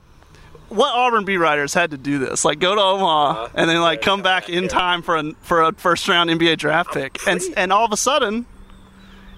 What 0.69 0.95
Auburn 0.95 1.27
beat 1.27 1.37
writers 1.37 1.75
had 1.75 1.91
to 1.91 1.99
do 1.99 2.19
this? 2.19 2.47
Like 2.47 2.59
go 2.59 2.75
to 2.75 2.81
Omaha 2.81 3.31
Uh-huh. 3.31 3.49
and 3.55 3.69
then 3.69 3.83
like 3.83 4.01
come 4.01 4.23
back 4.23 4.49
in 4.49 4.69
time 4.69 5.03
for 5.03 5.17
a 5.17 5.33
for 5.43 5.61
a 5.61 5.73
first 5.75 6.09
round 6.09 6.31
NBA 6.31 6.57
draft 6.57 6.93
pick, 6.95 7.19
and 7.29 7.43
and 7.59 7.71
all 7.75 7.85
of 7.85 7.93
a 7.93 7.97
sudden, 7.99 8.47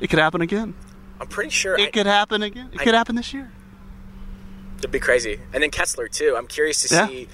it 0.00 0.10
could 0.10 0.20
happen 0.20 0.42
again. 0.42 0.74
I'm 1.20 1.26
pretty 1.26 1.50
sure 1.50 1.74
It 1.76 1.88
I, 1.88 1.90
could 1.90 2.06
happen 2.06 2.44
again. 2.44 2.70
It 2.72 2.80
I- 2.80 2.84
could 2.84 2.94
happen 2.94 3.16
this 3.16 3.34
year. 3.34 3.50
It'd 4.84 4.92
be 4.92 5.00
crazy. 5.00 5.40
And 5.52 5.62
then 5.62 5.70
Kessler 5.70 6.08
too. 6.08 6.34
I'm 6.36 6.46
curious 6.46 6.82
to 6.88 6.94
Yeah. 6.94 7.06
see. 7.08 7.28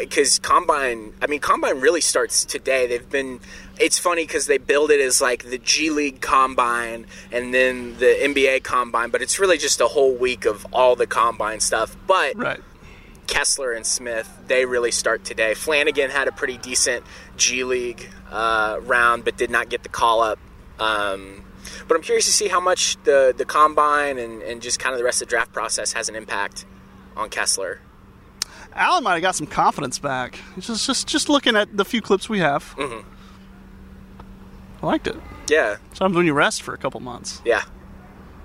because 0.00 0.38
combine. 0.40 1.14
I 1.22 1.26
mean, 1.28 1.40
combine 1.40 1.80
really 1.80 2.00
starts 2.02 2.44
today. 2.44 2.86
They've 2.86 3.08
been. 3.08 3.40
It's 3.78 3.98
funny 3.98 4.24
because 4.24 4.46
they 4.46 4.58
build 4.58 4.90
it 4.90 5.00
as 5.00 5.20
like 5.22 5.48
the 5.48 5.56
G 5.58 5.88
League 5.90 6.20
combine 6.20 7.06
and 7.32 7.54
then 7.54 7.96
the 7.98 8.06
NBA 8.22 8.64
combine, 8.64 9.08
but 9.10 9.22
it's 9.22 9.38
really 9.38 9.56
just 9.56 9.80
a 9.80 9.86
whole 9.86 10.14
week 10.14 10.44
of 10.44 10.66
all 10.72 10.94
the 10.96 11.06
combine 11.06 11.60
stuff. 11.60 11.96
But 12.06 12.36
Right. 12.36 12.60
Kessler 13.28 13.72
and 13.72 13.86
Smith, 13.86 14.28
they 14.46 14.64
really 14.66 14.90
start 14.90 15.24
today. 15.24 15.54
Flanagan 15.54 16.10
had 16.10 16.28
a 16.28 16.32
pretty 16.32 16.56
decent 16.58 17.04
G 17.36 17.62
League 17.64 18.08
uh, 18.30 18.78
round, 18.82 19.24
but 19.24 19.36
did 19.38 19.50
not 19.50 19.68
get 19.70 19.82
the 19.84 19.88
call 19.90 20.20
up. 20.22 20.38
Um, 20.78 21.44
but 21.86 21.94
I'm 21.96 22.02
curious 22.02 22.26
to 22.26 22.32
see 22.32 22.48
how 22.48 22.60
much 22.60 22.96
the, 23.04 23.34
the 23.36 23.44
combine 23.44 24.18
and, 24.18 24.42
and 24.42 24.60
just 24.62 24.78
kind 24.80 24.92
of 24.94 24.98
the 24.98 25.04
rest 25.04 25.20
of 25.22 25.28
the 25.28 25.30
draft 25.30 25.52
process 25.52 25.92
has 25.92 26.08
an 26.08 26.16
impact 26.16 26.64
on 27.18 27.28
Kessler. 27.30 27.80
Allen 28.74 29.02
might 29.04 29.14
have 29.14 29.22
got 29.22 29.34
some 29.34 29.46
confidence 29.46 29.98
back. 29.98 30.38
Just, 30.58 30.86
just, 30.86 31.06
just 31.08 31.28
looking 31.28 31.56
at 31.56 31.76
the 31.76 31.84
few 31.84 32.00
clips 32.00 32.28
we 32.28 32.38
have. 32.38 32.74
Mm-hmm. 32.76 33.08
I 34.82 34.86
liked 34.86 35.06
it. 35.06 35.16
Yeah, 35.48 35.76
Sometimes 35.94 36.16
when 36.16 36.26
you 36.26 36.34
rest 36.34 36.62
for 36.62 36.74
a 36.74 36.78
couple 36.78 37.00
months. 37.00 37.40
yeah. 37.44 37.62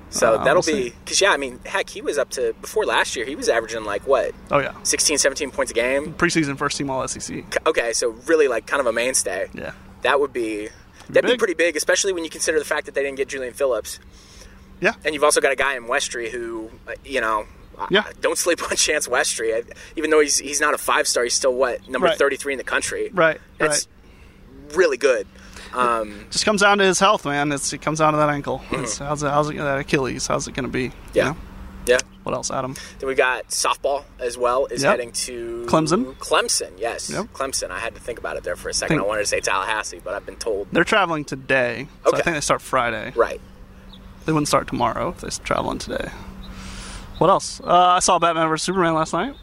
So 0.10 0.36
Uh, 0.36 0.44
that'll 0.44 0.62
we'll 0.66 0.76
be 0.84 0.90
because 0.92 1.20
yeah, 1.22 1.32
I 1.32 1.38
mean, 1.38 1.60
heck, 1.66 1.90
he 1.90 2.02
was 2.04 2.20
up 2.20 2.30
to 2.32 2.54
before 2.62 2.86
last 2.86 3.16
year. 3.16 3.26
He 3.26 3.36
was 3.36 3.50
averaging 3.50 3.84
like 3.84 4.06
what 4.08 4.32
Oh 4.52 4.60
yeah, 4.60 4.74
16, 4.84 5.18
17 5.18 5.50
points 5.50 5.72
a 5.72 5.74
game. 5.76 6.14
preseason 6.14 6.56
first 6.56 6.78
team 6.78 6.90
All 6.92 7.06
SEC. 7.08 7.44
Okay, 7.66 7.94
so 7.94 8.10
really 8.28 8.48
like 8.48 8.68
kind 8.68 8.80
of 8.80 8.86
a 8.86 8.94
mainstay. 8.94 9.50
Yeah. 9.54 9.72
That 10.04 10.20
would 10.20 10.32
be 10.32 10.70
that'd 11.10 11.24
be 11.24 11.32
big. 11.34 11.40
pretty 11.40 11.56
big, 11.56 11.76
especially 11.76 12.14
when 12.14 12.24
you 12.24 12.30
consider 12.30 12.60
the 12.60 12.66
fact 12.66 12.86
that 12.86 12.94
they 12.94 13.02
didn't 13.02 13.18
get 13.18 13.28
Julian 13.28 13.54
Phillips. 13.54 14.00
Yeah. 14.80 14.94
And 15.04 15.16
you've 15.16 15.24
also 15.24 15.42
got 15.42 15.52
a 15.52 15.56
guy 15.56 15.76
in 15.76 15.86
Westry 15.86 16.30
who, 16.30 16.70
uh, 16.88 16.92
you 17.04 17.20
know, 17.20 17.48
Yeah. 17.90 18.04
I- 18.08 18.12
don't 18.22 18.38
sleep 18.38 18.62
on 18.70 18.76
Chance 18.78 19.08
Westry. 19.08 19.56
I, 19.56 19.64
even 19.96 20.10
though 20.10 20.20
he's 20.22 20.38
he's 20.38 20.62
not 20.62 20.74
a 20.74 20.78
five 20.78 21.08
star, 21.08 21.24
he's 21.24 21.34
still 21.34 21.54
what 21.54 21.88
number 21.90 22.08
Right. 22.08 22.18
thirty 22.18 22.36
three 22.38 22.54
in 22.54 22.58
the 22.58 22.64
country. 22.64 23.10
Right. 23.14 23.40
That's 23.58 23.88
right. 24.68 24.76
really 24.78 24.98
good. 24.98 25.28
Um, 25.74 26.26
Just 26.30 26.46
comes 26.46 26.62
down 26.62 26.78
to 26.78 26.84
his 26.84 27.00
health, 27.00 27.26
man. 27.26 27.52
It's, 27.52 27.74
it 27.74 27.82
comes 27.82 27.98
down 28.00 28.14
to 28.14 28.18
that 28.18 28.30
ankle. 28.30 28.60
Mm-hmm. 28.70 28.84
It's, 28.84 29.00
how's 29.00 29.24
it? 29.24 29.30
How's 29.30 29.50
it? 29.50 29.58
That 29.58 29.80
Achilles? 29.80 30.28
How's 30.28 30.48
it 30.48 30.54
going 30.54 30.66
to 30.66 30.72
be? 30.72 30.84
you 30.84 30.92
Yeah. 31.14 31.24
know? 31.32 31.38
yeah. 31.88 31.98
What 32.22 32.36
else, 32.36 32.52
Adam? 32.52 32.76
Then 33.00 33.08
we 33.10 33.16
got 33.16 33.48
softball 33.50 34.04
as 34.20 34.38
well. 34.38 34.68
Is 34.68 34.84
Yep. 34.84 34.92
heading 34.92 35.12
to 35.14 35.66
Clemson. 35.68 36.14
Clemson, 36.18 36.72
yes, 36.78 37.10
Yep. 37.10 37.26
Clemson. 37.34 37.72
I 37.72 37.80
had 37.80 37.96
to 37.96 38.00
think 38.02 38.20
about 38.20 38.38
it 38.38 38.44
there 38.44 38.56
for 38.56 38.70
a 38.70 38.74
second. 38.74 38.98
Think- 38.98 39.06
I 39.06 39.08
wanted 39.10 39.22
to 39.24 39.28
say 39.28 39.40
Tallahassee, 39.42 40.00
but 40.04 40.14
I've 40.14 40.26
been 40.26 40.36
told 40.38 40.68
They're 40.72 40.84
traveling 40.86 41.26
today, 41.26 41.88
so 42.04 42.10
Okay. 42.12 42.20
I 42.20 42.22
think 42.22 42.36
they 42.38 42.42
start 42.42 42.62
Friday. 42.62 43.12
right. 43.16 43.42
They 44.26 44.32
wouldn't 44.32 44.48
start 44.48 44.68
tomorrow 44.68 45.10
if 45.10 45.18
they're 45.22 45.32
traveling 45.44 45.80
today. 45.80 46.10
What 47.24 47.30
else? 47.30 47.62
Uh, 47.62 47.68
I 47.68 48.00
saw 48.00 48.20
Batman 48.20 48.50
vs 48.50 48.66
Superman 48.66 48.96
last 48.96 49.14
night. 49.14 49.34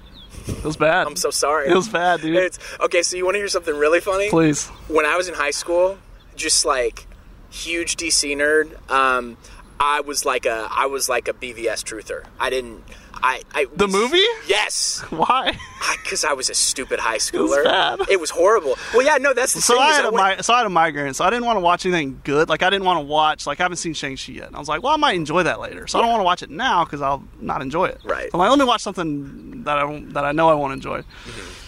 It 0.46 0.64
was 0.64 0.76
bad. 0.76 1.06
I'm 1.06 1.16
so 1.16 1.30
sorry. 1.30 1.70
It 1.70 1.74
was 1.74 1.88
bad, 1.88 2.20
dude. 2.20 2.36
It's 2.36 2.58
okay. 2.78 3.00
So 3.00 3.16
you 3.16 3.24
want 3.24 3.36
to 3.36 3.38
hear 3.38 3.48
something 3.48 3.74
really 3.74 4.00
funny? 4.00 4.28
Please. 4.28 4.66
when 4.88 5.06
I 5.06 5.16
was 5.16 5.28
in 5.28 5.34
high 5.34 5.50
school, 5.50 5.96
just 6.36 6.66
like 6.66 7.06
huge 7.48 7.96
DC 7.96 8.36
nerd, 8.36 8.76
um, 8.90 9.38
I 9.80 10.02
was 10.02 10.26
like 10.26 10.44
a 10.44 10.68
I 10.70 10.84
was 10.84 11.08
like 11.08 11.26
a 11.26 11.32
BVS 11.32 11.82
truther. 11.82 12.26
I 12.38 12.50
didn't. 12.50 12.84
I, 13.22 13.42
I 13.54 13.66
The 13.74 13.86
was- 13.86 13.94
movie? 13.94 14.24
Yes, 14.46 15.00
Why? 15.10 15.56
because 16.02 16.24
I 16.24 16.32
was 16.32 16.50
a 16.50 16.54
stupid 16.54 16.98
high 17.00 17.18
schooler. 17.18 17.64
bad. 17.64 18.00
It 18.10 18.20
was 18.20 18.30
horrible. 18.30 18.76
Well, 18.94 19.02
yeah, 19.04 19.16
no, 19.18 19.32
that's 19.34 19.54
the 19.54 19.60
So 19.60 19.74
thing. 19.74 19.82
I 19.82 19.92
had 19.92 20.04
a 20.04 20.10
went- 20.10 20.38
mi- 20.38 20.42
so 20.42 20.54
I 20.54 20.58
had 20.58 20.66
a 20.66 20.70
migraine, 20.70 21.14
so 21.14 21.24
I 21.24 21.30
didn't 21.30 21.44
want 21.46 21.56
to 21.56 21.60
watch 21.60 21.84
anything 21.86 22.20
good. 22.24 22.48
Like 22.48 22.62
I 22.62 22.70
didn't 22.70 22.84
want 22.84 22.98
to 23.00 23.06
watch 23.06 23.46
like 23.46 23.60
I 23.60 23.64
haven't 23.64 23.78
seen 23.78 23.94
Shang 23.94 24.16
Chi 24.16 24.32
yet. 24.32 24.46
And 24.48 24.56
I 24.56 24.58
was 24.58 24.68
like, 24.68 24.82
well, 24.82 24.92
I 24.92 24.96
might 24.96 25.14
enjoy 25.16 25.42
that 25.44 25.60
later, 25.60 25.86
so 25.86 25.98
I 25.98 26.02
don't 26.02 26.10
want 26.10 26.20
to 26.20 26.24
watch 26.24 26.42
it 26.42 26.50
now 26.50 26.84
because 26.84 27.00
I'll 27.02 27.22
not 27.40 27.62
enjoy 27.62 27.86
it. 27.86 28.00
Right. 28.04 28.28
I'm 28.32 28.38
like, 28.40 28.50
let 28.50 28.58
me 28.58 28.64
watch 28.64 28.82
something 28.82 29.64
that 29.64 29.78
I 29.78 30.00
that 30.08 30.24
I 30.24 30.32
know 30.32 30.48
I 30.48 30.54
won't 30.54 30.72
enjoy. 30.72 30.98
Mm-hmm. 31.00 31.59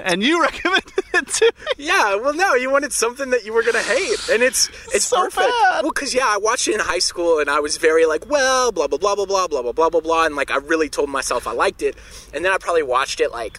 and 0.04 0.22
you 0.22 0.40
recommended 0.40 0.92
it 1.14 1.26
to 1.28 1.44
me. 1.56 1.84
Yeah, 1.86 2.16
well, 2.16 2.34
no, 2.34 2.54
you 2.54 2.70
wanted 2.70 2.92
something 2.92 3.30
that 3.30 3.44
you 3.44 3.52
were 3.52 3.62
gonna 3.62 3.82
hate, 3.82 4.28
and 4.30 4.42
it's 4.42 4.68
it's 4.94 5.06
So 5.06 5.16
perfect. 5.22 5.36
bad. 5.48 5.82
Well, 5.82 5.90
because 5.92 6.14
yeah, 6.14 6.26
I 6.26 6.38
watched 6.38 6.68
it 6.68 6.74
in 6.74 6.80
high 6.80 6.98
school, 6.98 7.38
and 7.38 7.48
I 7.50 7.60
was 7.60 7.76
very 7.76 8.06
like, 8.06 8.28
well, 8.28 8.72
blah 8.72 8.86
blah 8.86 8.98
blah 8.98 9.14
blah 9.14 9.26
blah 9.26 9.46
blah 9.48 9.62
blah 9.62 9.72
blah 9.72 9.90
blah 9.90 10.00
blah, 10.00 10.24
and 10.26 10.36
like 10.36 10.50
I 10.50 10.56
really 10.56 10.88
told 10.88 11.08
myself 11.08 11.46
I 11.46 11.52
liked 11.52 11.82
it, 11.82 11.96
and 12.32 12.44
then 12.44 12.52
I 12.52 12.58
probably 12.58 12.82
watched 12.82 13.20
it 13.20 13.30
like 13.32 13.58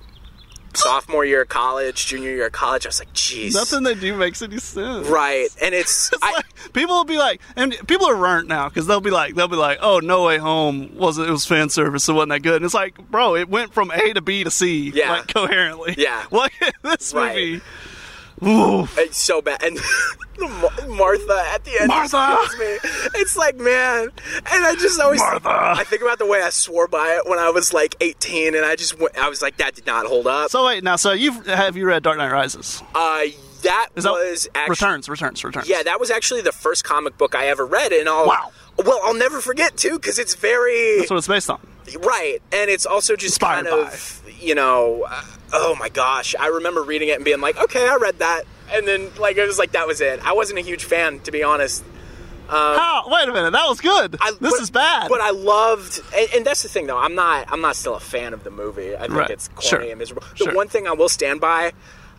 sophomore 0.75 1.25
year 1.25 1.41
of 1.41 1.49
college, 1.49 2.05
junior 2.07 2.29
year 2.31 2.45
of 2.47 2.51
college. 2.51 2.85
I 2.85 2.89
was 2.89 2.99
like, 2.99 3.13
jeez, 3.13 3.53
Nothing 3.53 3.83
they 3.83 3.95
do 3.95 4.15
makes 4.15 4.41
any 4.41 4.57
sense. 4.57 5.07
right, 5.07 5.47
and 5.61 5.73
it's, 5.75 6.11
It's 6.11 6.21
I, 6.23 6.31
like, 6.33 6.73
people 6.73 6.95
will 6.95 7.05
be 7.05 7.17
like, 7.17 7.41
and 7.55 7.75
people 7.87 8.07
are 8.07 8.15
burnt 8.15 8.47
now 8.47 8.69
because 8.69 8.87
they'll 8.87 9.01
be 9.01 9.09
like, 9.11 9.35
they'll 9.35 9.47
be 9.47 9.55
like, 9.55 9.79
oh, 9.81 9.99
No 9.99 10.23
Way 10.25 10.37
Home 10.37 10.95
was 10.95 11.17
it 11.17 11.29
was 11.29 11.45
fan 11.45 11.69
service, 11.69 12.07
it 12.09 12.13
wasn't 12.13 12.29
that 12.31 12.41
good. 12.41 12.57
And 12.57 12.65
it's 12.65 12.73
like, 12.73 12.97
bro, 13.09 13.35
it 13.35 13.49
went 13.49 13.73
from 13.73 13.91
A 13.91 14.13
to 14.13 14.21
B 14.21 14.43
to 14.43 14.51
C, 14.51 14.91
Yeah. 14.93 15.11
like 15.13 15.27
coherently. 15.33 15.95
Yeah. 15.97 16.23
What 16.29 16.51
this 16.83 17.13
Right. 17.13 17.35
movie? 17.35 17.61
Oof. 18.45 18.97
it's 18.97 19.17
so 19.17 19.41
bad, 19.41 19.61
and 19.63 19.77
Martha 20.87 21.43
at 21.53 21.63
the 21.65 21.77
end 21.79 21.87
Martha! 21.89 22.37
It's 23.15 23.35
like 23.35 23.57
man, 23.57 24.03
and 24.03 24.65
I 24.65 24.75
just 24.75 24.99
always 24.99 25.19
Martha! 25.19 25.49
I 25.49 25.83
think 25.83 26.01
about 26.01 26.19
the 26.19 26.25
way 26.25 26.41
I 26.41 26.49
swore 26.49 26.87
by 26.87 27.19
it 27.21 27.29
when 27.29 27.39
I 27.39 27.49
was 27.49 27.73
like 27.73 27.95
18, 28.01 28.55
and 28.55 28.65
I 28.65 28.75
just 28.75 28.97
went, 28.99 29.17
I 29.17 29.29
was 29.29 29.41
like, 29.41 29.57
that 29.57 29.75
did 29.75 29.85
not 29.85 30.05
hold 30.05 30.27
up. 30.27 30.49
So 30.51 30.65
wait, 30.65 30.83
now, 30.83 30.95
so 30.95 31.11
you've 31.11 31.45
have 31.47 31.75
you 31.75 31.85
read 31.85 32.03
Dark 32.03 32.17
Knight 32.17 32.31
Rises? 32.31 32.81
Uh, 32.95 33.23
that 33.63 33.89
that- 33.95 34.11
was 34.11 34.47
actually 34.55 34.69
returns, 34.69 35.09
returns, 35.09 35.43
returns. 35.43 35.67
yeah, 35.67 35.83
that 35.83 35.99
was 35.99 36.09
actually 36.11 36.41
the 36.41 36.51
first 36.53 36.83
comic 36.85 37.17
book 37.17 37.35
I 37.35 37.47
ever 37.47 37.65
read, 37.65 37.91
and 37.91 38.07
I'll 38.07 38.25
Wow. 38.27 38.51
well, 38.77 38.99
I'll 39.03 39.13
never 39.15 39.41
forget 39.41 39.75
too 39.75 39.95
because 39.99 40.17
it's 40.17 40.35
very 40.35 40.99
that's 40.99 41.09
what 41.11 41.17
it's 41.17 41.27
based 41.27 41.49
on. 41.49 41.59
right, 41.99 42.39
and 42.53 42.69
it's 42.69 42.85
also 42.85 43.15
just 43.17 43.33
Inspired 43.35 43.65
kind 43.67 43.87
of 43.87 44.23
you 44.39 44.55
know, 44.55 45.05
uh, 45.09 45.21
oh 45.53 45.75
my 45.79 45.89
gosh, 45.89 46.35
I 46.39 46.47
remember 46.47 46.83
reading 46.83 47.09
it 47.09 47.15
and 47.15 47.25
being 47.25 47.41
like, 47.41 47.57
okay, 47.57 47.87
I 47.87 47.95
read 47.95 48.19
that, 48.19 48.43
and 48.71 48.87
then 48.87 49.09
like 49.19 49.37
it 49.37 49.45
was 49.45 49.57
like 49.59 49.71
that 49.73 49.87
was 49.87 50.01
it. 50.01 50.25
I 50.25 50.33
wasn't 50.33 50.59
a 50.59 50.61
huge 50.61 50.83
fan 50.85 51.19
to 51.21 51.31
be 51.31 51.43
honest. 51.43 51.83
Um, 52.49 52.55
How? 52.55 53.03
Wait 53.07 53.29
a 53.29 53.31
minute, 53.31 53.51
that 53.51 53.67
was 53.69 53.79
good. 53.79 54.17
I, 54.19 54.31
this 54.31 54.53
but- 54.53 54.61
is 54.61 54.71
bad. 54.71 55.07
But 55.09 55.21
I 55.21 55.29
loved, 55.29 56.01
and, 56.17 56.29
and 56.37 56.45
that's 56.45 56.63
the 56.63 56.69
thing 56.69 56.87
though. 56.87 56.97
I'm 56.97 57.13
not, 57.13 57.45
I'm 57.51 57.61
not 57.61 57.75
still 57.75 57.93
a 57.95 57.99
fan 57.99 58.33
of 58.33 58.43
the 58.43 58.49
movie. 58.49 58.95
I 58.95 59.01
think 59.01 59.13
Right. 59.13 59.29
it's 59.29 59.49
corny 59.49 59.67
Sure. 59.67 59.81
and 59.81 59.99
miserable. 59.99 60.23
The 60.37 60.45
Sure. 60.45 60.55
one 60.55 60.67
thing 60.67 60.87
I 60.87 60.93
will 60.93 61.09
stand 61.09 61.41
by. 61.41 61.73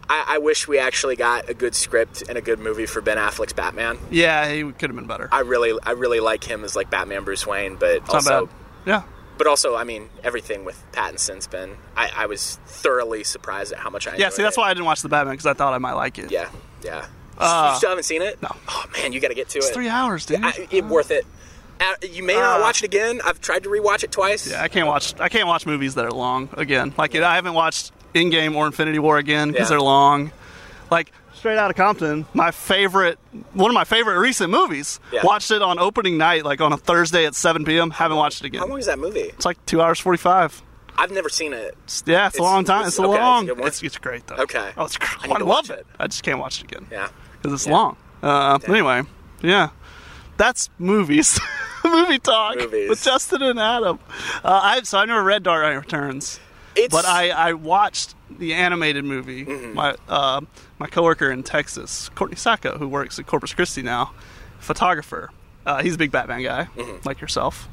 I, 0.09 0.25
I 0.29 0.38
wish 0.38 0.66
we 0.69 0.79
actually 0.79 1.16
got 1.16 1.49
a 1.49 1.55
good 1.55 1.75
script 1.75 2.23
and 2.29 2.37
a 2.38 2.40
good 2.40 2.59
movie 2.61 2.87
for 2.87 3.01
Ben 3.01 3.16
Affleck's 3.16 3.53
Batman. 3.53 3.99
yeah, 4.11 4.49
he 4.51 4.62
could 4.62 4.90
have 4.90 4.97
been 4.97 5.07
better. 5.09 5.29
I 5.33 5.40
really, 5.40 5.77
I 5.85 5.93
really 5.93 6.21
like 6.21 6.45
him 6.45 6.62
as 6.64 6.75
like 6.77 6.90
Batman 6.90 7.25
Bruce 7.25 7.45
Wayne, 7.47 7.75
but 7.77 7.97
It's 7.97 8.14
also. 8.14 8.49
Yeah. 8.87 9.03
But 9.40 9.46
also, 9.46 9.74
I 9.74 9.85
mean, 9.85 10.11
everything 10.22 10.66
with 10.66 10.76
Pattinson's 10.92 11.46
been. 11.46 11.79
I, 11.96 12.11
I 12.14 12.26
was 12.26 12.59
thoroughly 12.66 13.24
surprised 13.24 13.72
at 13.72 13.79
how 13.79 13.88
much 13.88 14.07
I. 14.07 14.16
Yeah, 14.16 14.29
see, 14.29 14.42
that's 14.42 14.59
it. 14.59 14.61
why 14.61 14.68
I 14.68 14.74
didn't 14.74 14.85
watch 14.85 15.00
the 15.00 15.09
Batman 15.09 15.33
because 15.33 15.46
I 15.46 15.55
thought 15.55 15.72
I 15.72 15.79
might 15.79 15.94
like 15.94 16.18
it. 16.18 16.31
Yeah, 16.31 16.50
yeah. 16.85 17.07
Uh, 17.38 17.70
you 17.72 17.79
still 17.79 17.88
haven't 17.88 18.05
seen 18.05 18.20
it? 18.20 18.42
no. 18.42 18.55
Oh 18.68 18.85
man, 18.98 19.14
you 19.14 19.20
got 19.20 19.29
to 19.29 19.35
get 19.35 19.48
to 19.48 19.59
It's 19.59 19.70
it. 19.70 19.72
three 19.72 19.88
hours, 19.88 20.26
dude. 20.26 20.40
I, 20.44 20.68
it 20.70 20.85
worth 20.85 21.11
it. 21.11 21.24
Uh, 21.81 21.94
you 22.12 22.22
may 22.22 22.35
not 22.35 22.61
Uh, 22.61 22.62
watch 22.64 22.83
it 22.83 22.85
again. 22.85 23.22
I've 23.24 23.40
tried 23.40 23.62
to 23.62 23.70
rewatch 23.70 24.05
it 24.05 24.12
twice. 24.12 24.46
Yeah, 24.50 24.62
I 24.62 24.68
can't 24.68 24.87
watch. 24.87 25.18
I 25.18 25.31
can't 25.31 25.48
watch 25.48 25.64
movies 25.64 25.94
that 25.94 26.05
are 26.05 26.11
long 26.12 26.50
again. 26.59 26.92
Like 26.98 27.14
I 27.16 27.35
haven't 27.35 27.55
watched 27.55 27.92
Endgame 28.14 28.55
or 28.57 28.66
Infinity 28.66 28.98
War 28.98 29.16
again 29.16 29.53
because 29.53 29.68
Yeah. 29.70 29.76
they're 29.79 29.81
long. 29.81 30.33
Like 30.90 31.12
Straight 31.40 31.57
Out 31.57 31.70
of 31.70 31.76
Compton, 31.76 32.26
my 32.35 32.50
favorite, 32.50 33.18
one 33.55 33.70
of 33.70 33.74
my 33.74 33.85
favorite 33.85 34.18
recent 34.18 34.50
movies. 34.50 35.00
Yeah. 35.11 35.22
Watched 35.24 35.50
it 35.50 35.62
on 35.62 35.79
opening 35.79 36.18
night, 36.18 36.44
like 36.44 36.61
on 36.61 36.70
a 36.72 36.76
Thursday 36.76 37.24
at 37.24 37.35
7 37.35 37.64
p.m. 37.64 37.90
Haven't 37.90 38.18
watched 38.18 38.42
it 38.42 38.46
again. 38.48 38.61
How 38.61 38.66
long 38.66 38.79
is 38.79 38.85
that 38.85 38.98
movie? 38.98 39.20
It's 39.20 39.46
like 39.46 39.64
two 39.64 39.81
hours 39.81 39.98
45. 39.98 40.62
I've 40.98 41.11
never 41.11 41.31
seen 41.31 41.55
it. 41.55 41.68
It's- 41.68 42.05
yeah, 42.07 42.26
it's, 42.26 42.38
a 42.38 42.42
long 42.42 42.64
time. 42.64 42.81
it's- 42.81 42.88
It's, 42.92 42.98
a 42.98 43.03
okay, 43.05 43.12
it's 43.14 43.20
long. 43.20 43.46
good? 43.46 43.59
It's, 43.61 43.83
it's 43.83 43.96
great 43.96 44.26
though. 44.26 44.35
Okay. 44.37 44.70
Oh, 44.76 44.85
it's 44.85 44.96
I 45.00 45.26
great. 45.29 45.40
I, 45.40 45.44
love 45.44 45.70
it. 45.70 45.79
it. 45.79 45.87
I 45.98 46.07
just 46.09 46.22
can't 46.22 46.38
watch 46.38 46.61
it 46.62 46.70
again 46.70 46.87
Yeah. 46.90 47.09
because 47.40 47.55
it's 47.55 47.66
Yeah. 47.66 47.72
long. 47.72 47.96
Uh, 48.22 48.59
anyway, 48.68 49.05
yeah, 49.40 49.70
that's 50.37 50.68
movies. 50.79 51.40
Movie 51.85 52.18
talk 52.18 52.59
Movies. 52.59 52.90
with 52.90 53.03
Justin 53.03 53.40
and 53.42 53.59
Adam. 53.59 53.98
Uh, 54.44 54.61
I 54.62 54.83
so 54.83 54.98
I 54.98 55.07
never 55.07 55.22
read 55.22 55.42
Dark 55.42 55.62
Knight 55.62 55.70
Returns. 55.76 56.38
It's 56.76 56.94
But 56.94 57.04
I, 57.04 57.30
I 57.30 57.52
watched 57.54 58.14
the 58.30 58.54
animated 58.54 59.04
movie. 59.04 59.44
Mm-hmm. 59.44 59.74
My 59.74 59.96
uh, 60.09 60.40
my 60.78 60.87
coworker 60.87 61.30
in 61.30 61.42
Texas, 61.42 62.09
Courtney 62.14 62.37
Sacco, 62.37 62.78
who 62.78 62.88
works 62.88 63.18
at 63.18 63.26
Corpus 63.26 63.52
Christi 63.54 63.83
now, 63.83 64.12
photographer. 64.61 65.30
Uh, 65.66 65.83
he's 65.83 65.94
a 65.94 65.98
big 65.98 66.11
Batman 66.12 66.42
guy, 66.42 66.64
Mm-hmm. 66.76 67.06
like 67.06 67.20
yourself. 67.20 67.68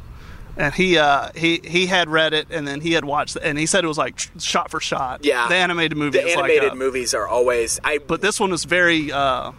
And 0.57 0.73
he 0.73 0.97
uh, 0.97 1.29
he 1.35 1.61
he 1.63 1.85
had 1.85 2.09
read 2.09 2.33
it, 2.33 2.47
and 2.49 2.67
then 2.67 2.81
he 2.81 2.93
had 2.93 3.05
watched, 3.05 3.35
it, 3.35 3.43
and 3.43 3.59
he 3.59 3.67
said 3.67 3.83
it 3.83 3.87
was 3.87 3.97
like 3.99 4.19
shot 4.39 4.71
for 4.71 4.79
shot. 4.79 5.23
Yeah. 5.23 5.47
the 5.47 5.53
animated 5.55 5.97
movie. 5.97 6.17
the 6.17 6.25
is 6.25 6.33
animated 6.33 6.63
like, 6.63 6.71
uh, 6.71 6.75
movies 6.75 7.13
are 7.13 7.27
always. 7.27 7.79
I 7.83 7.99
but 7.99 8.21
this 8.21 8.39
one 8.39 8.49
was 8.49 8.63
very 8.63 9.11
uh, 9.11 9.51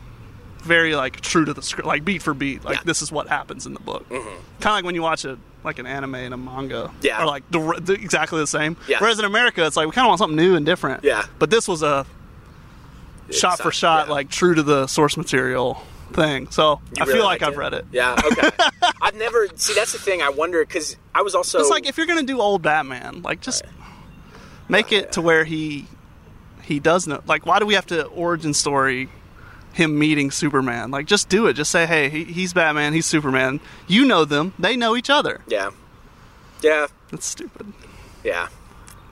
very 0.68 0.94
like 0.94 1.20
true 1.20 1.44
to 1.44 1.52
the 1.52 1.62
script, 1.62 1.86
like 1.86 2.04
beat 2.04 2.22
for 2.22 2.34
beat. 2.34 2.64
Like 2.64 2.76
Yeah. 2.76 2.82
this 2.84 3.02
is 3.02 3.10
what 3.10 3.28
happens 3.28 3.66
in 3.66 3.74
the 3.74 3.80
book. 3.80 4.08
Mm-hmm. 4.08 4.28
Kind 4.28 4.38
of 4.60 4.72
like 4.72 4.84
when 4.84 4.94
you 4.94 5.02
watch 5.02 5.24
a 5.24 5.38
like 5.64 5.80
an 5.80 5.86
anime 5.86 6.14
and 6.14 6.34
a 6.34 6.36
manga. 6.36 6.92
Yeah. 7.02 7.22
Or 7.22 7.26
like 7.26 7.50
the, 7.50 7.80
the, 7.80 7.94
exactly 7.94 8.38
the 8.38 8.46
same. 8.46 8.76
Yeah. 8.86 8.98
Whereas 9.00 9.18
in 9.18 9.24
America, 9.24 9.66
it's 9.66 9.76
like 9.76 9.86
we 9.86 9.92
kind 9.92 10.06
of 10.06 10.10
want 10.10 10.18
something 10.20 10.36
new 10.36 10.54
and 10.54 10.64
different. 10.64 11.02
Yeah. 11.02 11.26
But 11.38 11.50
this 11.50 11.66
was 11.66 11.82
a 11.82 12.06
shot 13.30 13.58
for 13.58 13.72
shot, 13.72 14.06
yeah. 14.06 14.14
like 14.14 14.30
true 14.30 14.54
to 14.54 14.62
the 14.62 14.86
source 14.86 15.16
material 15.16 15.82
thing. 16.12 16.50
So 16.50 16.80
You 16.96 17.02
I 17.02 17.04
really 17.04 17.18
feel 17.18 17.24
like 17.24 17.42
I've 17.42 17.56
read 17.56 17.74
it. 17.74 17.86
Yeah. 17.92 18.16
Okay. 18.32 18.50
I've 19.02 19.16
never 19.16 19.48
see. 19.56 19.74
That's 19.74 19.92
the 19.92 19.98
thing. 19.98 20.22
I 20.22 20.28
wonder 20.28 20.64
because 20.64 20.96
I 21.14 21.22
was 21.22 21.34
also. 21.34 21.58
It's 21.58 21.70
like 21.70 21.86
if 21.86 21.96
you're 21.96 22.06
gonna 22.06 22.22
do 22.22 22.40
old 22.40 22.62
Batman, 22.62 23.22
like 23.22 23.40
just 23.40 23.62
make 24.68 24.92
it 24.92 25.12
to 25.12 25.20
where 25.20 25.44
he 25.44 25.86
he 26.62 26.78
does 26.78 27.06
know. 27.06 27.22
Like, 27.26 27.46
why 27.46 27.58
do 27.58 27.66
we 27.66 27.74
have 27.74 27.86
to 27.86 28.04
origin 28.04 28.54
story 28.54 29.08
him 29.78 29.98
meeting 29.98 30.30
Superman? 30.30 30.90
Like, 30.90 31.06
just 31.06 31.28
do 31.30 31.46
it. 31.46 31.54
Just 31.54 31.70
say, 31.70 31.86
hey, 31.86 32.10
he, 32.10 32.24
he's 32.24 32.52
Batman, 32.52 32.92
he's 32.92 33.06
Superman. 33.06 33.60
You 33.86 34.04
know 34.04 34.24
them. 34.26 34.52
They 34.58 34.76
know 34.76 34.94
each 34.96 35.08
other. 35.08 35.40
Yeah. 35.48 35.70
Yeah. 36.62 36.88
That's 37.10 37.24
stupid. 37.26 37.72
Yeah. 38.22 38.48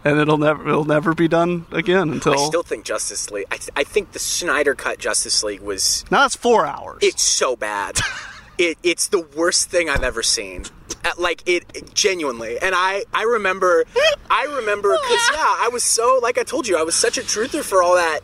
And 0.04 0.20
it'll 0.20 0.38
never 0.38 0.68
it'll 0.68 0.84
never 0.84 1.14
be 1.14 1.26
done 1.26 1.66
again 1.72 2.10
until. 2.10 2.34
I 2.34 2.46
still 2.46 2.62
think 2.62 2.84
Justice 2.84 3.30
League. 3.32 3.46
I, 3.50 3.56
th- 3.56 3.70
I 3.74 3.82
think 3.82 4.12
the 4.12 4.20
Snyder 4.20 4.74
cut 4.76 4.98
Justice 4.98 5.42
League 5.42 5.60
was. 5.62 6.04
now 6.12 6.20
that's 6.20 6.36
four 6.36 6.64
hours. 6.64 6.98
It's 7.02 7.22
so 7.22 7.56
bad. 7.56 7.98
it 8.58 8.78
it's 8.84 9.08
the 9.08 9.20
worst 9.20 9.68
thing 9.68 9.88
I've 9.90 10.04
ever 10.04 10.22
seen. 10.22 10.64
Uh, 11.04 11.10
Like 11.18 11.42
it, 11.46 11.64
it- 11.74 11.92
genuinely. 11.94 12.56
And 12.60 12.72
I 12.76 13.04
I 13.12 13.24
remember 13.24 13.84
I 14.30 14.44
remember 14.58 14.90
because 14.92 15.28
yeah 15.32 15.38
I 15.64 15.70
was 15.72 15.82
so 15.82 16.20
like 16.22 16.38
I 16.38 16.44
told 16.44 16.68
you 16.68 16.76
I 16.76 16.82
was 16.84 16.94
such 16.94 17.18
a 17.18 17.22
truther 17.22 17.64
for 17.64 17.82
all 17.82 17.96
that 17.96 18.20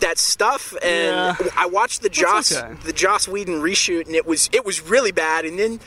that 0.00 0.18
stuff 0.18 0.72
and 0.82 1.36
Yeah. 1.40 1.48
I 1.56 1.66
watched 1.66 2.02
the 2.02 2.08
Joss 2.08 2.56
okay. 2.56 2.74
the 2.84 2.92
Joss 2.92 3.26
Whedon 3.28 3.60
reshoot 3.62 4.06
and 4.06 4.14
it 4.14 4.26
was 4.26 4.48
it 4.52 4.64
was 4.64 4.80
really 4.82 5.12
bad 5.12 5.44
and 5.44 5.58
then. 5.58 5.80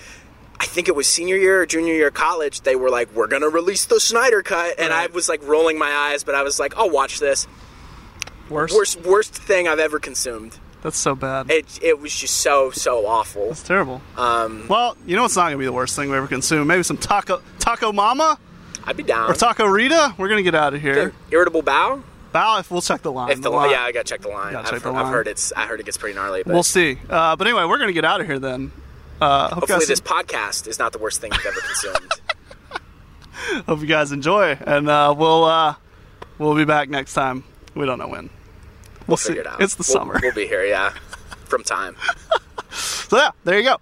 I 0.62 0.66
think 0.66 0.90
it 0.90 0.96
was 0.96 1.08
senior 1.08 1.38
year 1.38 1.62
or 1.62 1.66
junior 1.66 1.94
year 1.94 2.10
of 2.10 2.14
college. 2.16 2.62
They 2.64 2.76
were 2.76 2.90
like, 2.90 3.08
"We're 3.16 3.28
gonna 3.28 3.48
release 3.48 3.86
the 3.86 3.98
Snyder 3.98 4.44
cut," 4.44 4.78
and 4.78 4.92
I 4.92 5.08
was 5.08 5.30
like 5.30 5.42
rolling 5.48 5.78
my 5.78 5.90
eyes, 5.90 6.26
but 6.26 6.36
I 6.36 6.44
was 6.44 6.60
like, 6.60 6.76
"I'll 6.76 6.90
watch 6.90 7.20
this." 7.22 7.48
worst. 8.50 8.76
Worst, 8.76 9.02
worst 9.06 9.34
thing 9.34 9.70
I've 9.70 9.80
ever 9.80 10.00
consumed. 10.00 10.58
That's 10.82 10.98
so 10.98 11.16
bad. 11.16 11.50
It, 11.50 11.80
it 11.82 12.00
was 12.02 12.14
just 12.14 12.38
so, 12.42 12.72
so 12.72 13.06
awful. 13.06 13.52
It's 13.52 13.64
terrible. 13.64 14.02
Um, 14.18 14.66
well, 14.68 14.98
you 15.06 15.16
know 15.16 15.24
it's 15.24 15.38
not 15.38 15.46
gonna 15.46 15.58
be 15.58 15.66
the 15.66 15.72
worst 15.72 15.96
thing 15.96 16.10
we 16.10 16.18
ever 16.18 16.28
consume? 16.28 16.68
Maybe 16.68 16.84
some 16.84 16.98
taco 16.98 17.42
taco 17.60 17.94
mama 17.94 18.38
I'd 18.86 18.98
be 18.98 19.04
down. 19.04 19.32
or 19.32 19.36
taco 19.36 19.66
Rita. 19.66 20.16
We're 20.18 20.28
gonna 20.28 20.42
get 20.44 20.56
out 20.56 20.74
of 20.74 20.82
here. 20.82 21.14
Irritable 21.32 21.62
bowel. 21.62 22.04
Bow 22.32 22.60
if 22.60 22.70
we'll 22.70 22.82
check 22.82 23.02
the 23.02 23.12
line. 23.12 23.32
If 23.32 23.42
the, 23.42 23.50
line. 23.50 23.72
yeah, 23.72 23.82
I 23.82 23.92
gotta 23.92 24.04
check 24.08 24.22
the 24.22 24.28
line. 24.30 24.56
I've, 24.56 24.70
check 24.70 24.82
the 24.82 24.92
I've 24.92 25.08
heard 25.08 25.28
it's. 25.28 25.52
I 25.54 25.66
heard 25.66 25.80
it 25.80 25.86
gets 25.86 25.98
pretty 25.98 26.16
gnarly. 26.16 26.44
But 26.44 26.54
We'll 26.54 26.64
see. 26.64 26.98
Uh, 27.10 27.36
but 27.36 27.48
anyway, 27.48 27.66
we're 27.66 27.80
gonna 27.80 27.94
get 27.94 28.06
out 28.06 28.22
of 28.22 28.28
here 28.28 28.40
then. 28.40 28.72
Uh, 29.20 29.50
hope, 29.50 29.60
hopefully, 29.70 29.86
this 29.86 30.00
podcast 30.00 30.68
is 30.68 30.80
not 30.80 30.92
the 30.94 31.00
worst 31.00 31.22
thing 31.22 31.32
you've 31.34 31.46
ever 31.46 31.60
consumed. 31.60 32.22
hope 33.66 33.82
you 33.82 33.88
guys 33.88 34.12
enjoy, 34.12 34.58
and 34.66 34.90
uh, 34.90 35.14
we'll 35.18 35.44
uh, 35.44 35.76
we'll 36.38 36.56
be 36.56 36.66
back 36.66 36.90
next 36.90 37.14
time. 37.14 37.44
We 37.76 37.86
don't 37.86 37.98
know 38.00 38.08
when. 38.08 38.30
We'll, 39.08 39.18
see. 39.18 39.30
Figure 39.30 39.42
it 39.42 39.48
out. 39.48 39.62
It's 39.62 39.76
the 39.76 39.86
We'll- 39.88 40.00
summer. 40.00 40.20
We'll 40.22 40.34
be 40.34 40.48
here. 40.48 40.64
Yeah, 40.66 40.92
from 41.46 41.64
time. 41.64 41.96
So 42.72 43.18
yeah, 43.18 43.32
there 43.44 43.58
you 43.58 43.64
go. 43.64 43.78